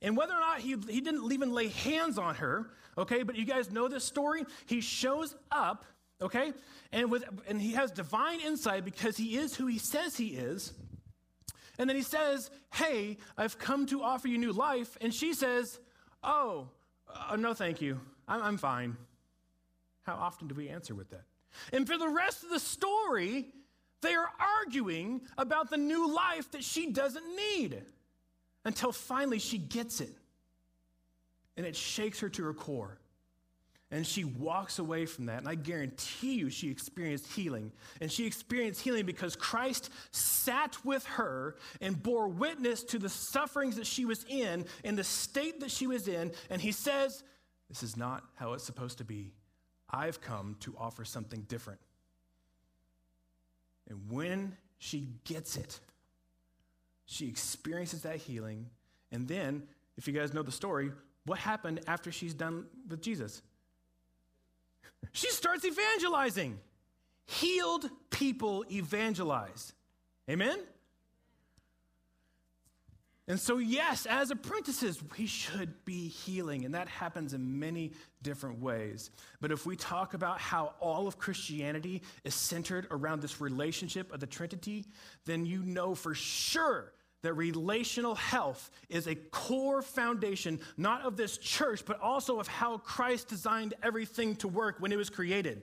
And 0.00 0.16
whether 0.16 0.32
or 0.32 0.40
not 0.40 0.60
he, 0.60 0.74
he 0.88 1.02
didn't 1.02 1.30
even 1.30 1.52
lay 1.52 1.68
hands 1.68 2.16
on 2.16 2.36
her, 2.36 2.70
okay, 2.96 3.22
but 3.22 3.36
you 3.36 3.44
guys 3.44 3.70
know 3.70 3.88
this 3.88 4.04
story. 4.04 4.44
He 4.64 4.80
shows 4.80 5.36
up, 5.50 5.84
okay, 6.22 6.54
and, 6.92 7.10
with, 7.10 7.24
and 7.46 7.60
he 7.60 7.72
has 7.72 7.90
divine 7.90 8.40
insight 8.40 8.86
because 8.86 9.18
he 9.18 9.36
is 9.36 9.54
who 9.54 9.66
he 9.66 9.78
says 9.78 10.16
he 10.16 10.28
is. 10.28 10.72
And 11.78 11.90
then 11.90 11.96
he 11.96 12.02
says, 12.02 12.50
Hey, 12.72 13.18
I've 13.36 13.58
come 13.58 13.86
to 13.86 14.02
offer 14.02 14.28
you 14.28 14.38
new 14.38 14.52
life. 14.52 14.96
And 15.00 15.12
she 15.12 15.34
says, 15.34 15.78
Oh, 16.22 16.68
uh, 17.30 17.36
no, 17.36 17.54
thank 17.54 17.80
you. 17.80 18.00
I'm, 18.26 18.42
I'm 18.42 18.56
fine. 18.56 18.96
How 20.02 20.14
often 20.14 20.48
do 20.48 20.54
we 20.54 20.68
answer 20.68 20.94
with 20.94 21.10
that? 21.10 21.24
And 21.72 21.86
for 21.86 21.98
the 21.98 22.08
rest 22.08 22.42
of 22.42 22.50
the 22.50 22.60
story, 22.60 23.46
they 24.02 24.14
are 24.14 24.28
arguing 24.60 25.22
about 25.38 25.70
the 25.70 25.76
new 25.76 26.12
life 26.14 26.50
that 26.52 26.64
she 26.64 26.90
doesn't 26.90 27.24
need 27.36 27.82
until 28.64 28.92
finally 28.92 29.38
she 29.38 29.58
gets 29.58 30.00
it. 30.00 30.14
And 31.56 31.66
it 31.66 31.76
shakes 31.76 32.20
her 32.20 32.28
to 32.30 32.44
her 32.44 32.54
core. 32.54 32.98
And 33.90 34.06
she 34.06 34.24
walks 34.24 34.78
away 34.78 35.04
from 35.04 35.26
that. 35.26 35.38
And 35.40 35.48
I 35.48 35.54
guarantee 35.54 36.34
you 36.34 36.48
she 36.48 36.70
experienced 36.70 37.30
healing. 37.30 37.70
And 38.00 38.10
she 38.10 38.26
experienced 38.26 38.80
healing 38.80 39.04
because 39.04 39.36
Christ 39.36 39.90
sat 40.12 40.82
with 40.82 41.04
her 41.04 41.56
and 41.82 42.02
bore 42.02 42.28
witness 42.28 42.82
to 42.84 42.98
the 42.98 43.10
sufferings 43.10 43.76
that 43.76 43.86
she 43.86 44.06
was 44.06 44.24
in 44.30 44.64
and 44.82 44.96
the 44.96 45.04
state 45.04 45.60
that 45.60 45.70
she 45.70 45.86
was 45.86 46.08
in. 46.08 46.32
And 46.48 46.60
he 46.60 46.72
says, 46.72 47.22
This 47.68 47.82
is 47.82 47.94
not 47.94 48.24
how 48.36 48.54
it's 48.54 48.64
supposed 48.64 48.96
to 48.98 49.04
be. 49.04 49.34
I've 49.92 50.20
come 50.20 50.56
to 50.60 50.74
offer 50.78 51.04
something 51.04 51.42
different. 51.42 51.80
And 53.88 54.10
when 54.10 54.56
she 54.78 55.08
gets 55.24 55.56
it, 55.56 55.80
she 57.04 57.28
experiences 57.28 58.02
that 58.02 58.16
healing. 58.16 58.70
And 59.10 59.28
then, 59.28 59.64
if 59.96 60.06
you 60.06 60.14
guys 60.14 60.32
know 60.32 60.42
the 60.42 60.52
story, 60.52 60.92
what 61.26 61.38
happened 61.38 61.80
after 61.86 62.10
she's 62.10 62.34
done 62.34 62.66
with 62.88 63.02
Jesus? 63.02 63.42
She 65.12 65.28
starts 65.30 65.64
evangelizing. 65.64 66.60
Healed 67.26 67.90
people 68.10 68.64
evangelize. 68.70 69.72
Amen? 70.30 70.58
And 73.32 73.40
so, 73.40 73.56
yes, 73.56 74.04
as 74.04 74.30
apprentices, 74.30 75.02
we 75.16 75.24
should 75.24 75.86
be 75.86 76.06
healing, 76.06 76.66
and 76.66 76.74
that 76.74 76.86
happens 76.86 77.32
in 77.32 77.58
many 77.58 77.92
different 78.22 78.60
ways. 78.60 79.10
But 79.40 79.50
if 79.50 79.64
we 79.64 79.74
talk 79.74 80.12
about 80.12 80.38
how 80.38 80.74
all 80.80 81.06
of 81.06 81.16
Christianity 81.16 82.02
is 82.24 82.34
centered 82.34 82.86
around 82.90 83.22
this 83.22 83.40
relationship 83.40 84.12
of 84.12 84.20
the 84.20 84.26
Trinity, 84.26 84.84
then 85.24 85.46
you 85.46 85.62
know 85.62 85.94
for 85.94 86.14
sure 86.14 86.92
that 87.22 87.32
relational 87.32 88.16
health 88.16 88.70
is 88.90 89.06
a 89.06 89.14
core 89.14 89.80
foundation, 89.80 90.60
not 90.76 91.00
of 91.00 91.16
this 91.16 91.38
church, 91.38 91.86
but 91.86 91.98
also 92.02 92.38
of 92.38 92.48
how 92.48 92.76
Christ 92.76 93.28
designed 93.28 93.72
everything 93.82 94.36
to 94.36 94.48
work 94.48 94.76
when 94.78 94.92
it 94.92 94.96
was 94.96 95.08
created. 95.08 95.62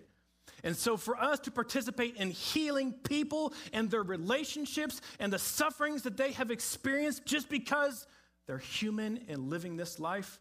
And 0.63 0.75
so, 0.75 0.97
for 0.97 1.15
us 1.17 1.39
to 1.41 1.51
participate 1.51 2.15
in 2.15 2.31
healing 2.31 2.91
people 2.91 3.53
and 3.73 3.89
their 3.89 4.03
relationships 4.03 5.01
and 5.19 5.31
the 5.31 5.39
sufferings 5.39 6.03
that 6.03 6.17
they 6.17 6.31
have 6.33 6.51
experienced 6.51 7.25
just 7.25 7.49
because 7.49 8.07
they're 8.47 8.57
human 8.57 9.25
and 9.27 9.49
living 9.49 9.77
this 9.77 9.99
life, 9.99 10.39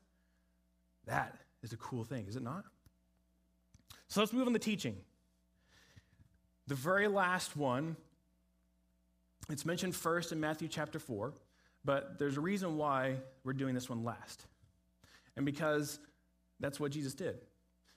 that 1.06 1.36
is 1.62 1.72
a 1.72 1.76
cool 1.76 2.04
thing, 2.04 2.26
is 2.26 2.36
it 2.36 2.42
not? 2.42 2.64
So, 4.08 4.20
let's 4.20 4.32
move 4.32 4.46
on 4.46 4.52
to 4.52 4.58
teaching. 4.58 4.96
The 6.66 6.74
very 6.74 7.08
last 7.08 7.56
one, 7.56 7.96
it's 9.48 9.64
mentioned 9.64 9.96
first 9.96 10.32
in 10.32 10.40
Matthew 10.40 10.68
chapter 10.68 10.98
4, 10.98 11.32
but 11.84 12.18
there's 12.18 12.36
a 12.36 12.40
reason 12.40 12.76
why 12.76 13.16
we're 13.44 13.54
doing 13.54 13.74
this 13.74 13.88
one 13.88 14.04
last. 14.04 14.44
And 15.36 15.46
because 15.46 15.98
that's 16.60 16.78
what 16.78 16.90
Jesus 16.90 17.14
did. 17.14 17.38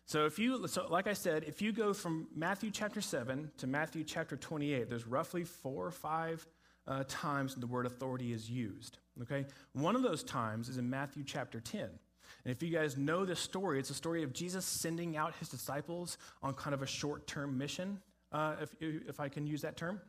So 0.06 0.26
if 0.26 0.38
you 0.40 0.68
so 0.68 0.88
like 0.90 1.08
I 1.08 1.14
said, 1.14 1.46
if 1.48 1.62
you 1.62 1.72
go 1.72 1.94
from 1.94 2.28
Matthew 2.36 2.72
chapter 2.72 3.02
7 3.02 3.52
to 3.58 3.68
Matthew 3.68 4.04
chapter 4.04 4.36
28, 4.36 4.90
there's 4.90 5.08
roughly 5.08 5.44
4 5.44 5.88
or 5.88 5.92
5 5.92 6.48
uh, 6.88 7.04
times 7.08 7.56
the 7.56 7.68
word 7.68 7.86
authority 7.86 8.34
is 8.34 8.50
used, 8.50 8.98
okay? 9.22 9.46
One 9.74 9.96
of 9.96 10.02
those 10.02 10.24
times 10.24 10.68
is 10.68 10.78
in 10.78 10.90
Matthew 10.90 11.24
chapter 11.24 11.60
10. 11.60 11.82
And 11.82 12.52
if 12.52 12.64
you 12.64 12.70
guys 12.70 12.98
know 12.98 13.24
this 13.24 13.40
story, 13.40 13.80
it's 13.80 13.90
a 13.90 13.96
story 13.96 14.24
of 14.24 14.34
Jesus 14.34 14.66
sending 14.66 15.16
out 15.16 15.36
his 15.36 15.50
disciples 15.50 16.18
on 16.42 16.54
kind 16.54 16.74
of 16.74 16.82
a 16.82 16.88
short 16.88 17.28
term 17.28 17.58
mission, 17.58 18.00
uh, 18.32 18.56
if, 18.62 18.76
if 18.80 19.20
I 19.20 19.30
can 19.30 19.46
use 19.46 19.62
that 19.62 19.78
term. 19.78 20.02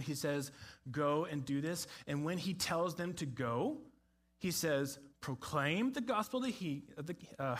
He 0.00 0.14
says, 0.14 0.50
Go 0.90 1.26
and 1.30 1.44
do 1.44 1.60
this. 1.60 1.86
And 2.06 2.24
when 2.24 2.38
he 2.38 2.54
tells 2.54 2.94
them 2.94 3.12
to 3.14 3.26
go, 3.26 3.78
he 4.38 4.50
says, 4.50 4.98
Proclaim 5.20 5.92
the 5.92 6.00
gospel 6.00 6.44
of 6.44 6.52
the, 6.58 6.82
the 6.96 7.16
uh, 7.38 7.56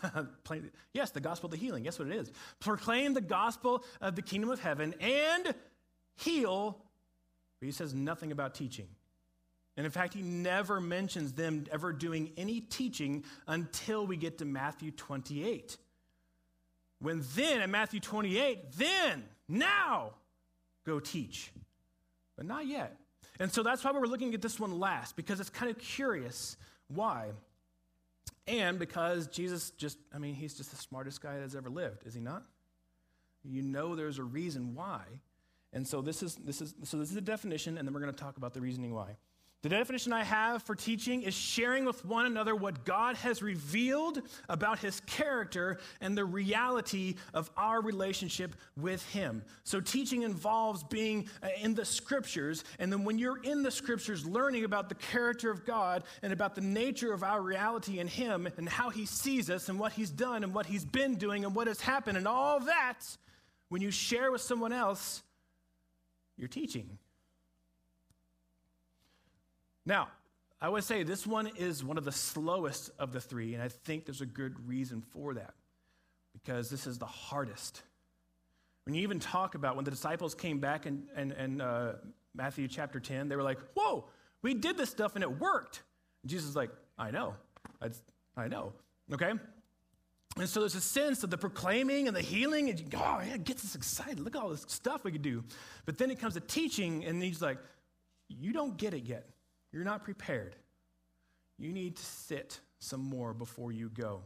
yes, 0.92 1.10
the 1.10 1.20
gospel 1.20 1.46
of 1.46 1.52
the 1.52 1.56
healing. 1.56 1.82
Guess 1.82 1.98
what 1.98 2.08
it 2.08 2.14
is? 2.14 2.30
Proclaim 2.60 3.14
the 3.14 3.20
gospel 3.20 3.84
of 4.00 4.16
the 4.16 4.22
kingdom 4.22 4.50
of 4.50 4.60
heaven 4.60 4.94
and 5.00 5.54
heal. 6.16 6.78
But 7.60 7.66
he 7.66 7.72
says 7.72 7.94
nothing 7.94 8.32
about 8.32 8.54
teaching. 8.54 8.88
And 9.76 9.86
in 9.86 9.92
fact, 9.92 10.14
he 10.14 10.22
never 10.22 10.80
mentions 10.80 11.32
them 11.32 11.64
ever 11.72 11.92
doing 11.92 12.32
any 12.36 12.60
teaching 12.60 13.24
until 13.46 14.06
we 14.06 14.16
get 14.16 14.38
to 14.38 14.44
Matthew 14.44 14.90
28. 14.90 15.78
When 17.00 17.24
then, 17.34 17.62
in 17.62 17.70
Matthew 17.70 18.00
28, 18.00 18.72
then, 18.76 19.24
now, 19.48 20.12
go 20.84 21.00
teach. 21.00 21.50
But 22.36 22.46
not 22.46 22.66
yet. 22.66 22.96
And 23.40 23.50
so 23.50 23.62
that's 23.62 23.82
why 23.82 23.92
we're 23.92 24.06
looking 24.06 24.34
at 24.34 24.42
this 24.42 24.60
one 24.60 24.78
last, 24.78 25.16
because 25.16 25.40
it's 25.40 25.50
kind 25.50 25.70
of 25.70 25.78
curious. 25.78 26.56
Why? 26.88 27.30
And 28.46 28.78
because 28.78 29.28
Jesus 29.28 29.70
just, 29.70 29.98
I 30.12 30.18
mean, 30.18 30.34
he's 30.34 30.54
just 30.54 30.70
the 30.70 30.76
smartest 30.76 31.20
guy 31.20 31.38
that's 31.38 31.54
ever 31.54 31.70
lived, 31.70 32.06
is 32.06 32.14
he 32.14 32.20
not? 32.20 32.44
You 33.44 33.62
know 33.62 33.94
there's 33.96 34.18
a 34.18 34.24
reason 34.24 34.74
why. 34.74 35.02
And 35.72 35.86
so 35.86 36.02
this 36.02 36.22
is 36.22 36.36
this 36.36 36.60
is 36.60 36.74
so 36.84 36.98
this 36.98 37.08
is 37.08 37.14
the 37.14 37.20
definition, 37.20 37.78
and 37.78 37.86
then 37.86 37.94
we're 37.94 38.00
going 38.00 38.12
to 38.12 38.20
talk 38.20 38.36
about 38.36 38.52
the 38.52 38.60
reasoning 38.60 38.92
why. 38.94 39.16
The 39.62 39.68
definition 39.68 40.12
I 40.12 40.24
have 40.24 40.64
for 40.64 40.74
teaching 40.74 41.22
is 41.22 41.34
sharing 41.34 41.84
with 41.84 42.04
one 42.04 42.26
another 42.26 42.56
what 42.56 42.84
God 42.84 43.14
has 43.18 43.42
revealed 43.42 44.20
about 44.48 44.80
his 44.80 44.98
character 45.06 45.78
and 46.00 46.18
the 46.18 46.24
reality 46.24 47.14
of 47.32 47.48
our 47.56 47.80
relationship 47.80 48.56
with 48.76 49.08
him. 49.10 49.44
So, 49.62 49.80
teaching 49.80 50.22
involves 50.22 50.82
being 50.82 51.28
uh, 51.44 51.48
in 51.60 51.76
the 51.76 51.84
scriptures, 51.84 52.64
and 52.80 52.92
then 52.92 53.04
when 53.04 53.20
you're 53.20 53.40
in 53.44 53.62
the 53.62 53.70
scriptures, 53.70 54.26
learning 54.26 54.64
about 54.64 54.88
the 54.88 54.96
character 54.96 55.48
of 55.48 55.64
God 55.64 56.02
and 56.22 56.32
about 56.32 56.56
the 56.56 56.60
nature 56.60 57.12
of 57.12 57.22
our 57.22 57.40
reality 57.40 58.00
in 58.00 58.08
him 58.08 58.48
and 58.56 58.68
how 58.68 58.90
he 58.90 59.06
sees 59.06 59.48
us 59.48 59.68
and 59.68 59.78
what 59.78 59.92
he's 59.92 60.10
done 60.10 60.42
and 60.42 60.52
what 60.52 60.66
he's 60.66 60.84
been 60.84 61.14
doing 61.14 61.44
and 61.44 61.54
what 61.54 61.68
has 61.68 61.80
happened 61.80 62.18
and 62.18 62.26
all 62.26 62.58
that, 62.58 62.98
when 63.68 63.80
you 63.80 63.92
share 63.92 64.32
with 64.32 64.40
someone 64.40 64.72
else, 64.72 65.22
you're 66.36 66.48
teaching. 66.48 66.98
Now, 69.84 70.08
I 70.60 70.68
would 70.68 70.84
say 70.84 71.02
this 71.02 71.26
one 71.26 71.48
is 71.56 71.82
one 71.82 71.98
of 71.98 72.04
the 72.04 72.12
slowest 72.12 72.90
of 72.98 73.12
the 73.12 73.20
three, 73.20 73.54
and 73.54 73.62
I 73.62 73.68
think 73.68 74.06
there's 74.06 74.20
a 74.20 74.26
good 74.26 74.68
reason 74.68 75.02
for 75.10 75.34
that 75.34 75.54
because 76.32 76.70
this 76.70 76.86
is 76.86 76.98
the 76.98 77.06
hardest. 77.06 77.82
When 78.84 78.94
you 78.94 79.02
even 79.02 79.20
talk 79.20 79.54
about 79.54 79.76
when 79.76 79.84
the 79.84 79.90
disciples 79.90 80.34
came 80.34 80.58
back 80.58 80.86
in, 80.86 81.04
in, 81.16 81.32
in 81.32 81.60
uh, 81.60 81.96
Matthew 82.34 82.68
chapter 82.68 83.00
10, 83.00 83.28
they 83.28 83.36
were 83.36 83.42
like, 83.42 83.58
Whoa, 83.74 84.06
we 84.42 84.54
did 84.54 84.76
this 84.76 84.90
stuff 84.90 85.14
and 85.14 85.22
it 85.22 85.40
worked. 85.40 85.82
And 86.22 86.30
Jesus 86.30 86.50
is 86.50 86.56
like, 86.56 86.70
I 86.98 87.10
know. 87.10 87.34
I, 87.80 87.88
I 88.36 88.48
know. 88.48 88.72
Okay? 89.12 89.32
And 90.38 90.48
so 90.48 90.60
there's 90.60 90.74
a 90.74 90.80
sense 90.80 91.22
of 91.24 91.30
the 91.30 91.36
proclaiming 91.36 92.08
and 92.08 92.16
the 92.16 92.22
healing, 92.22 92.70
and 92.70 92.80
you 92.80 92.86
oh, 92.94 93.20
yeah, 93.24 93.34
it 93.34 93.44
gets 93.44 93.64
us 93.64 93.74
excited. 93.74 94.18
Look 94.18 94.34
at 94.34 94.42
all 94.42 94.48
this 94.48 94.64
stuff 94.66 95.04
we 95.04 95.12
could 95.12 95.22
do. 95.22 95.44
But 95.84 95.98
then 95.98 96.10
it 96.10 96.18
comes 96.18 96.34
to 96.34 96.40
teaching, 96.40 97.04
and 97.04 97.22
he's 97.22 97.42
like, 97.42 97.58
You 98.28 98.52
don't 98.52 98.76
get 98.76 98.94
it 98.94 99.04
yet. 99.04 99.26
You're 99.72 99.84
not 99.84 100.04
prepared. 100.04 100.56
You 101.58 101.72
need 101.72 101.96
to 101.96 102.04
sit 102.04 102.60
some 102.78 103.00
more 103.00 103.32
before 103.32 103.72
you 103.72 103.88
go. 103.88 104.22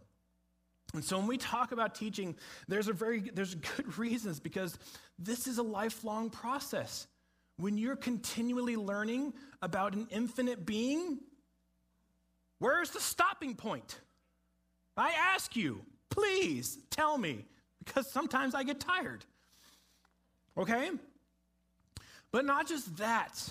And 0.95 1.05
so 1.05 1.19
when 1.19 1.27
we 1.27 1.37
talk 1.37 1.73
about 1.73 1.95
teaching, 1.95 2.37
there's 2.69 2.89
a 2.89 2.93
very 2.93 3.21
there's 3.21 3.55
good 3.77 3.99
reasons 3.99 4.41
because 4.41 4.79
this 5.19 5.47
is 5.47 5.59
a 5.59 5.63
lifelong 5.63 6.31
process. 6.31 7.07
When 7.59 7.79
you're 7.79 7.97
continually 7.97 8.77
learning 8.77 9.33
about 9.63 9.95
an 9.95 10.09
infinite 10.11 10.67
being, 10.67 11.19
where's 12.59 12.91
the 12.91 13.01
stopping 13.01 13.55
point? 13.55 13.99
I 14.97 15.13
ask 15.35 15.57
you, 15.57 15.83
please 16.11 16.79
tell 16.91 17.17
me, 17.17 17.47
because 17.85 18.11
sometimes 18.11 18.55
I 18.55 18.63
get 18.63 18.81
tired. 18.81 19.25
Okay? 20.57 20.91
But 22.31 22.45
not 22.45 22.69
just 22.69 22.97
that. 22.99 23.43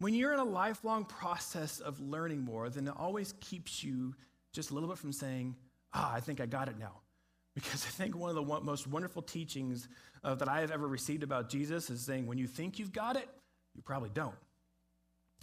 When 0.00 0.14
you're 0.14 0.32
in 0.32 0.40
a 0.40 0.44
lifelong 0.44 1.04
process 1.04 1.78
of 1.78 2.00
learning 2.00 2.40
more, 2.40 2.70
then 2.70 2.88
it 2.88 2.94
always 2.96 3.34
keeps 3.40 3.84
you 3.84 4.14
just 4.52 4.70
a 4.70 4.74
little 4.74 4.88
bit 4.88 4.98
from 4.98 5.12
saying, 5.12 5.56
ah, 5.92 6.12
I 6.12 6.20
think 6.20 6.40
I 6.40 6.46
got 6.46 6.68
it 6.68 6.78
now. 6.78 7.00
Because 7.54 7.84
I 7.84 7.90
think 7.90 8.16
one 8.16 8.30
of 8.30 8.36
the 8.36 8.60
most 8.60 8.86
wonderful 8.86 9.22
teachings 9.22 9.88
uh, 10.22 10.36
that 10.36 10.48
I 10.48 10.60
have 10.60 10.70
ever 10.70 10.86
received 10.86 11.24
about 11.24 11.50
Jesus 11.50 11.90
is 11.90 12.00
saying, 12.00 12.26
when 12.26 12.38
you 12.38 12.46
think 12.46 12.78
you've 12.78 12.92
got 12.92 13.16
it, 13.16 13.28
you 13.74 13.82
probably 13.82 14.08
don't. 14.08 14.36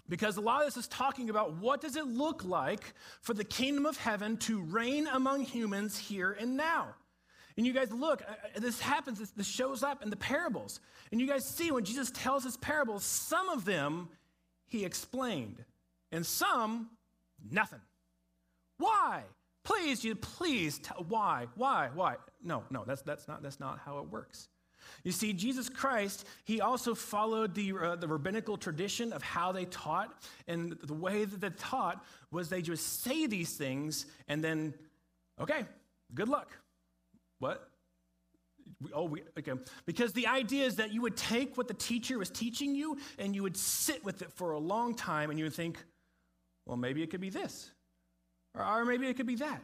Because 0.09 0.37
a 0.37 0.41
lot 0.41 0.61
of 0.61 0.67
this 0.67 0.77
is 0.77 0.87
talking 0.87 1.29
about 1.29 1.57
what 1.57 1.81
does 1.81 1.97
it 1.97 2.07
look 2.07 2.45
like 2.45 2.93
for 3.21 3.33
the 3.33 3.43
kingdom 3.43 3.85
of 3.85 3.97
heaven 3.97 4.37
to 4.37 4.61
reign 4.61 5.05
among 5.07 5.41
humans 5.41 5.97
here 5.97 6.31
and 6.31 6.55
now. 6.55 6.95
And 7.57 7.65
you 7.65 7.73
guys 7.73 7.91
look, 7.91 8.21
uh, 8.21 8.31
uh, 8.31 8.59
this 8.59 8.79
happens, 8.79 9.19
this 9.31 9.47
shows 9.47 9.83
up 9.83 10.01
in 10.01 10.09
the 10.09 10.15
parables. 10.15 10.79
And 11.11 11.19
you 11.19 11.27
guys 11.27 11.43
see 11.43 11.71
when 11.71 11.83
Jesus 11.83 12.09
tells 12.11 12.43
his 12.43 12.55
parables, 12.55 13.03
some 13.03 13.49
of 13.49 13.65
them 13.65 14.09
he 14.67 14.85
explained, 14.85 15.63
and 16.11 16.25
some, 16.25 16.89
nothing. 17.51 17.81
Why? 18.77 19.23
Please, 19.63 20.03
you 20.03 20.15
please 20.15 20.79
tell 20.79 21.05
why, 21.09 21.47
why, 21.55 21.89
why? 21.93 22.15
No, 22.43 22.63
no, 22.69 22.83
that's, 22.85 23.01
that's, 23.01 23.27
not, 23.27 23.43
that's 23.43 23.59
not 23.59 23.79
how 23.79 23.99
it 23.99 24.09
works. 24.09 24.47
You 25.03 25.11
see, 25.11 25.33
Jesus 25.33 25.69
Christ, 25.69 26.25
he 26.45 26.61
also 26.61 26.95
followed 26.95 27.53
the, 27.53 27.73
uh, 27.73 27.95
the 27.95 28.07
rabbinical 28.07 28.57
tradition 28.57 29.11
of 29.11 29.21
how 29.21 29.51
they 29.51 29.65
taught. 29.65 30.23
And 30.47 30.77
the 30.83 30.93
way 30.93 31.25
that 31.25 31.41
they 31.41 31.49
taught 31.49 32.05
was 32.31 32.49
they 32.49 32.61
just 32.61 33.03
say 33.03 33.27
these 33.27 33.55
things 33.57 34.05
and 34.27 34.43
then, 34.43 34.73
okay, 35.41 35.65
good 36.13 36.29
luck. 36.29 36.57
What? 37.39 37.69
Oh, 38.93 39.05
we, 39.05 39.23
okay. 39.39 39.53
Because 39.85 40.13
the 40.13 40.27
idea 40.27 40.65
is 40.65 40.75
that 40.75 40.93
you 40.93 41.01
would 41.01 41.17
take 41.17 41.57
what 41.57 41.67
the 41.67 41.73
teacher 41.73 42.19
was 42.19 42.29
teaching 42.29 42.75
you 42.75 42.97
and 43.17 43.35
you 43.35 43.41
would 43.43 43.57
sit 43.57 44.03
with 44.05 44.21
it 44.21 44.31
for 44.33 44.51
a 44.51 44.59
long 44.59 44.93
time 44.93 45.29
and 45.29 45.39
you 45.39 45.45
would 45.45 45.53
think, 45.53 45.83
well, 46.65 46.77
maybe 46.77 47.01
it 47.01 47.09
could 47.09 47.21
be 47.21 47.29
this, 47.29 47.71
or, 48.53 48.63
or 48.63 48.85
maybe 48.85 49.07
it 49.07 49.15
could 49.15 49.25
be 49.25 49.35
that. 49.35 49.61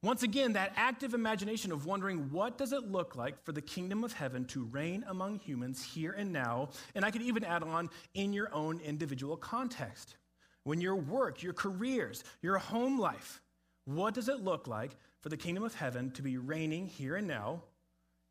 Once 0.00 0.22
again, 0.22 0.52
that 0.52 0.72
active 0.76 1.12
imagination 1.12 1.72
of 1.72 1.84
wondering 1.84 2.30
what 2.30 2.56
does 2.56 2.72
it 2.72 2.84
look 2.84 3.16
like 3.16 3.42
for 3.44 3.50
the 3.50 3.60
kingdom 3.60 4.04
of 4.04 4.12
heaven 4.12 4.44
to 4.44 4.64
reign 4.66 5.04
among 5.08 5.40
humans 5.40 5.82
here 5.82 6.12
and 6.12 6.32
now, 6.32 6.68
and 6.94 7.04
I 7.04 7.10
could 7.10 7.22
even 7.22 7.42
add 7.42 7.64
on 7.64 7.90
in 8.14 8.32
your 8.32 8.54
own 8.54 8.78
individual 8.78 9.36
context. 9.36 10.14
When 10.62 10.80
your 10.80 10.94
work, 10.94 11.42
your 11.42 11.52
careers, 11.52 12.22
your 12.42 12.58
home 12.58 13.00
life, 13.00 13.40
what 13.86 14.14
does 14.14 14.28
it 14.28 14.44
look 14.44 14.68
like 14.68 14.96
for 15.20 15.30
the 15.30 15.36
kingdom 15.36 15.64
of 15.64 15.74
heaven 15.74 16.12
to 16.12 16.22
be 16.22 16.36
reigning 16.36 16.86
here 16.86 17.16
and 17.16 17.26
now 17.26 17.62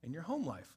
in 0.04 0.12
your 0.12 0.24
home 0.24 0.46
life? 0.46 0.74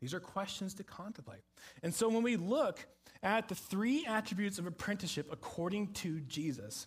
These 0.00 0.14
are 0.14 0.20
questions 0.20 0.74
to 0.74 0.84
contemplate. 0.84 1.40
And 1.82 1.92
so 1.92 2.08
when 2.08 2.22
we 2.22 2.36
look 2.36 2.86
at 3.22 3.48
the 3.48 3.54
three 3.54 4.06
attributes 4.06 4.58
of 4.58 4.66
apprenticeship 4.66 5.28
according 5.32 5.92
to 5.94 6.20
Jesus, 6.20 6.86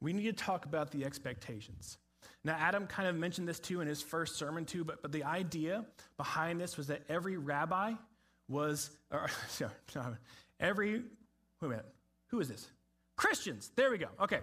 we 0.00 0.12
need 0.12 0.24
to 0.24 0.32
talk 0.32 0.64
about 0.64 0.90
the 0.90 1.04
expectations. 1.04 1.98
Now, 2.44 2.56
Adam 2.58 2.86
kind 2.86 3.08
of 3.08 3.16
mentioned 3.16 3.48
this 3.48 3.58
too 3.58 3.80
in 3.80 3.88
his 3.88 4.00
first 4.00 4.36
sermon 4.36 4.64
too, 4.64 4.84
but, 4.84 5.02
but 5.02 5.12
the 5.12 5.24
idea 5.24 5.84
behind 6.16 6.60
this 6.60 6.76
was 6.76 6.86
that 6.86 7.02
every 7.08 7.36
rabbi 7.36 7.92
was, 8.48 8.90
or, 9.10 9.28
sorry, 9.48 10.16
every, 10.60 10.92
wait 10.92 11.02
a 11.62 11.68
minute, 11.68 11.86
who 12.28 12.40
is 12.40 12.48
this? 12.48 12.68
Christians. 13.16 13.70
There 13.74 13.90
we 13.90 13.98
go. 13.98 14.08
Okay. 14.20 14.40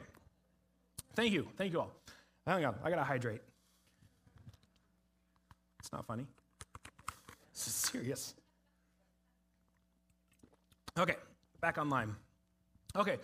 Thank 1.15 1.31
you. 1.31 1.47
Thank 1.57 1.71
you 1.71 1.79
all. 1.79 1.91
Hang 2.45 2.65
on, 2.65 2.75
I 2.83 2.89
gotta 2.89 3.03
hydrate. 3.03 3.41
It's 5.85 5.91
not 5.91 6.07
funny. 6.07 6.25
This 7.53 7.67
is 7.67 7.75
serious. 7.75 8.33
Okay, 10.97 11.15
back 11.61 11.77
online. 11.77 12.15
Okay, 12.95 13.17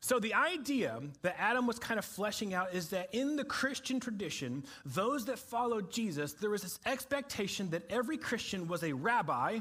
so 0.00 0.18
the 0.18 0.32
idea 0.32 1.02
that 1.20 1.36
Adam 1.38 1.66
was 1.66 1.78
kind 1.78 1.98
of 1.98 2.06
fleshing 2.06 2.54
out 2.54 2.72
is 2.72 2.88
that 2.88 3.10
in 3.12 3.36
the 3.36 3.44
Christian 3.44 4.00
tradition, 4.00 4.64
those 4.86 5.26
that 5.26 5.38
followed 5.38 5.92
Jesus, 5.92 6.32
there 6.32 6.48
was 6.48 6.62
this 6.62 6.80
expectation 6.86 7.68
that 7.70 7.82
every 7.90 8.16
Christian 8.16 8.68
was 8.68 8.84
a 8.84 8.94
rabbi 8.94 9.58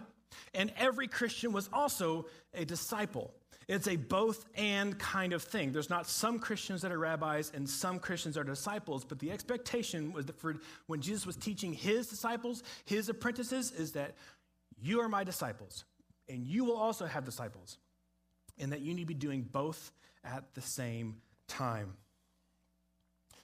and 0.53 0.71
every 0.77 1.09
Christian 1.09 1.51
was 1.51 1.69
also 1.73 2.27
a 2.53 2.63
disciple. 2.63 3.33
It's 3.67 3.87
a 3.87 3.97
both 3.97 4.45
and 4.55 4.97
kind 4.97 5.33
of 5.33 5.43
thing. 5.43 5.73
There's 5.73 5.89
not 5.89 6.07
some 6.07 6.39
Christians 6.39 6.81
that 6.83 6.91
are 6.91 6.99
rabbis 6.99 7.51
and 7.53 7.69
some 7.69 7.99
Christians 7.99 8.37
are 8.37 8.43
disciples, 8.43 9.03
but 9.03 9.19
the 9.19 9.31
expectation 9.31 10.13
was 10.13 10.25
that 10.27 10.39
for 10.39 10.55
when 10.85 11.01
Jesus 11.01 11.25
was 11.25 11.35
teaching 11.35 11.73
his 11.73 12.07
disciples, 12.07 12.63
his 12.85 13.09
apprentices, 13.09 13.71
is 13.71 13.91
that 13.91 14.15
you 14.81 15.01
are 15.01 15.09
my 15.09 15.25
disciples 15.25 15.83
and 16.29 16.45
you 16.45 16.65
will 16.65 16.77
also 16.77 17.05
have 17.05 17.23
disciples, 17.23 17.77
and 18.57 18.71
that 18.71 18.81
you 18.81 18.93
need 18.93 19.03
to 19.03 19.07
be 19.07 19.13
doing 19.13 19.43
both 19.43 19.91
at 20.23 20.43
the 20.55 20.61
same 20.61 21.17
time. 21.47 21.93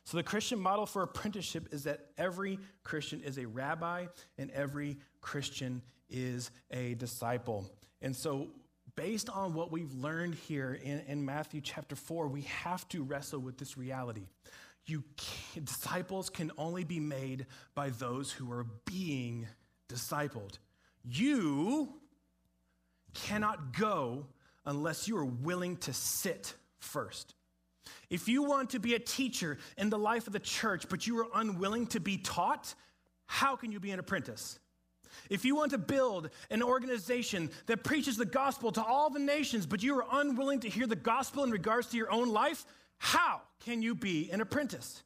So, 0.05 0.17
the 0.17 0.23
Christian 0.23 0.59
model 0.59 0.85
for 0.85 1.01
apprenticeship 1.01 1.69
is 1.71 1.83
that 1.83 2.07
every 2.17 2.59
Christian 2.83 3.21
is 3.21 3.37
a 3.37 3.45
rabbi 3.45 4.07
and 4.37 4.51
every 4.51 4.97
Christian 5.21 5.81
is 6.09 6.51
a 6.71 6.95
disciple. 6.95 7.71
And 8.01 8.13
so, 8.13 8.49
based 8.95 9.29
on 9.29 9.53
what 9.53 9.71
we've 9.71 9.93
learned 9.93 10.35
here 10.35 10.79
in, 10.83 11.01
in 11.07 11.25
Matthew 11.25 11.61
chapter 11.61 11.95
4, 11.95 12.27
we 12.27 12.41
have 12.41 12.87
to 12.89 13.03
wrestle 13.03 13.39
with 13.39 13.57
this 13.57 13.77
reality. 13.77 14.27
You 14.85 15.03
can, 15.17 15.63
disciples 15.63 16.29
can 16.29 16.51
only 16.57 16.83
be 16.83 16.99
made 16.99 17.45
by 17.73 17.89
those 17.89 18.31
who 18.31 18.51
are 18.51 18.65
being 18.85 19.47
discipled. 19.89 20.57
You 21.03 21.93
cannot 23.13 23.77
go 23.77 24.27
unless 24.65 25.07
you 25.07 25.17
are 25.17 25.25
willing 25.25 25.77
to 25.77 25.93
sit 25.93 26.53
first. 26.79 27.35
If 28.09 28.27
you 28.27 28.43
want 28.43 28.71
to 28.71 28.79
be 28.79 28.93
a 28.93 28.99
teacher 28.99 29.57
in 29.77 29.89
the 29.89 29.97
life 29.97 30.27
of 30.27 30.33
the 30.33 30.39
church, 30.39 30.87
but 30.89 31.07
you 31.07 31.19
are 31.19 31.27
unwilling 31.35 31.87
to 31.87 31.99
be 31.99 32.17
taught, 32.17 32.73
how 33.25 33.55
can 33.55 33.71
you 33.71 33.79
be 33.79 33.91
an 33.91 33.99
apprentice? 33.99 34.59
If 35.29 35.45
you 35.45 35.55
want 35.55 35.71
to 35.71 35.77
build 35.77 36.29
an 36.49 36.63
organization 36.63 37.49
that 37.67 37.83
preaches 37.83 38.17
the 38.17 38.25
gospel 38.25 38.71
to 38.73 38.83
all 38.83 39.09
the 39.09 39.19
nations, 39.19 39.65
but 39.65 39.83
you 39.83 39.97
are 39.97 40.05
unwilling 40.11 40.59
to 40.61 40.69
hear 40.69 40.87
the 40.87 40.95
gospel 40.95 41.43
in 41.43 41.51
regards 41.51 41.87
to 41.87 41.97
your 41.97 42.11
own 42.11 42.29
life, 42.29 42.65
how 42.97 43.41
can 43.65 43.81
you 43.81 43.95
be 43.95 44.29
an 44.31 44.41
apprentice? 44.41 45.03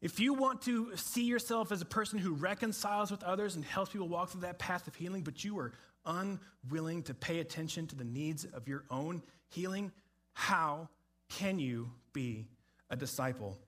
If 0.00 0.18
you 0.18 0.32
want 0.32 0.62
to 0.62 0.96
see 0.96 1.24
yourself 1.24 1.72
as 1.72 1.82
a 1.82 1.86
person 1.86 2.18
who 2.18 2.32
reconciles 2.32 3.10
with 3.10 3.22
others 3.22 3.54
and 3.54 3.64
helps 3.64 3.92
people 3.92 4.08
walk 4.08 4.30
through 4.30 4.40
that 4.42 4.58
path 4.58 4.86
of 4.86 4.94
healing, 4.94 5.22
but 5.22 5.44
you 5.44 5.58
are 5.58 5.72
unwilling 6.06 7.02
to 7.04 7.14
pay 7.14 7.40
attention 7.40 7.86
to 7.88 7.96
the 7.96 8.04
needs 8.04 8.44
of 8.44 8.66
your 8.66 8.84
own 8.90 9.22
healing, 9.48 9.92
how 10.32 10.88
can 11.28 11.58
you 11.58 11.90
be 12.12 12.46
a 12.88 12.96
disciple? 12.96 13.58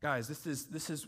Guys, 0.00 0.26
this 0.26 0.46
is, 0.46 0.66
this 0.66 0.90
is 0.90 1.06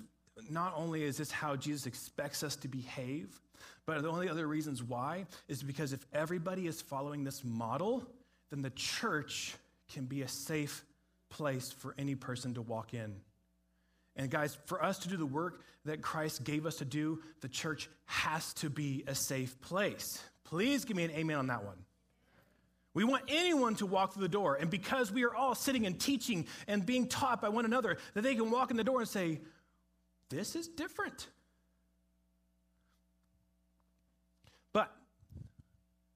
not 0.51 0.75
only 0.77 1.03
is 1.03 1.17
this 1.17 1.31
how 1.31 1.57
Jesus 1.57 1.87
expects 1.87 2.43
us 2.43 2.57
to 2.57 2.69
behave, 2.69 3.41
but 3.87 4.03
the 4.03 4.09
only 4.09 4.29
other 4.29 4.47
reasons 4.47 4.83
why 4.83 5.27
is 5.49 5.63
because 5.63 5.93
if 5.93 6.05
everybody 6.13 6.67
is 6.67 6.81
following 6.81 7.25
this 7.25 7.43
model, 7.45 8.07
then 8.51 8.63
the 8.63 8.71
church 8.71 9.55
can 9.93 10.05
be 10.05 10.23
a 10.23 10.29
safe 10.29 10.85
place 11.31 11.73
for 11.73 11.95
any 11.99 12.15
person 12.15 12.55
to 12.55 12.63
walk 12.63 12.95
in. 12.95 13.15
And 14.15 14.31
guys, 14.31 14.57
for 14.67 14.83
us 14.83 14.99
to 15.01 15.09
do 15.09 15.17
the 15.17 15.27
work 15.27 15.63
that 15.85 16.03
Christ 16.03 16.45
gave 16.45 16.67
us 16.67 16.77
to 16.77 16.85
do, 16.85 17.21
the 17.41 17.49
church 17.49 17.89
has 18.05 18.53
to 18.55 18.69
be 18.69 19.05
a 19.07 19.15
safe 19.15 19.61
place. 19.63 20.23
Please 20.45 20.85
give 20.85 20.97
me 20.97 21.05
an 21.05 21.11
amen 21.13 21.39
on 21.39 21.47
that 21.47 21.65
one. 21.65 21.79
We 22.95 23.05
want 23.05 23.25
anyone 23.29 23.75
to 23.77 23.87
walk 23.87 24.13
through 24.13 24.23
the 24.23 24.29
door. 24.29 24.57
And 24.57 24.69
because 24.69 25.11
we 25.11 25.25
are 25.25 25.35
all 25.35 25.55
sitting 25.55 25.87
and 25.87 25.99
teaching 25.99 26.47
and 26.69 26.85
being 26.85 27.09
taught 27.09 27.41
by 27.41 27.49
one 27.49 27.65
another, 27.65 27.97
that 28.13 28.21
they 28.21 28.35
can 28.35 28.51
walk 28.51 28.71
in 28.71 28.77
the 28.77 28.85
door 28.85 29.01
and 29.01 29.09
say, 29.09 29.41
This 30.33 30.57
is 30.57 30.67
different. 30.67 31.29
But 34.73 34.91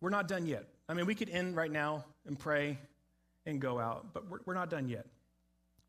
we're 0.00 0.10
not 0.10 0.26
done 0.26 0.46
yet. 0.46 0.64
I 0.88 0.94
mean, 0.94 1.04
we 1.04 1.14
could 1.14 1.28
end 1.28 1.54
right 1.54 1.70
now 1.70 2.06
and 2.26 2.38
pray 2.38 2.78
and 3.44 3.60
go 3.60 3.78
out, 3.78 4.14
but 4.14 4.30
we're, 4.30 4.38
we're 4.46 4.54
not 4.54 4.70
done 4.70 4.88
yet. 4.88 5.06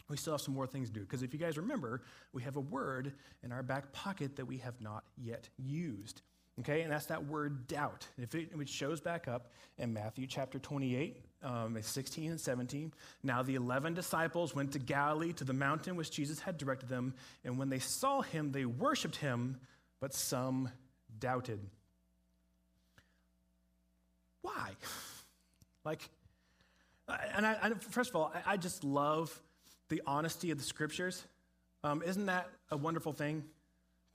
We 0.09 0.17
still 0.17 0.33
have 0.33 0.41
some 0.41 0.53
more 0.53 0.67
things 0.67 0.89
to 0.89 0.93
do. 0.93 1.01
Because 1.01 1.23
if 1.23 1.33
you 1.33 1.39
guys 1.39 1.57
remember, 1.57 2.01
we 2.33 2.43
have 2.43 2.57
a 2.57 2.61
word 2.61 3.13
in 3.43 3.53
our 3.53 3.63
back 3.63 3.93
pocket 3.93 4.35
that 4.35 4.45
we 4.45 4.57
have 4.57 4.79
not 4.81 5.03
yet 5.17 5.47
used. 5.57 6.21
Okay, 6.59 6.81
and 6.81 6.91
that's 6.91 7.05
that 7.05 7.25
word 7.25 7.67
doubt. 7.67 8.07
If 8.17 8.35
it, 8.35 8.49
it 8.59 8.69
shows 8.69 8.99
back 8.99 9.27
up 9.27 9.51
in 9.77 9.93
Matthew 9.93 10.27
chapter 10.27 10.59
28, 10.59 11.23
um, 11.43 11.77
16 11.79 12.31
and 12.31 12.39
17. 12.39 12.93
Now 13.23 13.43
the 13.43 13.55
11 13.55 13.93
disciples 13.93 14.55
went 14.55 14.71
to 14.73 14.79
Galilee 14.79 15.33
to 15.33 15.43
the 15.43 15.53
mountain 15.53 15.95
which 15.95 16.11
Jesus 16.11 16.39
had 16.39 16.57
directed 16.57 16.89
them, 16.89 17.13
and 17.43 17.57
when 17.57 17.69
they 17.69 17.79
saw 17.79 18.21
him, 18.21 18.51
they 18.51 18.65
worshiped 18.65 19.17
him, 19.17 19.57
but 19.99 20.13
some 20.13 20.69
doubted. 21.19 21.59
Why? 24.41 24.71
Like, 25.83 26.09
and 27.35 27.45
I, 27.45 27.57
I 27.61 27.69
first 27.69 28.09
of 28.09 28.15
all, 28.15 28.33
I, 28.33 28.53
I, 28.53 28.57
just 28.57 28.83
love 28.83 29.41
the 29.89 30.01
honesty 30.05 30.51
of 30.51 30.57
the 30.57 30.63
scriptures. 30.63 31.25
Um, 31.83 32.03
isn't 32.05 32.25
that 32.25 32.49
a 32.69 32.77
wonderful 32.77 33.13
thing? 33.13 33.43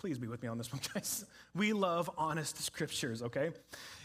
Please 0.02 0.18
be 0.18 0.26
with 0.26 0.42
me 0.42 0.48
on 0.48 0.58
this 0.58 0.72
one, 0.72 0.80
guys. 0.94 1.24
We 1.54 1.72
love 1.72 2.10
honest 2.18 2.60
scriptures, 2.60 3.22
okay? 3.22 3.52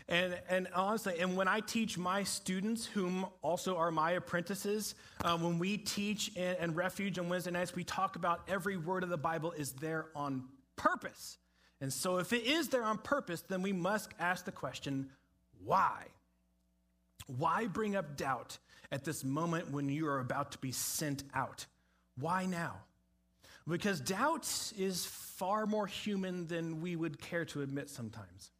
And, 0.07 0.37
and 0.47 0.67
honestly, 0.75 1.15
and 1.19 1.35
when 1.35 1.47
I 1.47 1.59
teach 1.59 1.97
my 1.97 2.23
students, 2.23 2.85
whom 2.85 3.25
also 3.41 3.77
are 3.77 3.89
my 3.89 4.11
apprentices, 4.11 4.93
um, 5.25 5.41
when 5.41 5.57
we 5.57 5.75
teach 5.75 6.35
in, 6.35 6.55
in 6.57 6.75
Refuge 6.75 7.17
on 7.17 7.29
Wednesday 7.29 7.49
nights, 7.49 7.75
we 7.75 7.83
talk 7.83 8.15
about 8.15 8.41
every 8.47 8.77
word 8.77 9.01
of 9.01 9.09
the 9.09 9.17
Bible 9.17 9.53
is 9.53 9.71
there 9.71 10.05
on 10.15 10.43
purpose. 10.75 11.39
And 11.81 11.91
so 11.91 12.19
if 12.19 12.31
it 12.31 12.43
is 12.43 12.69
there 12.69 12.83
on 12.83 12.99
purpose, 12.99 13.41
then 13.41 13.63
we 13.63 13.73
must 13.73 14.11
ask 14.19 14.45
the 14.45 14.51
question, 14.51 15.09
why? 15.65 16.03
Why 17.25 17.65
bring 17.65 17.95
up 17.95 18.17
doubt 18.17 18.59
at 18.91 19.03
this 19.03 19.23
moment 19.23 19.71
when 19.71 19.89
you 19.89 20.07
are 20.09 20.19
about 20.19 20.51
to 20.51 20.59
be 20.59 20.71
sent 20.71 21.23
out? 21.33 21.65
Why 22.19 22.45
now? 22.45 22.75
Because 23.67 23.99
doubt 23.99 24.71
is 24.77 25.05
far 25.05 25.65
more 25.65 25.87
human 25.87 26.47
than 26.47 26.81
we 26.81 26.95
would 26.95 27.19
care 27.19 27.45
to 27.45 27.61
admit 27.61 27.89
sometimes. 27.89 28.51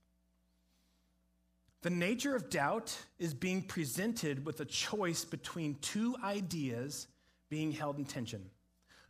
The 1.82 1.90
nature 1.90 2.36
of 2.36 2.50
doubt 2.50 2.98
is 3.18 3.34
being 3.34 3.62
presented 3.62 4.46
with 4.46 4.60
a 4.60 4.66
choice 4.66 5.24
between 5.24 5.76
two 5.76 6.16
ideas 6.24 7.08
being 7.50 7.72
held 7.72 7.98
in 7.98 8.06
tension. 8.06 8.50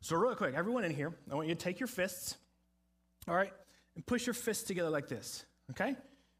So, 0.01 0.15
real 0.15 0.35
quick, 0.35 0.53
everyone 0.53 0.83
in 0.83 0.93
here, 0.93 1.15
I 1.31 1.35
want 1.35 1.47
you 1.47 1.55
to 1.55 1.59
take 1.59 1.79
your 1.79 1.87
fists, 1.87 2.35
all 3.27 3.35
right, 3.35 3.51
and 3.95 4.05
push 4.05 4.27
your 4.27 4.35
fists 4.35 4.63
together 4.63 4.91
like 4.91 5.07
this, 5.07 5.45
okay? 5.71 5.95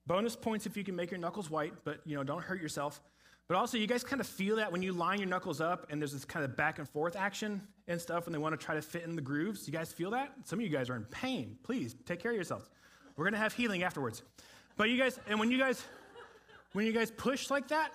Bonus 0.06 0.36
points 0.36 0.65
if 0.67 0.78
you 0.78 0.84
can 0.84 0.96
make 0.96 1.10
your 1.10 1.20
knuckles 1.20 1.50
white, 1.50 1.74
but 1.84 2.02
you 2.06 2.15
know, 2.15 2.24
don't 2.24 2.43
hurt 2.43 2.62
yourself. 2.62 3.02
But 3.48 3.56
also, 3.56 3.78
you 3.78 3.88
guys 3.88 4.04
kind 4.04 4.20
of 4.20 4.28
feel 4.28 4.58
that 4.58 4.72
when 4.72 4.82
you 4.82 4.92
line 4.92 5.20
your 5.20 5.30
knuckles 5.30 5.62
up 5.62 5.88
and 5.90 6.02
there's 6.02 6.12
this 6.12 6.26
kind 6.26 6.44
of 6.44 6.58
back 6.58 6.80
and 6.80 6.90
forth 6.90 7.16
action 7.16 7.62
and 7.88 8.00
stuff 8.00 8.26
when 8.26 8.34
they 8.34 8.40
want 8.40 8.60
to 8.60 8.64
try 8.64 8.76
to 8.76 8.82
fit 8.82 9.04
in 9.04 9.16
the 9.16 9.22
grooves. 9.22 9.66
You 9.66 9.74
guys 9.74 9.94
feel 9.94 10.12
that? 10.12 10.34
Some 10.44 10.60
of 10.60 10.64
you 10.64 10.70
guys 10.70 10.90
are 10.90 10.98
in 10.98 11.06
pain. 11.06 11.58
Please 11.64 11.96
take 12.06 12.20
care 12.20 12.32
of 12.32 12.36
yourselves. 12.36 12.70
We're 13.16 13.24
going 13.24 13.34
to 13.34 13.40
have 13.40 13.54
healing 13.54 13.84
afterwards. 13.84 14.22
But 14.76 14.90
you 14.90 14.98
guys, 14.98 15.18
and 15.28 15.40
when 15.40 15.50
you 15.50 15.58
guys, 15.58 15.84
when 16.74 16.86
you 16.86 16.92
guys 16.92 17.10
push 17.10 17.50
like 17.50 17.70
that, 17.70 17.94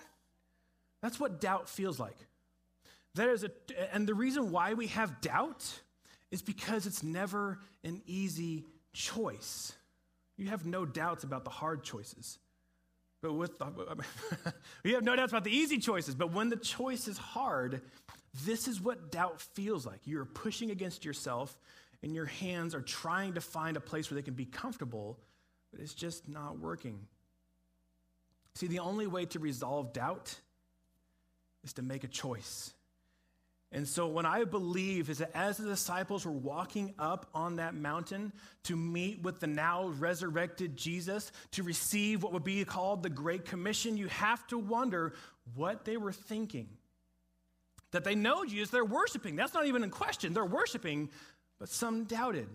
that's 1.01 1.19
what 1.19 1.39
doubt 1.39 1.69
feels 1.69 1.99
like. 1.99 2.17
There 3.13 3.31
is 3.31 3.43
a, 3.43 3.51
and 3.93 4.07
the 4.07 4.15
reason 4.15 4.51
why 4.51 4.73
we 4.73 4.87
have 4.87 5.21
doubt 5.21 5.81
is 6.31 6.41
because 6.41 6.87
it's 6.87 7.03
never 7.03 7.59
an 7.83 8.01
easy 8.07 8.65
choice. 8.91 9.73
You 10.35 10.47
have 10.47 10.65
no 10.65 10.83
doubts 10.83 11.23
about 11.23 11.43
the 11.43 11.51
hard 11.51 11.83
choices. 11.83 12.39
But 13.23 13.35
with 13.35 13.57
the, 13.57 13.65
we 14.83 14.91
have 14.91 15.03
no 15.03 15.15
doubts 15.15 15.31
about 15.31 15.45
the 15.45 15.55
easy 15.55 15.79
choices. 15.79 16.13
But 16.13 16.33
when 16.33 16.49
the 16.49 16.57
choice 16.57 17.07
is 17.07 17.17
hard, 17.17 17.81
this 18.43 18.67
is 18.67 18.81
what 18.81 19.11
doubt 19.11 19.39
feels 19.39 19.85
like. 19.85 20.01
You're 20.03 20.25
pushing 20.25 20.71
against 20.71 21.05
yourself, 21.05 21.57
and 22.03 22.13
your 22.13 22.25
hands 22.25 22.75
are 22.75 22.81
trying 22.81 23.35
to 23.35 23.41
find 23.41 23.77
a 23.77 23.79
place 23.79 24.11
where 24.11 24.15
they 24.15 24.23
can 24.23 24.33
be 24.33 24.45
comfortable, 24.45 25.17
but 25.71 25.79
it's 25.79 25.93
just 25.93 26.27
not 26.27 26.59
working. 26.59 26.99
See, 28.55 28.67
the 28.67 28.79
only 28.79 29.07
way 29.07 29.25
to 29.27 29.39
resolve 29.39 29.93
doubt 29.93 30.35
is 31.63 31.71
to 31.73 31.81
make 31.81 32.03
a 32.03 32.09
choice. 32.09 32.73
And 33.75 33.87
so, 33.87 34.05
what 34.05 34.25
I 34.25 34.43
believe 34.43 35.09
is 35.09 35.17
that 35.17 35.31
as 35.33 35.57
the 35.57 35.67
disciples 35.67 36.27
were 36.27 36.31
walking 36.31 36.93
up 36.99 37.27
on 37.33 37.55
that 37.55 37.73
mountain 37.73 38.31
to 38.65 38.75
meet 38.75 39.23
with 39.23 39.39
the 39.39 39.47
now 39.47 39.87
resurrected 39.87 40.77
Jesus, 40.77 41.31
to 41.53 41.63
receive 41.63 42.21
what 42.21 42.33
would 42.33 42.43
be 42.43 42.63
called 42.65 43.01
the 43.01 43.09
Great 43.09 43.45
Commission, 43.45 43.97
you 43.97 44.07
have 44.09 44.45
to 44.47 44.59
wonder 44.59 45.13
what 45.55 45.85
they 45.85 45.97
were 45.97 46.11
thinking. 46.11 46.69
That 47.91 48.03
they 48.03 48.13
know 48.13 48.45
Jesus, 48.45 48.69
they're 48.69 48.85
worshiping. 48.85 49.35
That's 49.35 49.55
not 49.55 49.65
even 49.65 49.83
in 49.83 49.89
question. 49.89 50.33
They're 50.33 50.45
worshiping, 50.45 51.09
but 51.59 51.67
some 51.67 52.03
doubted. 52.03 52.49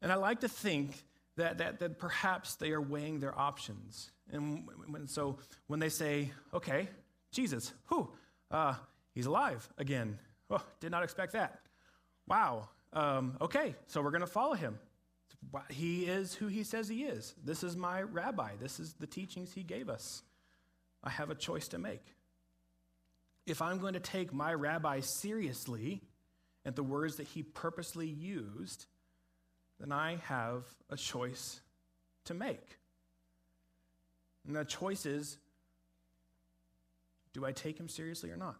And 0.00 0.10
I 0.10 0.16
like 0.16 0.40
to 0.40 0.48
think 0.48 1.04
that, 1.36 1.58
that, 1.58 1.78
that 1.78 1.98
perhaps 2.00 2.56
they 2.56 2.72
are 2.72 2.80
weighing 2.80 3.20
their 3.20 3.38
options. 3.38 4.10
And 4.32 4.68
when, 4.88 5.06
so 5.06 5.38
when 5.68 5.78
they 5.78 5.88
say, 5.88 6.32
okay, 6.52 6.88
Jesus, 7.30 7.72
who? 7.86 8.10
Uh, 8.50 8.74
he's 9.14 9.26
alive 9.26 9.68
again. 9.78 10.18
Oh, 10.52 10.62
did 10.80 10.90
not 10.90 11.02
expect 11.02 11.32
that. 11.32 11.60
Wow. 12.28 12.68
Um, 12.92 13.38
okay, 13.40 13.74
so 13.86 14.02
we're 14.02 14.10
going 14.10 14.20
to 14.20 14.26
follow 14.26 14.52
him. 14.52 14.78
He 15.70 16.04
is 16.04 16.34
who 16.34 16.46
he 16.46 16.62
says 16.62 16.88
he 16.88 17.04
is. 17.04 17.34
This 17.42 17.64
is 17.64 17.74
my 17.74 18.02
rabbi. 18.02 18.50
This 18.60 18.78
is 18.78 18.92
the 19.00 19.06
teachings 19.06 19.52
he 19.52 19.62
gave 19.62 19.88
us. 19.88 20.22
I 21.02 21.10
have 21.10 21.30
a 21.30 21.34
choice 21.34 21.68
to 21.68 21.78
make. 21.78 22.04
If 23.46 23.62
I'm 23.62 23.78
going 23.78 23.94
to 23.94 24.00
take 24.00 24.32
my 24.32 24.52
rabbi 24.52 25.00
seriously 25.00 26.02
and 26.64 26.76
the 26.76 26.82
words 26.82 27.16
that 27.16 27.26
he 27.26 27.42
purposely 27.42 28.06
used, 28.06 28.86
then 29.80 29.90
I 29.90 30.18
have 30.26 30.64
a 30.90 30.96
choice 30.96 31.60
to 32.26 32.34
make. 32.34 32.78
And 34.46 34.54
the 34.54 34.64
choice 34.64 35.06
is 35.06 35.38
do 37.32 37.46
I 37.46 37.52
take 37.52 37.80
him 37.80 37.88
seriously 37.88 38.30
or 38.30 38.36
not? 38.36 38.56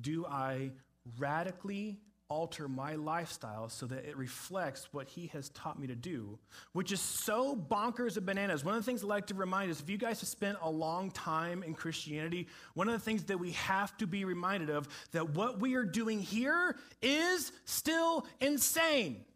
Do 0.00 0.26
I 0.26 0.72
radically 1.18 1.98
alter 2.32 2.66
my 2.66 2.94
lifestyle 2.94 3.68
so 3.68 3.84
that 3.84 4.06
it 4.06 4.16
reflects 4.16 4.88
what 4.92 5.06
he 5.06 5.26
has 5.26 5.50
taught 5.50 5.78
me 5.78 5.86
to 5.86 5.94
do, 5.94 6.38
which 6.72 6.90
is 6.90 6.98
so 6.98 7.54
bonkers 7.54 8.16
of 8.16 8.24
bananas. 8.24 8.64
One 8.64 8.74
of 8.74 8.80
the 8.80 8.90
things 8.90 9.04
I 9.04 9.06
like 9.06 9.26
to 9.26 9.34
remind 9.34 9.70
is 9.70 9.80
if 9.80 9.90
you 9.90 9.98
guys 9.98 10.20
have 10.20 10.30
spent 10.30 10.56
a 10.62 10.70
long 10.70 11.10
time 11.10 11.62
in 11.62 11.74
Christianity, 11.74 12.48
one 12.72 12.88
of 12.88 12.94
the 12.94 13.04
things 13.04 13.24
that 13.24 13.38
we 13.38 13.50
have 13.52 13.94
to 13.98 14.06
be 14.06 14.24
reminded 14.24 14.70
of 14.70 14.88
that 15.12 15.34
what 15.34 15.60
we 15.60 15.74
are 15.74 15.84
doing 15.84 16.20
here 16.20 16.76
is 17.02 17.52
still 17.66 18.26
insane. 18.40 19.26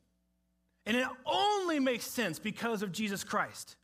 And 0.86 0.96
it 0.96 1.06
only 1.26 1.78
makes 1.80 2.06
sense 2.06 2.38
because 2.38 2.80
of 2.80 2.92
Jesus 2.92 3.24
Christ. 3.24 3.76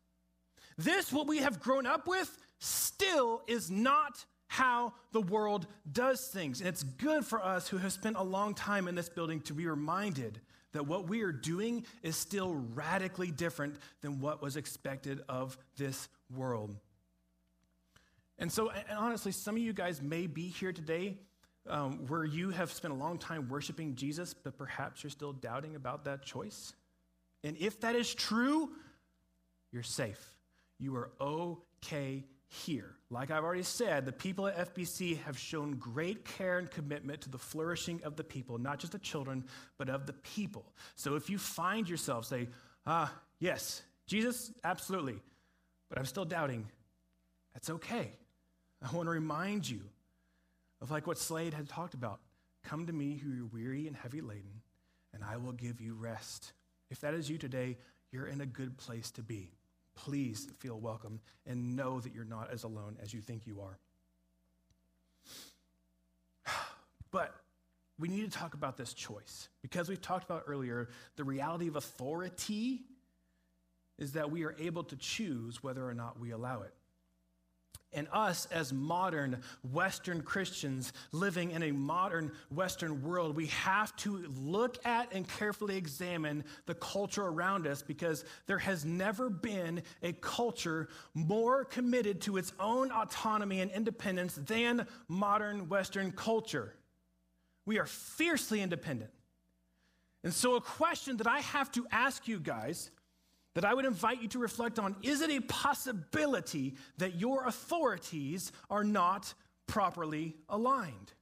This, 0.79 1.13
what 1.13 1.27
we 1.27 1.39
have 1.39 1.61
grown 1.61 1.87
up 1.87 2.07
with, 2.07 2.35
still 2.61 3.43
is 3.47 3.71
not 3.71 4.25
how 4.53 4.93
the 5.13 5.21
world 5.23 5.67
does 5.91 6.27
things. 6.27 6.61
And 6.61 6.69
it's 6.69 6.83
good 6.83 7.25
for 7.25 7.43
us 7.43 7.69
who 7.69 7.79
have 7.79 7.91
spent 7.91 8.17
a 8.19 8.23
long 8.23 8.53
time 8.55 8.87
in 8.87 8.95
this 8.95 9.09
building 9.09 9.41
to 9.43 9.55
be 9.55 9.67
reminded 9.67 10.39
that 10.73 10.87
what 10.87 11.09
we 11.09 11.23
are 11.23 11.33
doing 11.33 11.87
is 12.03 12.17
still 12.17 12.55
radically 12.75 13.31
different 13.31 13.77
than 14.03 14.21
what 14.21 14.43
was 14.43 14.59
expected 14.59 15.23
of 15.27 15.57
this 15.79 16.07
world. 16.37 16.77
And 18.39 18.53
so, 18.53 18.69
and 18.71 18.99
honestly, 18.99 19.33
some 19.33 19.57
of 19.57 19.63
you 19.63 19.73
guys 19.73 20.03
may 20.03 20.27
be 20.27 20.49
here 20.49 20.73
today 20.73 21.17
um, 21.67 22.07
where 22.09 22.25
you 22.25 22.51
have 22.51 22.71
spent 22.71 22.93
a 22.93 22.97
long 22.97 23.17
time 23.17 23.49
worshiping 23.49 23.95
Jesus, 23.95 24.35
but 24.35 24.59
perhaps 24.59 25.03
you're 25.03 25.11
still 25.11 25.33
doubting 25.33 25.77
about 25.77 26.05
that 26.05 26.27
choice. 26.27 26.75
And 27.43 27.57
if 27.57 27.81
that 27.81 27.97
is 27.97 28.15
true, 28.15 28.69
you're 29.71 29.83
safe 29.83 30.37
you 30.83 30.95
are 30.97 31.11
okay 31.21 32.25
here. 32.53 32.97
Like 33.11 33.31
I've 33.31 33.45
already 33.45 33.63
said, 33.63 34.05
the 34.05 34.13
people 34.13 34.47
at 34.47 34.75
FBC 34.75 35.23
have 35.23 35.39
shown 35.39 35.73
great 35.77 36.25
care 36.25 36.59
and 36.59 36.71
commitment 36.71 37.23
to 37.23 37.31
the 37.31 37.39
flourishing 37.39 38.01
of 38.05 38.17
the 38.17 38.25
people, 38.25 38.59
not 38.59 38.79
just 38.79 38.93
the 38.93 38.99
children, 38.99 39.45
but 39.79 39.89
of 39.89 40.07
the 40.07 40.13
people. 40.13 40.65
So 40.95 41.17
if 41.17 41.31
you 41.31 41.39
find 41.39 41.89
yourself 41.89 42.27
say, 42.27 42.49
ah, 42.87 43.13
yes, 43.39 43.83
Jesus, 44.07 44.53
absolutely, 44.65 45.19
but 45.89 45.99
I'm 45.99 46.05
still 46.05 46.27
doubting, 46.27 46.69
that's 47.55 47.71
okay. 47.71 48.13
I 48.83 48.95
want 48.95 49.07
to 49.07 49.13
remind 49.13 49.69
you 49.69 49.81
of 50.83 50.91
like 50.91 51.07
what 51.07 51.19
Slade 51.19 51.55
had 51.55 51.69
talked 51.69 51.95
about. 51.95 52.21
Come 52.65 52.87
to 52.87 52.93
me 52.93 53.17
who 53.17 53.45
are 53.45 53.47
weary 53.47 53.87
and 53.87 53.97
heavy 53.97 54.21
laden, 54.21 54.61
and 55.15 55.25
I 55.25 55.39
will 55.39 55.53
give 55.53 55.81
you 55.81 55.95
rest. 55.95 56.53
If 56.91 57.01
that 57.01 57.15
is 57.15 57.31
you 57.31 57.39
today, 57.39 57.79
you're 58.11 58.27
in 58.27 58.43
a 58.43 58.47
good 58.47 58.77
place 58.77 59.11
to 59.13 59.23
be 59.23 59.53
please 59.95 60.49
feel 60.59 60.79
welcome 60.79 61.21
and 61.47 61.77
know 61.77 62.01
that 62.01 62.15
you're 62.15 62.25
not 62.25 62.51
as 62.53 62.65
alone 62.65 62.97
as 63.03 63.13
you 63.13 63.21
think 63.21 63.47
you 63.47 63.61
are. 63.61 63.79
But 67.11 67.35
we 67.99 68.09
need 68.09 68.31
to 68.31 68.39
talk 68.39 68.55
about 68.55 68.79
this 68.79 68.95
choice 68.95 69.49
because 69.61 69.89
we've 69.89 70.01
talked 70.01 70.25
about 70.25 70.45
earlier 70.47 70.89
the 71.17 71.25
reality 71.25 71.69
of 71.69 71.77
authority 71.77 72.81
is 73.99 74.13
that 74.13 74.31
we 74.31 74.45
are 74.45 74.57
able 74.59 74.83
to 74.85 74.97
choose 74.97 75.63
whether 75.63 75.87
or 75.87 75.95
not 75.95 76.19
we 76.19 76.31
allow 76.31 76.63
it. 76.63 76.73
And 77.95 78.09
us, 78.11 78.47
as 78.51 78.73
modern 78.73 79.43
Western 79.71 80.23
Christians 80.23 80.93
living 81.13 81.51
in 81.51 81.63
a 81.63 81.73
modern 81.73 82.33
Western 82.51 83.03
world, 83.03 83.37
we 83.37 83.49
have 83.49 83.95
to 83.97 84.25
look 84.43 84.79
at 84.87 85.13
and 85.13 85.29
carefully 85.29 85.77
examine 85.77 86.45
the 86.67 86.75
culture 86.75 87.25
around 87.25 87.67
us 87.67 87.83
because 87.83 88.25
there 88.47 88.59
has 88.59 88.85
never 88.85 89.29
been 89.29 89.83
a 90.03 90.13
culture 90.15 90.89
more 91.13 91.65
committed 91.65 92.23
to 92.23 92.39
its 92.39 92.53
own 92.59 92.91
autonomy 92.91 93.61
and 93.61 93.71
independence 93.71 94.35
than 94.37 94.87
modern 95.09 95.69
Western 95.69 96.13
culture. 96.13 96.75
We 97.67 97.79
are 97.79 97.87
fiercely 97.87 98.63
independent. 98.63 99.11
And 100.25 100.33
so, 100.33 100.57
a 100.57 100.61
question 100.61 101.17
that 101.19 101.27
I 101.27 101.41
have 101.41 101.71
to 101.73 101.87
ask 101.91 102.29
you 102.29 102.39
guys 102.39 102.91
that 103.55 103.65
I 103.65 103.75
would 103.75 103.85
invite 103.85 104.23
you 104.23 104.29
to 104.29 104.39
reflect 104.39 104.79
on 104.79 104.97
is 105.03 105.21
it 105.21 105.31
a 105.31 105.41
possibility 105.41 106.75
that 106.99 107.17
your 107.17 107.47
authorities 107.47 108.53
are 108.71 108.85
not 108.85 109.35
properly 109.67 110.37
aligned? 110.49 111.13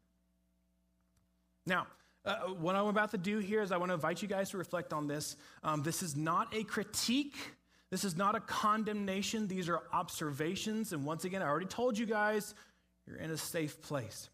Now, 1.66 1.86
Uh, 2.22 2.48
what 2.48 2.76
I'm 2.76 2.86
about 2.86 3.10
to 3.12 3.18
do 3.18 3.38
here 3.38 3.62
is 3.62 3.72
I 3.72 3.78
want 3.78 3.88
to 3.88 3.94
invite 3.94 4.20
you 4.20 4.28
guys 4.28 4.50
to 4.50 4.58
reflect 4.58 4.92
on 4.92 5.06
this. 5.06 5.36
Um, 5.62 5.82
this 5.82 6.02
is 6.02 6.14
not 6.14 6.54
a 6.54 6.64
critique. 6.64 7.38
This 7.88 8.04
is 8.04 8.14
not 8.14 8.34
a 8.34 8.40
condemnation. 8.40 9.48
These 9.48 9.70
are 9.70 9.80
observations. 9.90 10.92
And 10.92 11.06
once 11.06 11.24
again, 11.24 11.40
I 11.40 11.48
already 11.48 11.64
told 11.64 11.96
you 11.96 12.04
guys, 12.04 12.54
you're 13.06 13.16
in 13.16 13.30
a 13.30 13.38
safe 13.38 13.80
place. 13.80 14.28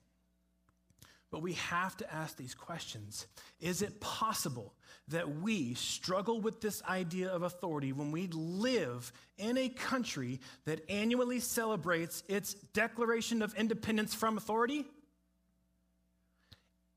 But 1.37 1.43
we 1.43 1.53
have 1.53 1.95
to 1.99 2.11
ask 2.11 2.39
these 2.39 2.55
questions. 2.55 3.27
Is 3.61 3.83
it 3.83 4.01
possible 4.01 4.73
that 5.09 5.43
we 5.43 5.75
struggle 5.75 6.41
with 6.41 6.63
this 6.63 6.83
idea 6.89 7.29
of 7.29 7.43
authority 7.43 7.93
when 7.93 8.11
we 8.11 8.29
live 8.29 9.13
in 9.37 9.59
a 9.59 9.69
country 9.69 10.41
that 10.65 10.89
annually 10.89 11.41
celebrates 11.41 12.23
its 12.27 12.55
Declaration 12.55 13.43
of 13.43 13.55
Independence 13.55 14.15
from 14.15 14.39
authority? 14.39 14.87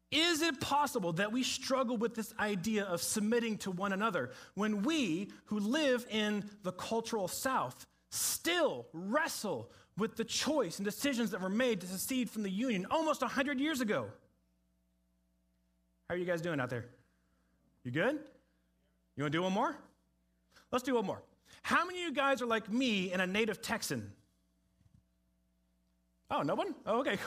Is 0.09 0.41
it 0.41 0.61
possible 0.61 1.11
that 1.11 1.33
we 1.33 1.43
struggle 1.43 1.97
with 1.97 2.15
this 2.15 2.33
idea 2.39 2.85
of 2.85 3.01
submitting 3.01 3.57
to 3.57 3.71
one 3.71 3.91
another 3.91 4.31
when 4.53 4.83
we, 4.83 5.33
who 5.47 5.59
live 5.59 6.05
in 6.09 6.49
the 6.63 6.71
cultural 6.71 7.27
South, 7.27 7.85
still 8.09 8.87
wrestle 8.93 9.69
with 9.97 10.15
the 10.15 10.23
choice 10.23 10.77
and 10.77 10.85
decisions 10.85 11.31
that 11.31 11.41
were 11.41 11.49
made 11.49 11.81
to 11.81 11.87
secede 11.87 12.29
from 12.29 12.43
the 12.43 12.49
Union 12.49 12.87
almost 12.89 13.19
100 13.19 13.59
years 13.59 13.81
ago? 13.81 14.07
How 16.09 16.15
are 16.15 16.17
you 16.17 16.25
guys 16.25 16.41
doing 16.41 16.59
out 16.59 16.71
there? 16.71 16.85
You 17.83 17.91
good? 17.91 18.17
You 19.15 19.23
want 19.23 19.31
to 19.31 19.37
do 19.37 19.43
one 19.43 19.53
more? 19.53 19.77
Let's 20.71 20.83
do 20.83 20.95
one 20.95 21.05
more. 21.05 21.21
How 21.61 21.85
many 21.85 22.01
of 22.01 22.09
you 22.09 22.15
guys 22.15 22.41
are 22.41 22.47
like 22.47 22.71
me 22.71 23.11
and 23.11 23.21
a 23.21 23.27
native 23.27 23.61
Texan? 23.61 24.11
Oh, 26.31 26.41
no 26.41 26.55
one? 26.55 26.73
Oh, 26.87 27.01
okay. 27.01 27.17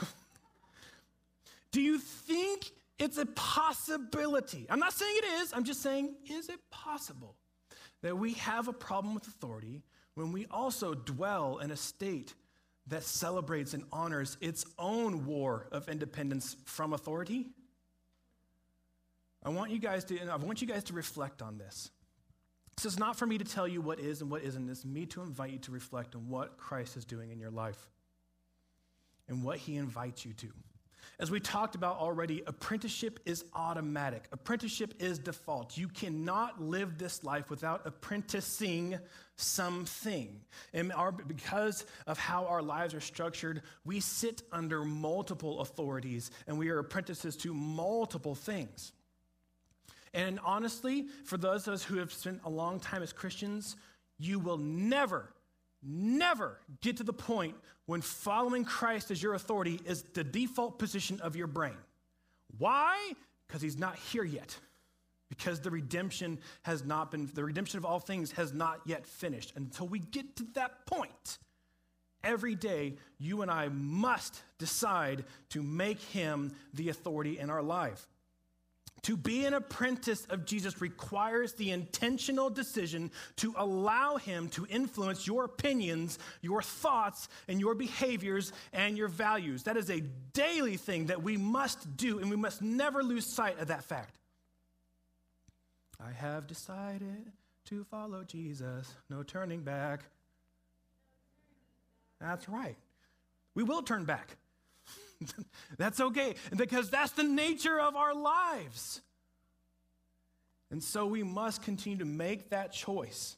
Do 1.71 1.79
you 1.79 1.97
think 1.97 2.71
it's 2.99 3.17
a 3.17 3.25
possibility? 3.25 4.65
I'm 4.69 4.79
not 4.79 4.91
saying 4.91 5.15
it 5.17 5.25
is, 5.41 5.53
I'm 5.53 5.63
just 5.63 5.81
saying, 5.81 6.15
is 6.29 6.49
it 6.49 6.59
possible 6.69 7.35
that 8.01 8.17
we 8.17 8.33
have 8.33 8.67
a 8.67 8.73
problem 8.73 9.13
with 9.13 9.27
authority 9.27 9.81
when 10.15 10.33
we 10.33 10.45
also 10.51 10.93
dwell 10.93 11.59
in 11.59 11.71
a 11.71 11.77
state 11.77 12.33
that 12.87 13.03
celebrates 13.03 13.73
and 13.73 13.85
honors 13.93 14.37
its 14.41 14.65
own 14.77 15.25
war 15.25 15.67
of 15.71 15.87
independence 15.87 16.57
from 16.65 16.91
authority? 16.91 17.47
I 19.43 19.49
want 19.49 19.71
you 19.71 19.79
guys 19.79 20.05
to, 20.05 20.19
I 20.27 20.35
want 20.37 20.61
you 20.61 20.67
guys 20.67 20.85
to 20.85 20.93
reflect 20.93 21.41
on 21.41 21.57
this. 21.57 21.91
This 22.77 22.85
is 22.85 22.97
not 22.97 23.17
for 23.17 23.25
me 23.25 23.37
to 23.37 23.45
tell 23.45 23.67
you 23.67 23.81
what 23.81 23.99
is 23.99 24.21
and 24.21 24.31
what 24.31 24.41
isn't. 24.41 24.69
It's 24.69 24.85
me 24.85 25.05
to 25.07 25.21
invite 25.21 25.51
you 25.51 25.59
to 25.59 25.71
reflect 25.71 26.15
on 26.15 26.27
what 26.29 26.57
Christ 26.57 26.97
is 26.97 27.05
doing 27.05 27.31
in 27.31 27.39
your 27.39 27.51
life 27.51 27.89
and 29.27 29.43
what 29.43 29.57
he 29.57 29.75
invites 29.75 30.25
you 30.25 30.33
to. 30.33 30.47
As 31.19 31.29
we 31.29 31.39
talked 31.39 31.75
about 31.75 31.97
already, 31.97 32.41
apprenticeship 32.47 33.19
is 33.25 33.45
automatic. 33.53 34.23
Apprenticeship 34.31 34.95
is 34.99 35.19
default. 35.19 35.77
You 35.77 35.87
cannot 35.87 36.61
live 36.61 36.97
this 36.97 37.23
life 37.23 37.49
without 37.49 37.85
apprenticing 37.85 38.97
something. 39.35 40.41
And 40.73 40.91
our, 40.91 41.11
because 41.11 41.85
of 42.07 42.17
how 42.17 42.45
our 42.47 42.63
lives 42.63 42.93
are 42.93 43.01
structured, 43.01 43.61
we 43.85 43.99
sit 43.99 44.41
under 44.51 44.83
multiple 44.83 45.59
authorities 45.59 46.31
and 46.47 46.57
we 46.57 46.69
are 46.69 46.79
apprentices 46.79 47.35
to 47.37 47.53
multiple 47.53 48.33
things. 48.33 48.91
And 50.13 50.39
honestly, 50.43 51.07
for 51.25 51.37
those 51.37 51.67
of 51.67 51.73
us 51.73 51.83
who 51.83 51.97
have 51.97 52.13
spent 52.13 52.41
a 52.45 52.49
long 52.49 52.79
time 52.79 53.01
as 53.01 53.11
Christians, 53.11 53.75
you 54.19 54.39
will 54.39 54.57
never 54.57 55.33
never 55.83 56.59
get 56.81 56.97
to 56.97 57.03
the 57.03 57.13
point 57.13 57.55
when 57.85 58.01
following 58.01 58.63
Christ 58.63 59.11
as 59.11 59.21
your 59.21 59.33
authority 59.33 59.79
is 59.85 60.03
the 60.13 60.23
default 60.23 60.79
position 60.79 61.19
of 61.21 61.35
your 61.35 61.47
brain. 61.47 61.77
Why? 62.57 63.13
Because 63.47 63.61
he's 63.61 63.77
not 63.77 63.97
here 63.97 64.23
yet. 64.23 64.55
Because 65.29 65.59
the 65.59 65.71
redemption 65.71 66.39
has 66.61 66.85
not 66.85 67.11
been, 67.11 67.29
the 67.33 67.43
redemption 67.43 67.79
of 67.79 67.85
all 67.85 67.99
things 67.99 68.31
has 68.33 68.53
not 68.53 68.81
yet 68.85 69.05
finished. 69.05 69.53
Until 69.55 69.87
we 69.87 69.99
get 69.99 70.35
to 70.37 70.45
that 70.53 70.85
point, 70.85 71.39
every 72.23 72.55
day 72.55 72.93
you 73.17 73.41
and 73.41 73.49
I 73.49 73.69
must 73.69 74.41
decide 74.59 75.25
to 75.49 75.63
make 75.63 75.99
him 75.99 76.53
the 76.73 76.89
authority 76.89 77.39
in 77.39 77.49
our 77.49 77.63
life. 77.63 78.07
To 79.03 79.17
be 79.17 79.45
an 79.45 79.53
apprentice 79.53 80.25
of 80.29 80.45
Jesus 80.45 80.79
requires 80.79 81.53
the 81.53 81.71
intentional 81.71 82.49
decision 82.49 83.11
to 83.35 83.53
allow 83.57 84.15
him 84.15 84.47
to 84.49 84.65
influence 84.69 85.27
your 85.27 85.43
opinions, 85.43 86.19
your 86.41 86.61
thoughts, 86.61 87.27
and 87.49 87.59
your 87.59 87.75
behaviors 87.75 88.53
and 88.71 88.97
your 88.97 89.09
values. 89.09 89.63
That 89.63 89.75
is 89.75 89.89
a 89.89 89.99
daily 90.31 90.77
thing 90.77 91.07
that 91.07 91.21
we 91.21 91.35
must 91.35 91.97
do, 91.97 92.19
and 92.19 92.29
we 92.29 92.37
must 92.37 92.61
never 92.61 93.03
lose 93.03 93.25
sight 93.25 93.59
of 93.59 93.67
that 93.67 93.83
fact. 93.83 94.17
I 95.99 96.11
have 96.11 96.47
decided 96.47 97.31
to 97.65 97.83
follow 97.83 98.23
Jesus, 98.23 98.93
no 99.09 99.21
turning 99.21 99.63
back. 99.63 100.01
That's 102.21 102.47
right. 102.47 102.77
We 103.53 103.63
will 103.63 103.81
turn 103.81 104.05
back. 104.05 104.37
that's 105.77 105.99
okay, 105.99 106.35
because 106.55 106.89
that's 106.89 107.11
the 107.11 107.23
nature 107.23 107.79
of 107.79 107.95
our 107.95 108.13
lives. 108.13 109.01
And 110.71 110.81
so 110.81 111.05
we 111.05 111.23
must 111.23 111.61
continue 111.61 111.99
to 111.99 112.05
make 112.05 112.49
that 112.49 112.71
choice. 112.71 113.37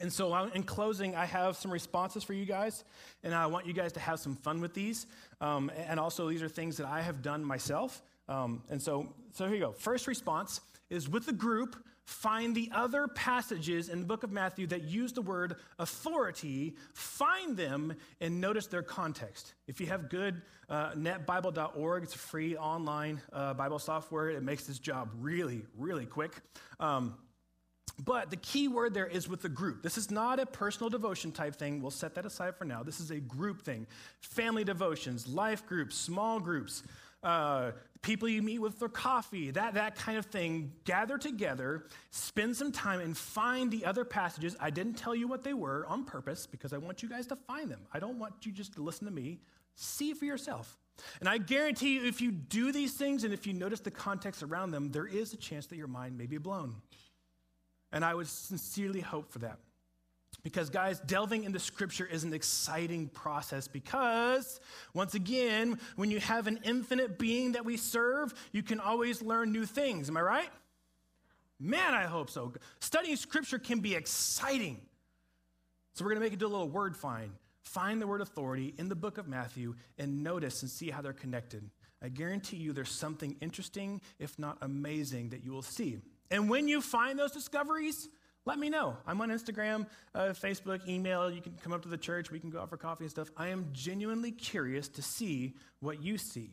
And 0.00 0.12
so, 0.12 0.34
in 0.54 0.64
closing, 0.64 1.14
I 1.14 1.24
have 1.24 1.56
some 1.56 1.70
responses 1.70 2.24
for 2.24 2.32
you 2.32 2.44
guys, 2.44 2.84
and 3.22 3.32
I 3.32 3.46
want 3.46 3.66
you 3.66 3.72
guys 3.72 3.92
to 3.92 4.00
have 4.00 4.18
some 4.18 4.34
fun 4.34 4.60
with 4.60 4.74
these. 4.74 5.06
Um, 5.40 5.70
and 5.88 6.00
also, 6.00 6.28
these 6.28 6.42
are 6.42 6.48
things 6.48 6.76
that 6.78 6.86
I 6.86 7.00
have 7.00 7.22
done 7.22 7.44
myself. 7.44 8.02
Um, 8.28 8.62
and 8.70 8.82
so, 8.82 9.14
so 9.32 9.46
here 9.46 9.54
you 9.54 9.60
go. 9.60 9.72
First 9.72 10.06
response 10.06 10.60
is 10.94 11.08
with 11.08 11.26
the 11.26 11.32
group, 11.32 11.76
find 12.04 12.54
the 12.54 12.70
other 12.72 13.08
passages 13.08 13.88
in 13.88 14.00
the 14.00 14.06
book 14.06 14.22
of 14.22 14.30
Matthew 14.30 14.66
that 14.68 14.84
use 14.84 15.12
the 15.12 15.22
word 15.22 15.56
authority, 15.78 16.76
find 16.92 17.56
them 17.56 17.94
and 18.20 18.40
notice 18.40 18.66
their 18.66 18.82
context. 18.82 19.54
If 19.66 19.80
you 19.80 19.86
have 19.86 20.08
good 20.08 20.42
uh, 20.68 20.92
netbible.org, 20.92 22.02
it's 22.02 22.14
free 22.14 22.56
online 22.56 23.20
uh, 23.32 23.54
Bible 23.54 23.78
software. 23.78 24.30
It 24.30 24.42
makes 24.42 24.64
this 24.64 24.78
job 24.78 25.10
really, 25.18 25.62
really 25.76 26.06
quick. 26.06 26.40
Um, 26.78 27.16
but 28.02 28.30
the 28.30 28.36
key 28.36 28.66
word 28.66 28.92
there 28.92 29.06
is 29.06 29.28
with 29.28 29.42
the 29.42 29.48
group. 29.48 29.82
This 29.82 29.96
is 29.96 30.10
not 30.10 30.40
a 30.40 30.46
personal 30.46 30.90
devotion 30.90 31.30
type 31.30 31.54
thing. 31.54 31.80
We'll 31.80 31.92
set 31.92 32.16
that 32.16 32.26
aside 32.26 32.56
for 32.56 32.64
now. 32.64 32.82
This 32.82 32.98
is 32.98 33.10
a 33.10 33.20
group 33.20 33.62
thing. 33.62 33.86
Family 34.20 34.64
devotions, 34.64 35.28
life 35.28 35.64
groups, 35.66 35.96
small 35.96 36.40
groups, 36.40 36.82
uh, 37.24 37.72
people 38.02 38.28
you 38.28 38.42
meet 38.42 38.60
with 38.60 38.74
for 38.74 38.88
coffee, 38.88 39.50
that, 39.50 39.74
that 39.74 39.96
kind 39.96 40.18
of 40.18 40.26
thing. 40.26 40.70
Gather 40.84 41.18
together, 41.18 41.86
spend 42.10 42.54
some 42.54 42.70
time, 42.70 43.00
and 43.00 43.16
find 43.16 43.70
the 43.70 43.84
other 43.84 44.04
passages. 44.04 44.54
I 44.60 44.70
didn't 44.70 44.94
tell 44.94 45.14
you 45.14 45.26
what 45.26 45.42
they 45.42 45.54
were 45.54 45.86
on 45.88 46.04
purpose 46.04 46.46
because 46.46 46.72
I 46.72 46.78
want 46.78 47.02
you 47.02 47.08
guys 47.08 47.26
to 47.28 47.36
find 47.36 47.70
them. 47.70 47.80
I 47.92 47.98
don't 47.98 48.18
want 48.18 48.34
you 48.42 48.52
just 48.52 48.74
to 48.74 48.82
listen 48.82 49.06
to 49.06 49.12
me. 49.12 49.40
See 49.74 50.12
for 50.12 50.26
yourself. 50.26 50.78
And 51.18 51.28
I 51.28 51.38
guarantee 51.38 51.94
you, 51.94 52.04
if 52.04 52.20
you 52.20 52.30
do 52.30 52.70
these 52.70 52.92
things 52.92 53.24
and 53.24 53.34
if 53.34 53.46
you 53.46 53.52
notice 53.52 53.80
the 53.80 53.90
context 53.90 54.42
around 54.42 54.70
them, 54.70 54.92
there 54.92 55.06
is 55.06 55.32
a 55.32 55.36
chance 55.36 55.66
that 55.66 55.76
your 55.76 55.88
mind 55.88 56.16
may 56.16 56.26
be 56.26 56.38
blown. 56.38 56.76
And 57.90 58.04
I 58.04 58.14
would 58.14 58.28
sincerely 58.28 59.00
hope 59.00 59.32
for 59.32 59.40
that. 59.40 59.58
Because, 60.44 60.68
guys, 60.68 61.00
delving 61.00 61.44
into 61.44 61.58
scripture 61.58 62.04
is 62.04 62.22
an 62.22 62.34
exciting 62.34 63.08
process 63.08 63.66
because, 63.66 64.60
once 64.92 65.14
again, 65.14 65.80
when 65.96 66.10
you 66.10 66.20
have 66.20 66.46
an 66.46 66.60
infinite 66.64 67.18
being 67.18 67.52
that 67.52 67.64
we 67.64 67.78
serve, 67.78 68.34
you 68.52 68.62
can 68.62 68.78
always 68.78 69.22
learn 69.22 69.52
new 69.52 69.64
things. 69.64 70.10
Am 70.10 70.16
I 70.18 70.20
right? 70.20 70.50
Man, 71.58 71.94
I 71.94 72.02
hope 72.02 72.28
so. 72.28 72.52
Studying 72.78 73.16
scripture 73.16 73.58
can 73.58 73.80
be 73.80 73.94
exciting. 73.94 74.82
So, 75.94 76.04
we're 76.04 76.10
going 76.10 76.20
to 76.20 76.26
make 76.26 76.34
it 76.34 76.38
do 76.38 76.46
a 76.46 76.48
little 76.48 76.68
word 76.68 76.94
find. 76.94 77.32
Find 77.62 78.00
the 78.00 78.06
word 78.06 78.20
authority 78.20 78.74
in 78.76 78.90
the 78.90 78.94
book 78.94 79.16
of 79.16 79.26
Matthew 79.26 79.74
and 79.98 80.22
notice 80.22 80.60
and 80.60 80.70
see 80.70 80.90
how 80.90 81.00
they're 81.00 81.14
connected. 81.14 81.70
I 82.02 82.10
guarantee 82.10 82.58
you 82.58 82.74
there's 82.74 82.90
something 82.90 83.34
interesting, 83.40 84.02
if 84.18 84.38
not 84.38 84.58
amazing, 84.60 85.30
that 85.30 85.42
you 85.42 85.52
will 85.52 85.62
see. 85.62 85.96
And 86.30 86.50
when 86.50 86.68
you 86.68 86.82
find 86.82 87.18
those 87.18 87.32
discoveries, 87.32 88.10
let 88.46 88.58
me 88.58 88.68
know. 88.68 88.96
I'm 89.06 89.20
on 89.20 89.30
Instagram, 89.30 89.86
uh, 90.14 90.28
Facebook, 90.28 90.86
email. 90.86 91.30
You 91.30 91.40
can 91.40 91.54
come 91.62 91.72
up 91.72 91.82
to 91.82 91.88
the 91.88 91.96
church. 91.96 92.30
We 92.30 92.38
can 92.38 92.50
go 92.50 92.60
out 92.60 92.68
for 92.68 92.76
coffee 92.76 93.04
and 93.04 93.10
stuff. 93.10 93.30
I 93.36 93.48
am 93.48 93.68
genuinely 93.72 94.32
curious 94.32 94.88
to 94.88 95.02
see 95.02 95.54
what 95.80 96.02
you 96.02 96.18
see. 96.18 96.50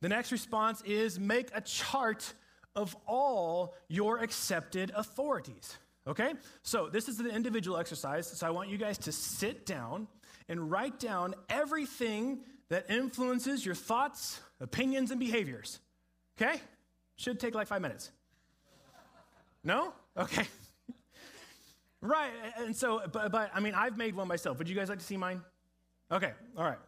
The 0.00 0.08
next 0.08 0.30
response 0.32 0.82
is 0.82 1.18
make 1.18 1.48
a 1.54 1.60
chart 1.60 2.32
of 2.74 2.96
all 3.06 3.74
your 3.88 4.18
accepted 4.18 4.92
authorities. 4.94 5.76
Okay? 6.06 6.34
So, 6.62 6.88
this 6.88 7.08
is 7.08 7.20
an 7.20 7.26
individual 7.26 7.76
exercise. 7.76 8.26
So, 8.26 8.46
I 8.46 8.50
want 8.50 8.68
you 8.68 8.78
guys 8.78 8.98
to 8.98 9.12
sit 9.12 9.66
down 9.66 10.08
and 10.48 10.70
write 10.70 10.98
down 10.98 11.34
everything 11.48 12.40
that 12.68 12.90
influences 12.90 13.64
your 13.64 13.74
thoughts, 13.74 14.40
opinions, 14.60 15.10
and 15.10 15.20
behaviors. 15.20 15.80
Okay? 16.40 16.60
Should 17.16 17.38
take 17.38 17.54
like 17.54 17.68
five 17.68 17.82
minutes. 17.82 18.10
No? 19.62 19.92
Okay. 20.16 20.44
right. 22.00 22.32
And 22.58 22.74
so, 22.76 23.02
but, 23.12 23.32
but 23.32 23.50
I 23.54 23.60
mean, 23.60 23.74
I've 23.74 23.96
made 23.96 24.14
one 24.14 24.28
myself. 24.28 24.58
Would 24.58 24.68
you 24.68 24.74
guys 24.74 24.88
like 24.88 24.98
to 24.98 25.04
see 25.04 25.16
mine? 25.16 25.42
Okay. 26.10 26.32
All 26.56 26.64
right. 26.64 26.78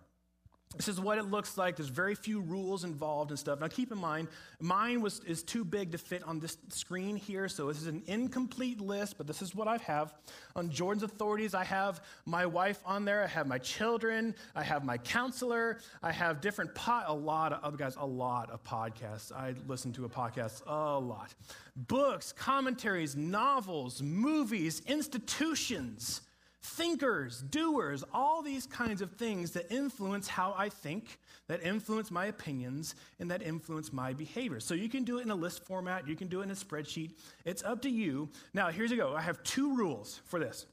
This 0.77 0.89
is 0.89 1.01
what 1.01 1.19
it 1.19 1.25
looks 1.25 1.57
like. 1.57 1.77
There's 1.77 1.89
very 1.89 2.15
few 2.15 2.41
rules 2.41 2.85
involved 2.85 3.31
and 3.31 3.39
stuff. 3.39 3.61
Now, 3.61 3.69
keep 3.69 3.93
in 3.93 3.99
mind, 3.99 4.29
mine 4.61 5.01
was 5.01 5.21
is 5.21 5.43
too 5.43 5.65
big 5.65 5.93
to 5.93 5.99
fit 5.99 6.23
on 6.25 6.41
this 6.41 6.59
screen 6.69 7.17
here, 7.17 7.49
so 7.49 7.69
this 7.69 7.81
is 7.81 7.87
an 7.87 8.03
incomplete 8.07 8.81
list. 8.81 9.17
But 9.19 9.27
this 9.27 9.43
is 9.43 9.55
what 9.55 9.69
I 9.69 9.79
have 9.79 10.15
on 10.57 10.71
Jordan's 10.71 11.03
authorities. 11.03 11.55
I 11.55 11.65
have 11.65 12.03
my 12.27 12.47
wife 12.47 12.81
on 12.85 13.05
there. 13.05 13.23
I 13.23 13.27
have 13.29 13.47
my 13.47 13.59
children. 13.59 14.35
I 14.55 14.63
have 14.63 14.85
my 14.85 14.99
counselor. 14.99 15.79
I 16.03 16.13
have 16.13 16.41
different 16.41 16.75
pot. 16.75 17.05
A 17.09 17.15
lot 17.15 17.53
of 17.53 17.63
other 17.63 17.77
guys. 17.77 17.97
A 17.99 18.07
lot 18.07 18.51
of 18.51 18.63
podcasts. 18.65 19.33
I 19.33 19.55
listen 19.67 19.93
to 19.95 20.05
a 20.05 20.09
podcast 20.09 20.63
a 20.67 20.99
lot. 20.99 21.35
Books, 21.77 22.33
commentaries, 22.33 23.17
novels, 23.17 24.03
movies, 24.03 24.83
institutions 24.87 26.21
thinkers, 26.65 27.43
doers, 27.43 28.03
all 28.13 28.43
these 28.43 28.67
kinds 28.67 29.03
of 29.03 29.13
things 29.13 29.51
that 29.51 29.71
influence 29.71 30.27
how 30.27 30.55
I 30.57 30.71
think, 30.71 31.19
that 31.47 31.63
influence 31.63 32.11
my 32.11 32.27
opinions, 32.27 32.95
and 33.21 33.31
that 33.31 33.43
influence 33.43 33.93
my 33.93 34.15
behavior. 34.15 34.61
So 34.61 34.75
you 34.75 34.89
can 34.89 35.05
do 35.05 35.19
it 35.19 35.23
in 35.23 35.31
a 35.31 35.35
list 35.35 35.67
format, 35.67 36.09
you 36.09 36.17
can 36.17 36.29
do 36.29 36.41
it 36.41 36.45
in 36.45 36.51
a 36.51 36.55
spreadsheet. 36.55 37.13
It's 37.45 37.63
up 37.63 37.83
to 37.83 37.91
you. 37.91 38.31
Now, 38.55 38.69
here's 38.69 38.93
a 38.93 38.97
go. 38.97 39.15
I 39.15 39.21
have 39.21 39.43
two 39.43 39.77
rules 39.77 40.21
for 40.25 40.41
this. 40.41 40.65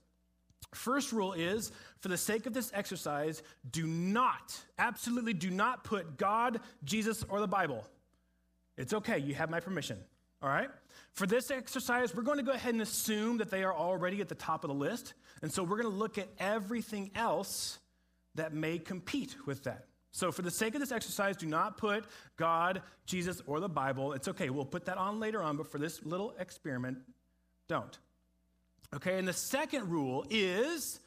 First 0.74 1.12
rule 1.12 1.34
is 1.34 1.74
for 2.00 2.08
the 2.08 2.18
sake 2.18 2.46
of 2.46 2.54
this 2.54 2.72
exercise, 2.74 3.44
do 3.70 3.86
not, 3.86 4.58
absolutely 4.80 5.34
do 5.34 5.50
not 5.50 5.84
put 5.84 6.18
God, 6.18 6.62
Jesus, 6.86 7.26
or 7.28 7.42
the 7.42 7.48
Bible. 7.48 7.86
It's 8.78 8.94
okay, 8.94 9.20
you 9.20 9.36
have 9.36 9.50
my 9.50 9.60
permission. 9.60 9.98
All 10.42 10.50
right? 10.50 10.70
For 11.14 11.28
this 11.28 11.52
exercise, 11.52 12.16
we're 12.16 12.24
going 12.24 12.38
to 12.38 12.44
go 12.44 12.52
ahead 12.52 12.74
and 12.74 12.82
assume 12.82 13.38
that 13.38 13.52
they 13.52 13.64
are 13.64 13.74
already 13.74 14.22
at 14.22 14.30
the 14.30 14.36
top 14.36 14.64
of 14.64 14.70
the 14.70 14.74
list. 14.74 15.14
And 15.42 15.52
so 15.52 15.64
we're 15.64 15.82
going 15.82 15.94
to 15.94 16.00
look 16.00 16.18
at 16.18 16.30
everything 16.40 17.12
else 17.16 17.80
that 18.36 18.54
may 18.54 18.80
compete 18.80 19.36
with 19.46 19.64
that. 19.64 19.86
So, 20.14 20.32
for 20.32 20.42
the 20.42 20.52
sake 20.52 20.74
of 20.74 20.82
this 20.82 20.92
exercise, 20.92 21.38
do 21.38 21.48
not 21.48 21.78
put 21.78 22.04
God, 22.36 22.82
Jesus, 23.06 23.42
or 23.48 23.62
the 23.62 23.70
Bible. 23.70 24.12
It's 24.12 24.28
okay, 24.28 24.50
we'll 24.50 24.66
put 24.66 24.86
that 24.86 24.98
on 24.98 25.22
later 25.22 25.42
on, 25.42 25.56
but 25.56 25.72
for 25.72 25.78
this 25.78 26.04
little 26.04 26.34
experiment, 26.38 26.98
don't. 27.70 27.98
Okay, 28.94 29.18
and 29.18 29.26
the 29.26 29.34
second 29.34 29.90
rule 29.90 30.26
is 30.30 31.00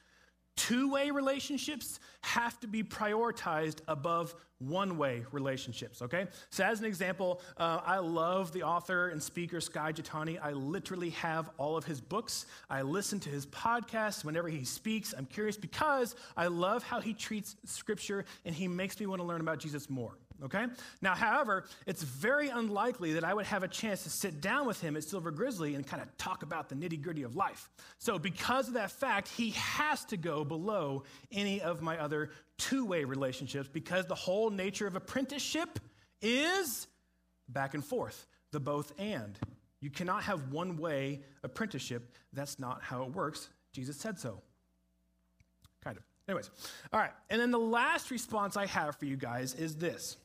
Two 0.57 0.91
way 0.91 1.11
relationships 1.11 1.99
have 2.23 2.59
to 2.61 2.69
be 2.69 2.83
prioritized 2.83 3.79
above 3.89 4.35
one 4.59 4.97
way 4.97 5.25
relationships, 5.33 6.01
okay? 6.01 6.27
So, 6.51 6.65
as 6.65 6.79
an 6.79 6.87
example, 6.87 7.41
uh, 7.57 7.81
I 7.85 7.99
love 7.99 8.53
the 8.53 8.63
author 8.63 9.09
and 9.09 9.23
speaker 9.23 9.61
Skye 9.61 9.93
Jethani. 9.93 10.39
I 10.41 10.53
literally 10.53 11.11
have 11.11 11.51
all 11.59 11.77
of 11.77 11.85
his 11.85 12.01
books. 12.01 12.47
I 12.71 12.83
listen 12.83 13.21
to 13.21 13.31
his 13.31 13.47
podcasts 13.47 14.25
whenever 14.25 14.49
he 14.49 14.65
speaks. 14.65 15.13
I'm 15.17 15.27
curious 15.27 15.57
because 15.57 16.15
I 16.37 16.47
love 16.47 16.83
how 16.83 17.01
he 17.01 17.15
treats 17.15 17.57
scripture 17.65 18.25
and 18.45 18.55
he 18.55 18.69
makes 18.69 18.99
me 18.99 19.07
want 19.07 19.21
to 19.21 19.27
learn 19.27 19.41
about 19.41 19.59
Jesus 19.59 19.91
more 19.91 20.17
okay? 20.43 20.67
Now, 21.01 21.15
however, 21.15 21.65
it's 21.87 22.03
very 22.03 22.49
unlikely 22.49 23.15
that 23.15 23.25
I 23.25 23.33
would 23.35 23.47
have 23.47 23.63
a 23.63 23.69
chance 23.69 24.03
to 24.05 24.11
sit 24.11 24.41
down 24.41 24.67
with 24.67 24.81
him 24.81 24.97
at 24.97 25.05
Silver 25.05 25.31
Grizzly 25.31 25.75
and 25.75 25.87
kind 25.87 26.03
of 26.03 26.17
talk 26.17 26.43
about 26.43 26.69
the 26.69 26.75
nitty 26.75 27.01
gritty 27.01 27.23
of 27.23 27.37
life. 27.37 27.69
So, 27.99 28.19
because 28.19 28.69
of 28.69 28.75
that 28.75 28.91
fact, 28.91 29.29
he 29.29 29.51
has 29.51 30.05
to 30.07 30.17
go 30.17 30.45
below 30.45 31.05
any 31.33 31.61
of 31.61 31.83
my 31.83 31.99
other 31.99 32.31
two 32.59 32.85
way 32.85 33.05
relationships 33.05 33.69
because 33.73 34.07
the 34.07 34.15
whole 34.15 34.51
nature 34.51 34.87
of 34.87 34.97
apprenticeship 34.97 35.79
is 36.21 36.87
back 37.49 37.75
and 37.75 37.85
forth, 37.85 38.27
the 38.53 38.61
both 38.61 38.93
and. 38.99 39.39
You 39.81 39.91
cannot 39.91 40.23
have 40.23 40.51
one 40.51 40.79
way 40.79 41.21
apprenticeship. 41.43 42.15
That's 42.33 42.59
not 42.59 42.83
how 42.83 43.03
it 43.03 43.11
works. 43.11 43.51
Jesus 43.73 43.97
said 43.97 44.19
so. 44.19 44.41
Kind 45.83 45.99
of. 45.99 46.05
Anyways, 46.27 46.51
all 46.91 47.01
right. 47.01 47.11
And 47.29 47.39
then 47.39 47.51
the 47.51 47.59
last 47.59 48.11
response 48.11 48.57
I 48.57 48.65
have 48.65 48.97
for 48.97 49.05
you 49.05 49.17
guys 49.17 49.53
is 49.53 49.77
this 49.77 50.17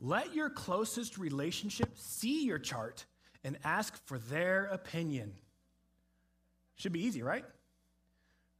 let 0.00 0.34
your 0.34 0.48
closest 0.48 1.18
relationship 1.18 1.90
see 1.94 2.44
your 2.44 2.58
chart 2.58 3.04
and 3.44 3.58
ask 3.64 3.94
for 4.06 4.18
their 4.18 4.66
opinion. 4.66 5.32
Should 6.76 6.92
be 6.92 7.04
easy, 7.04 7.22
right? 7.22 7.44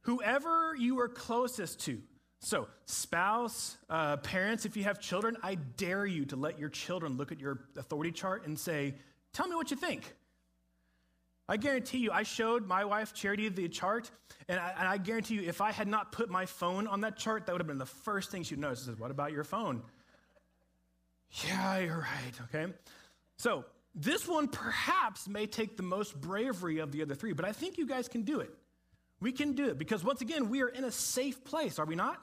Whoever 0.01 0.75
you 0.75 0.99
are 0.99 1.07
closest 1.07 1.81
to, 1.81 1.99
so 2.39 2.67
spouse, 2.85 3.77
uh, 3.89 4.17
parents, 4.17 4.65
if 4.65 4.75
you 4.75 4.83
have 4.83 4.99
children, 4.99 5.37
I 5.43 5.55
dare 5.55 6.05
you 6.05 6.25
to 6.25 6.35
let 6.35 6.59
your 6.59 6.69
children 6.69 7.17
look 7.17 7.31
at 7.31 7.39
your 7.39 7.59
authority 7.77 8.11
chart 8.11 8.45
and 8.45 8.57
say, 8.57 8.95
Tell 9.33 9.47
me 9.47 9.55
what 9.55 9.71
you 9.71 9.77
think. 9.77 10.13
I 11.47 11.57
guarantee 11.57 11.99
you, 11.99 12.11
I 12.11 12.23
showed 12.23 12.67
my 12.67 12.85
wife 12.85 13.13
Charity 13.13 13.49
the 13.49 13.67
chart, 13.69 14.11
and 14.47 14.59
I, 14.59 14.73
and 14.77 14.87
I, 14.87 14.97
guarantee 14.97 15.35
you, 15.35 15.41
if 15.43 15.61
I 15.61 15.71
had 15.71 15.87
not 15.87 16.11
put 16.11 16.29
my 16.29 16.45
phone 16.45 16.87
on 16.87 17.01
that 17.01 17.17
chart, 17.17 17.45
that 17.45 17.51
would 17.51 17.61
have 17.61 17.67
been 17.67 17.77
the 17.77 17.85
first 17.85 18.31
thing 18.31 18.43
she'd 18.43 18.59
notice. 18.59 18.83
Says, 18.83 18.97
What 18.97 19.11
about 19.11 19.31
your 19.31 19.43
phone? 19.43 19.83
Yeah, 21.31 21.79
you're 21.79 21.97
right, 21.97 22.33
okay? 22.53 22.73
So, 23.37 23.65
this 23.95 24.27
one 24.27 24.47
perhaps 24.47 25.27
may 25.27 25.45
take 25.47 25.77
the 25.77 25.83
most 25.83 26.19
bravery 26.19 26.79
of 26.79 26.91
the 26.91 27.01
other 27.01 27.15
three, 27.15 27.33
but 27.33 27.45
I 27.45 27.51
think 27.51 27.77
you 27.77 27.85
guys 27.85 28.07
can 28.07 28.23
do 28.23 28.39
it. 28.39 28.53
We 29.19 29.31
can 29.31 29.53
do 29.53 29.67
it 29.67 29.77
because, 29.77 30.03
once 30.03 30.21
again, 30.21 30.49
we 30.49 30.61
are 30.61 30.67
in 30.67 30.83
a 30.83 30.91
safe 30.91 31.43
place, 31.43 31.79
are 31.79 31.85
we 31.85 31.95
not? 31.95 32.21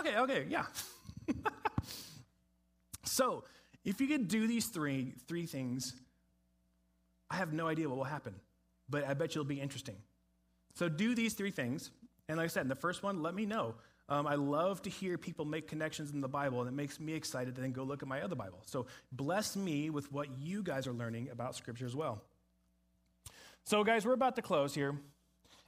Okay, 0.00 0.16
okay, 0.16 0.46
yeah. 0.48 0.66
so, 3.04 3.44
if 3.84 4.00
you 4.00 4.06
could 4.06 4.28
do 4.28 4.46
these 4.46 4.66
three, 4.66 5.14
three 5.28 5.46
things, 5.46 5.94
I 7.30 7.36
have 7.36 7.52
no 7.52 7.68
idea 7.68 7.88
what 7.88 7.98
will 7.98 8.04
happen, 8.04 8.34
but 8.88 9.04
I 9.04 9.14
bet 9.14 9.34
you 9.34 9.40
it'll 9.40 9.48
be 9.48 9.60
interesting. 9.60 9.96
So, 10.74 10.88
do 10.88 11.14
these 11.14 11.34
three 11.34 11.50
things. 11.50 11.90
And 12.28 12.38
like 12.38 12.44
I 12.44 12.48
said, 12.48 12.62
in 12.62 12.68
the 12.68 12.74
first 12.74 13.02
one, 13.02 13.22
let 13.22 13.34
me 13.34 13.46
know. 13.46 13.74
Um, 14.12 14.26
I 14.26 14.34
love 14.34 14.82
to 14.82 14.90
hear 14.90 15.16
people 15.16 15.46
make 15.46 15.66
connections 15.66 16.10
in 16.10 16.20
the 16.20 16.28
Bible, 16.28 16.60
and 16.60 16.68
it 16.68 16.72
makes 16.72 17.00
me 17.00 17.14
excited 17.14 17.54
to 17.54 17.62
then 17.62 17.72
go 17.72 17.82
look 17.82 18.02
at 18.02 18.08
my 18.08 18.20
other 18.20 18.34
Bible. 18.34 18.60
So 18.66 18.84
bless 19.10 19.56
me 19.56 19.88
with 19.88 20.12
what 20.12 20.28
you 20.38 20.62
guys 20.62 20.86
are 20.86 20.92
learning 20.92 21.30
about 21.30 21.56
Scripture 21.56 21.86
as 21.86 21.96
well. 21.96 22.20
So, 23.64 23.82
guys, 23.82 24.04
we're 24.04 24.12
about 24.12 24.36
to 24.36 24.42
close 24.42 24.74
here. 24.74 24.98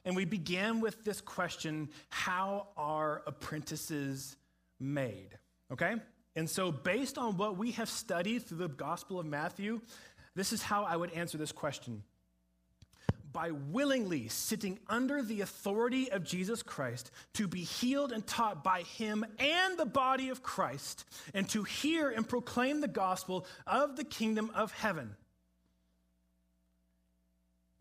And 0.05 0.15
we 0.15 0.25
began 0.25 0.79
with 0.79 1.03
this 1.03 1.21
question 1.21 1.89
How 2.09 2.67
are 2.77 3.23
apprentices 3.25 4.37
made? 4.79 5.29
Okay? 5.71 5.95
And 6.35 6.47
so, 6.47 6.71
based 6.71 7.17
on 7.17 7.37
what 7.37 7.57
we 7.57 7.71
have 7.71 7.89
studied 7.89 8.45
through 8.45 8.59
the 8.59 8.67
Gospel 8.67 9.19
of 9.19 9.25
Matthew, 9.25 9.81
this 10.35 10.53
is 10.53 10.61
how 10.61 10.83
I 10.83 10.95
would 10.95 11.11
answer 11.13 11.39
this 11.39 11.51
question 11.51 12.03
by 13.35 13.51
willingly 13.51 14.29
sitting 14.29 14.79
under 14.87 15.21
the 15.21 15.41
authority 15.41 16.09
of 16.09 16.23
Jesus 16.23 16.63
Christ 16.63 17.11
to 17.33 17.47
be 17.49 17.59
healed 17.59 18.13
and 18.13 18.25
taught 18.25 18.63
by 18.63 18.83
him 18.83 19.25
and 19.37 19.77
the 19.77 19.85
body 19.85 20.29
of 20.29 20.41
Christ, 20.41 21.03
and 21.33 21.47
to 21.49 21.63
hear 21.63 22.09
and 22.09 22.27
proclaim 22.27 22.79
the 22.79 22.87
gospel 22.87 23.45
of 23.67 23.97
the 23.97 24.05
kingdom 24.05 24.49
of 24.55 24.71
heaven. 24.71 25.15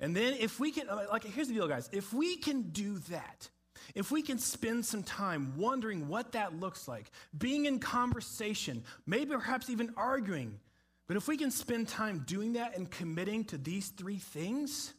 And 0.00 0.14
then, 0.14 0.34
if 0.40 0.58
we 0.58 0.72
can, 0.72 0.88
like, 0.88 1.24
here's 1.24 1.46
the 1.46 1.54
deal, 1.54 1.68
guys. 1.68 1.88
If 1.92 2.12
we 2.12 2.36
can 2.36 2.62
do 2.72 2.98
that, 3.10 3.48
if 3.94 4.10
we 4.10 4.22
can 4.22 4.40
spend 4.40 4.84
some 4.84 5.04
time 5.04 5.54
wondering 5.56 6.08
what 6.08 6.32
that 6.32 6.58
looks 6.58 6.88
like, 6.88 7.12
being 7.38 7.66
in 7.66 7.78
conversation, 7.78 8.82
maybe 9.06 9.30
perhaps 9.30 9.70
even 9.70 9.94
arguing, 9.96 10.58
but 11.06 11.16
if 11.16 11.28
we 11.28 11.36
can 11.36 11.52
spend 11.52 11.86
time 11.86 12.24
doing 12.26 12.54
that 12.54 12.76
and 12.76 12.90
committing 12.90 13.44
to 13.44 13.56
these 13.56 13.90
three 13.90 14.18
things, 14.18 14.94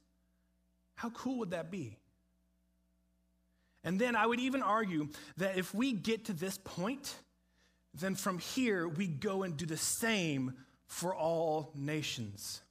how 0.95 1.09
cool 1.11 1.39
would 1.39 1.51
that 1.51 1.71
be? 1.71 1.97
And 3.83 3.99
then 3.99 4.15
I 4.15 4.25
would 4.25 4.39
even 4.39 4.63
argue 4.63 5.09
that 5.37 5.57
if 5.57 5.73
we 5.73 5.93
get 5.93 6.25
to 6.25 6.33
this 6.33 6.57
point, 6.57 7.15
then 7.93 8.15
from 8.15 8.39
here 8.39 8.87
we 8.87 9.07
go 9.07 9.43
and 9.43 9.55
do 9.55 9.65
the 9.65 9.77
same 9.77 10.53
for 10.87 11.15
all 11.15 11.71
nations. 11.75 12.61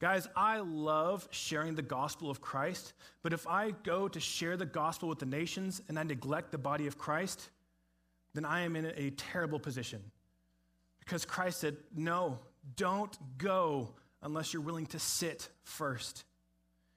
Guys, 0.00 0.26
I 0.34 0.60
love 0.60 1.28
sharing 1.30 1.74
the 1.74 1.82
gospel 1.82 2.30
of 2.30 2.40
Christ, 2.40 2.94
but 3.22 3.34
if 3.34 3.46
I 3.46 3.72
go 3.82 4.08
to 4.08 4.18
share 4.18 4.56
the 4.56 4.64
gospel 4.64 5.10
with 5.10 5.18
the 5.18 5.26
nations 5.26 5.82
and 5.88 5.98
I 5.98 6.04
neglect 6.04 6.52
the 6.52 6.58
body 6.58 6.86
of 6.86 6.96
Christ, 6.96 7.50
then 8.32 8.46
I 8.46 8.62
am 8.62 8.76
in 8.76 8.86
a 8.86 9.10
terrible 9.10 9.58
position. 9.58 10.00
Because 11.00 11.26
Christ 11.26 11.60
said, 11.60 11.76
No, 11.94 12.38
don't 12.76 13.14
go 13.36 13.90
unless 14.22 14.54
you're 14.54 14.62
willing 14.62 14.86
to 14.86 14.98
sit 14.98 15.48
first. 15.64 16.24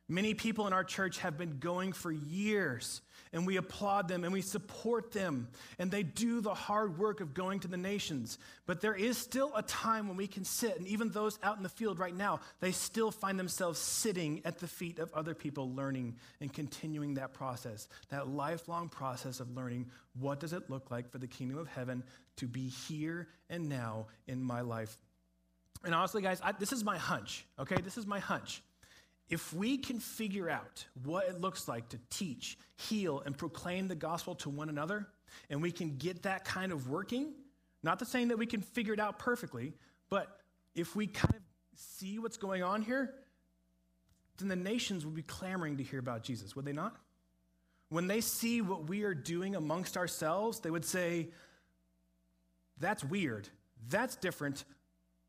Many 0.10 0.34
people 0.34 0.68
in 0.68 0.74
our 0.74 0.84
church 0.84 1.20
have 1.20 1.38
been 1.38 1.60
going 1.60 1.94
for 1.94 2.12
years, 2.12 3.02
and 3.32 3.48
we 3.48 3.56
applaud 3.56 4.10
them 4.10 4.26
and 4.26 4.34
we 4.34 4.42
support 4.42 5.14
them, 5.14 5.48
and 5.80 5.90
they 5.90 6.04
do 6.04 6.42
the 6.42 6.54
hard 6.54 7.00
work 7.00 7.22
of 7.22 7.34
going 7.34 7.62
to 7.62 7.70
the 7.70 7.78
nations. 7.78 8.38
But 8.66 8.82
there 8.82 8.96
is 8.96 9.18
still 9.18 9.54
a 9.56 9.62
time 9.62 10.10
when 10.10 10.18
we 10.18 10.28
can 10.28 10.44
sit, 10.44 10.78
and 10.78 10.86
even 10.88 11.10
those 11.10 11.40
out 11.42 11.56
in 11.56 11.64
the 11.64 11.70
field 11.70 12.00
right 12.00 12.16
now, 12.16 12.42
they 12.60 12.74
still 12.74 13.12
find 13.12 13.40
themselves 13.40 13.80
sitting 13.80 14.42
at 14.44 14.60
the 14.60 14.68
feet 14.68 15.00
of 15.00 15.12
other 15.14 15.34
people, 15.34 15.74
learning 15.74 16.18
and 16.42 16.52
continuing 16.52 17.14
that 17.14 17.34
process, 17.34 17.88
that 18.10 18.28
lifelong 18.28 18.90
process 18.90 19.40
of 19.40 19.56
learning 19.56 19.90
what 20.20 20.42
does 20.42 20.52
it 20.52 20.70
look 20.70 20.92
like 20.92 21.10
for 21.10 21.18
the 21.18 21.28
kingdom 21.28 21.58
of 21.58 21.68
heaven 21.68 22.04
to 22.36 22.46
be 22.46 22.68
here 22.68 23.30
and 23.50 23.70
now 23.70 24.08
in 24.28 24.44
my 24.44 24.60
life. 24.60 24.98
And 25.86 25.96
honestly, 25.96 26.22
guys, 26.22 26.42
I, 26.44 26.52
this 26.52 26.74
is 26.74 26.84
my 26.84 26.98
hunch, 26.98 27.46
okay? 27.58 27.78
This 27.82 27.98
is 27.98 28.06
my 28.06 28.20
hunch 28.20 28.62
if 29.30 29.54
we 29.54 29.78
can 29.78 30.00
figure 30.00 30.50
out 30.50 30.86
what 31.04 31.28
it 31.28 31.40
looks 31.40 31.68
like 31.68 31.90
to 31.90 32.00
teach, 32.10 32.58
heal, 32.76 33.22
and 33.26 33.38
proclaim 33.38 33.88
the 33.88 33.96
gospel 33.96 34.36
to 34.36 34.50
one 34.50 34.70
another, 34.70 35.08
and 35.50 35.62
we 35.62 35.72
can 35.72 35.98
get 35.98 36.24
that 36.24 36.46
kind 36.46 36.72
of 36.72 36.90
working, 36.90 37.34
not 37.82 38.00
the 38.00 38.06
saying 38.06 38.30
that 38.30 38.38
we 38.38 38.46
can 38.46 38.62
figure 38.62 38.94
it 38.94 39.00
out 39.00 39.20
perfectly, 39.20 39.74
but 40.10 40.40
if 40.76 40.96
we 40.96 41.08
kind 41.08 41.34
of 41.34 41.42
see 41.76 42.20
what's 42.20 42.38
going 42.38 42.64
on 42.64 42.82
here, 42.82 43.14
then 44.38 44.48
the 44.48 44.56
nations 44.56 45.06
would 45.06 45.16
be 45.16 45.24
clamoring 45.24 45.78
to 45.78 45.84
hear 45.84 46.00
about 46.00 46.24
Jesus, 46.24 46.56
would 46.56 46.66
they 46.66 46.74
not? 46.74 46.96
When 47.90 48.08
they 48.08 48.22
see 48.22 48.62
what 48.62 48.88
we 48.88 49.04
are 49.04 49.14
doing 49.14 49.56
amongst 49.56 49.98
ourselves, 49.98 50.60
they 50.60 50.70
would 50.70 50.86
say, 50.86 51.30
That's 52.80 53.04
weird. 53.04 53.48
That's 53.90 54.16
different. 54.16 54.64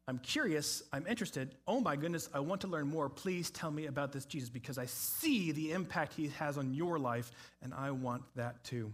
I'm 0.07 0.19
curious. 0.19 0.83
I'm 0.93 1.07
interested. 1.07 1.55
Oh 1.67 1.81
my 1.81 1.97
goodness, 1.97 2.29
I 2.35 2.41
want 2.41 2.61
to 2.63 2.67
learn 2.67 2.89
more. 2.89 3.09
Please 3.09 3.51
tell 3.51 3.71
me 3.71 3.87
about 3.87 4.13
this 4.13 4.27
Jesus 4.27 4.51
because 4.51 4.77
I 4.77 4.87
see 4.87 5.53
the 5.53 5.73
impact 5.73 6.13
he 6.15 6.29
has 6.39 6.59
on 6.59 6.75
your 6.75 6.99
life, 6.99 7.31
and 7.63 7.73
I 7.73 7.91
want 7.91 8.23
that 8.37 8.63
too. 8.65 8.93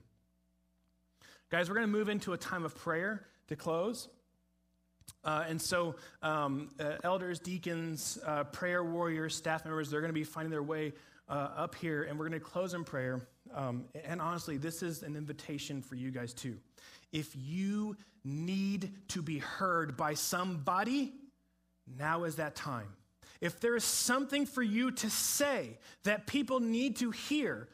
Guys, 1.50 1.68
we're 1.68 1.74
going 1.74 1.86
to 1.86 1.92
move 1.92 2.08
into 2.08 2.32
a 2.32 2.38
time 2.38 2.64
of 2.64 2.76
prayer 2.76 3.26
to 3.48 3.56
close. 3.56 4.08
Uh, 5.24 5.44
and 5.48 5.61
so, 5.61 5.96
um, 6.22 6.68
uh, 6.78 6.92
elders, 7.02 7.40
deacons, 7.40 8.18
uh, 8.24 8.44
prayer 8.44 8.84
warriors, 8.84 9.34
staff 9.34 9.64
members, 9.64 9.90
they're 9.90 10.00
going 10.00 10.11
to 10.11 10.14
be 10.14 10.24
finding 10.24 10.52
their 10.52 10.62
way 10.62 10.92
uh, 11.28 11.48
up 11.56 11.74
here, 11.74 12.04
and 12.04 12.18
we're 12.18 12.28
going 12.28 12.40
to 12.40 12.44
close 12.44 12.72
in 12.72 12.84
prayer. 12.84 13.20
Um, 13.52 13.84
and 14.04 14.20
honestly, 14.20 14.56
this 14.56 14.82
is 14.82 15.02
an 15.02 15.16
invitation 15.16 15.82
for 15.82 15.96
you 15.96 16.12
guys 16.12 16.32
too. 16.32 16.56
If 17.12 17.34
you 17.36 17.96
need 18.24 18.92
to 19.08 19.22
be 19.22 19.38
heard 19.38 19.96
by 19.96 20.14
somebody, 20.14 21.12
now 21.98 22.24
is 22.24 22.36
that 22.36 22.54
time. 22.54 22.88
If 23.40 23.61
there 23.61 23.74
is 23.74 23.84
something 23.84 24.44
for 24.46 24.62
you 24.62 24.90
to 24.92 25.11
say 25.11 25.78
that 26.04 26.26
people 26.26 26.61
need 26.61 26.96
to 26.96 27.11
hear, 27.11 27.68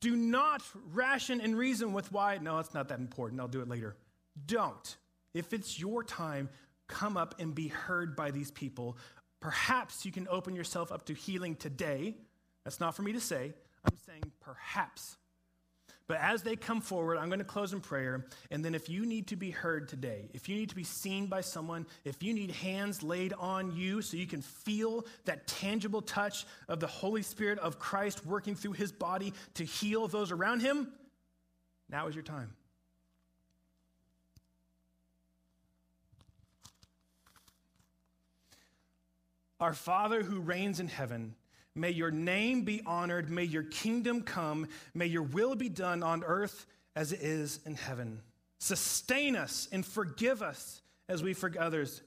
do 0.00 0.16
not 0.16 0.62
ration 0.92 1.40
and 1.40 1.56
reason 1.56 1.92
with 1.92 2.10
why, 2.12 2.38
no, 2.38 2.58
it's 2.58 2.74
not 2.74 2.88
that 2.88 2.98
important, 2.98 3.40
I'll 3.40 3.48
do 3.48 3.60
it 3.60 3.68
later. 3.68 3.96
Don't. 4.46 4.96
If 5.34 5.52
it's 5.52 5.78
your 5.78 6.02
time, 6.02 6.48
come 6.88 7.16
up 7.16 7.36
and 7.40 7.54
be 7.54 7.68
heard 7.68 8.16
by 8.16 8.30
these 8.30 8.50
people. 8.50 8.98
Perhaps 9.40 10.04
you 10.04 10.12
can 10.12 10.26
open 10.28 10.56
yourself 10.56 10.90
up 10.90 11.06
to 11.06 11.14
healing 11.14 11.54
today. 11.54 12.16
That's 12.64 12.80
not 12.80 12.96
for 12.96 13.02
me 13.02 13.12
to 13.12 13.20
say. 13.20 13.52
I'm 13.84 13.96
saying 14.04 14.32
perhaps. 14.40 15.16
But 16.08 16.18
as 16.20 16.42
they 16.42 16.54
come 16.54 16.80
forward, 16.80 17.18
I'm 17.18 17.28
going 17.28 17.40
to 17.40 17.44
close 17.44 17.72
in 17.72 17.80
prayer. 17.80 18.26
And 18.50 18.64
then, 18.64 18.74
if 18.74 18.88
you 18.88 19.04
need 19.04 19.26
to 19.28 19.36
be 19.36 19.50
heard 19.50 19.88
today, 19.88 20.28
if 20.34 20.48
you 20.48 20.54
need 20.54 20.68
to 20.68 20.76
be 20.76 20.84
seen 20.84 21.26
by 21.26 21.40
someone, 21.40 21.84
if 22.04 22.22
you 22.22 22.32
need 22.32 22.52
hands 22.52 23.02
laid 23.02 23.32
on 23.32 23.74
you 23.74 24.02
so 24.02 24.16
you 24.16 24.26
can 24.26 24.42
feel 24.42 25.04
that 25.24 25.48
tangible 25.48 26.00
touch 26.00 26.46
of 26.68 26.78
the 26.78 26.86
Holy 26.86 27.22
Spirit 27.22 27.58
of 27.58 27.80
Christ 27.80 28.24
working 28.24 28.54
through 28.54 28.72
his 28.74 28.92
body 28.92 29.32
to 29.54 29.64
heal 29.64 30.06
those 30.06 30.30
around 30.30 30.60
him, 30.60 30.92
now 31.88 32.06
is 32.06 32.14
your 32.14 32.22
time. 32.22 32.52
Our 39.58 39.72
Father 39.72 40.22
who 40.22 40.40
reigns 40.40 40.80
in 40.80 40.88
heaven, 40.88 41.34
May 41.76 41.90
your 41.90 42.10
name 42.10 42.62
be 42.62 42.82
honored. 42.86 43.30
May 43.30 43.44
your 43.44 43.64
kingdom 43.64 44.22
come. 44.22 44.66
May 44.94 45.06
your 45.06 45.22
will 45.22 45.54
be 45.54 45.68
done 45.68 46.02
on 46.02 46.24
earth 46.24 46.66
as 46.96 47.12
it 47.12 47.20
is 47.20 47.60
in 47.66 47.74
heaven. 47.74 48.22
Sustain 48.58 49.36
us 49.36 49.68
and 49.70 49.84
forgive 49.84 50.42
us 50.42 50.80
as 51.08 51.22
we 51.22 51.34
forgive 51.34 51.60
others. 51.60 52.00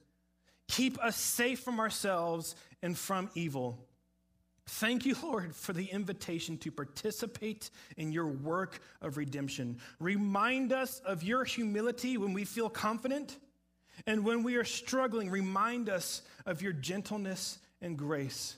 Keep 0.68 1.02
us 1.04 1.16
safe 1.16 1.60
from 1.60 1.80
ourselves 1.80 2.56
and 2.82 2.98
from 2.98 3.30
evil. 3.36 3.86
Thank 4.66 5.06
you, 5.06 5.16
Lord, 5.24 5.56
for 5.56 5.74
the 5.74 5.86
invitation 5.86 6.58
to 6.60 6.72
participate 6.72 7.72
in 7.98 8.12
your 8.12 8.28
work 8.28 8.80
of 9.02 9.18
redemption. 9.18 9.80
Remind 10.00 10.72
us 10.72 11.00
of 11.00 11.24
your 11.24 11.44
humility 11.44 12.18
when 12.18 12.34
we 12.34 12.46
feel 12.46 12.70
confident, 12.70 13.38
and 14.06 14.24
when 14.24 14.44
we 14.44 14.58
are 14.58 14.64
struggling, 14.64 15.32
remind 15.32 15.90
us 15.90 16.22
of 16.46 16.62
your 16.62 16.74
gentleness 16.74 17.58
and 17.82 17.98
grace. 17.98 18.58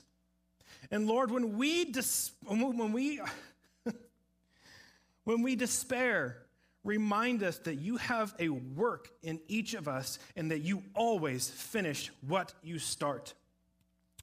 And 0.92 1.06
Lord, 1.06 1.30
when 1.30 1.56
we, 1.56 1.86
dis- 1.86 2.32
when 2.44 2.92
we, 2.92 3.20
when 5.24 5.42
we 5.42 5.56
despair, 5.56 6.36
remind 6.84 7.42
us 7.42 7.56
that 7.58 7.76
you 7.76 7.96
have 7.96 8.34
a 8.38 8.50
work 8.50 9.08
in 9.22 9.40
each 9.48 9.72
of 9.72 9.88
us 9.88 10.18
and 10.36 10.50
that 10.50 10.60
you 10.60 10.82
always 10.94 11.48
finish 11.48 12.10
what 12.20 12.52
you 12.62 12.78
start. 12.78 13.32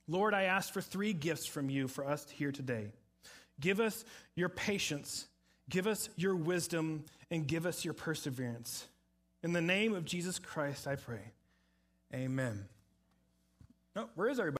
Lord, 0.07 0.35
I 0.35 0.43
ask 0.43 0.71
for 0.71 0.81
three 0.81 1.11
gifts 1.11 1.47
from 1.47 1.71
you 1.71 1.87
for 1.87 2.05
us 2.05 2.29
here 2.29 2.51
today. 2.51 2.91
Give 3.59 3.79
us 3.79 4.05
your 4.35 4.49
patience, 4.49 5.27
give 5.69 5.87
us 5.87 6.09
your 6.15 6.35
wisdom, 6.35 7.03
and 7.31 7.47
give 7.47 7.65
us 7.65 7.83
your 7.83 7.95
perseverance. 7.95 8.85
In 9.41 9.53
the 9.53 9.61
name 9.61 9.95
of 9.95 10.05
Jesus 10.05 10.37
Christ, 10.37 10.87
I 10.87 10.95
pray. 10.95 11.31
Amen. 12.13 12.65
Oh, 13.95 14.09
where 14.15 14.29
is 14.29 14.39
everybody? 14.39 14.57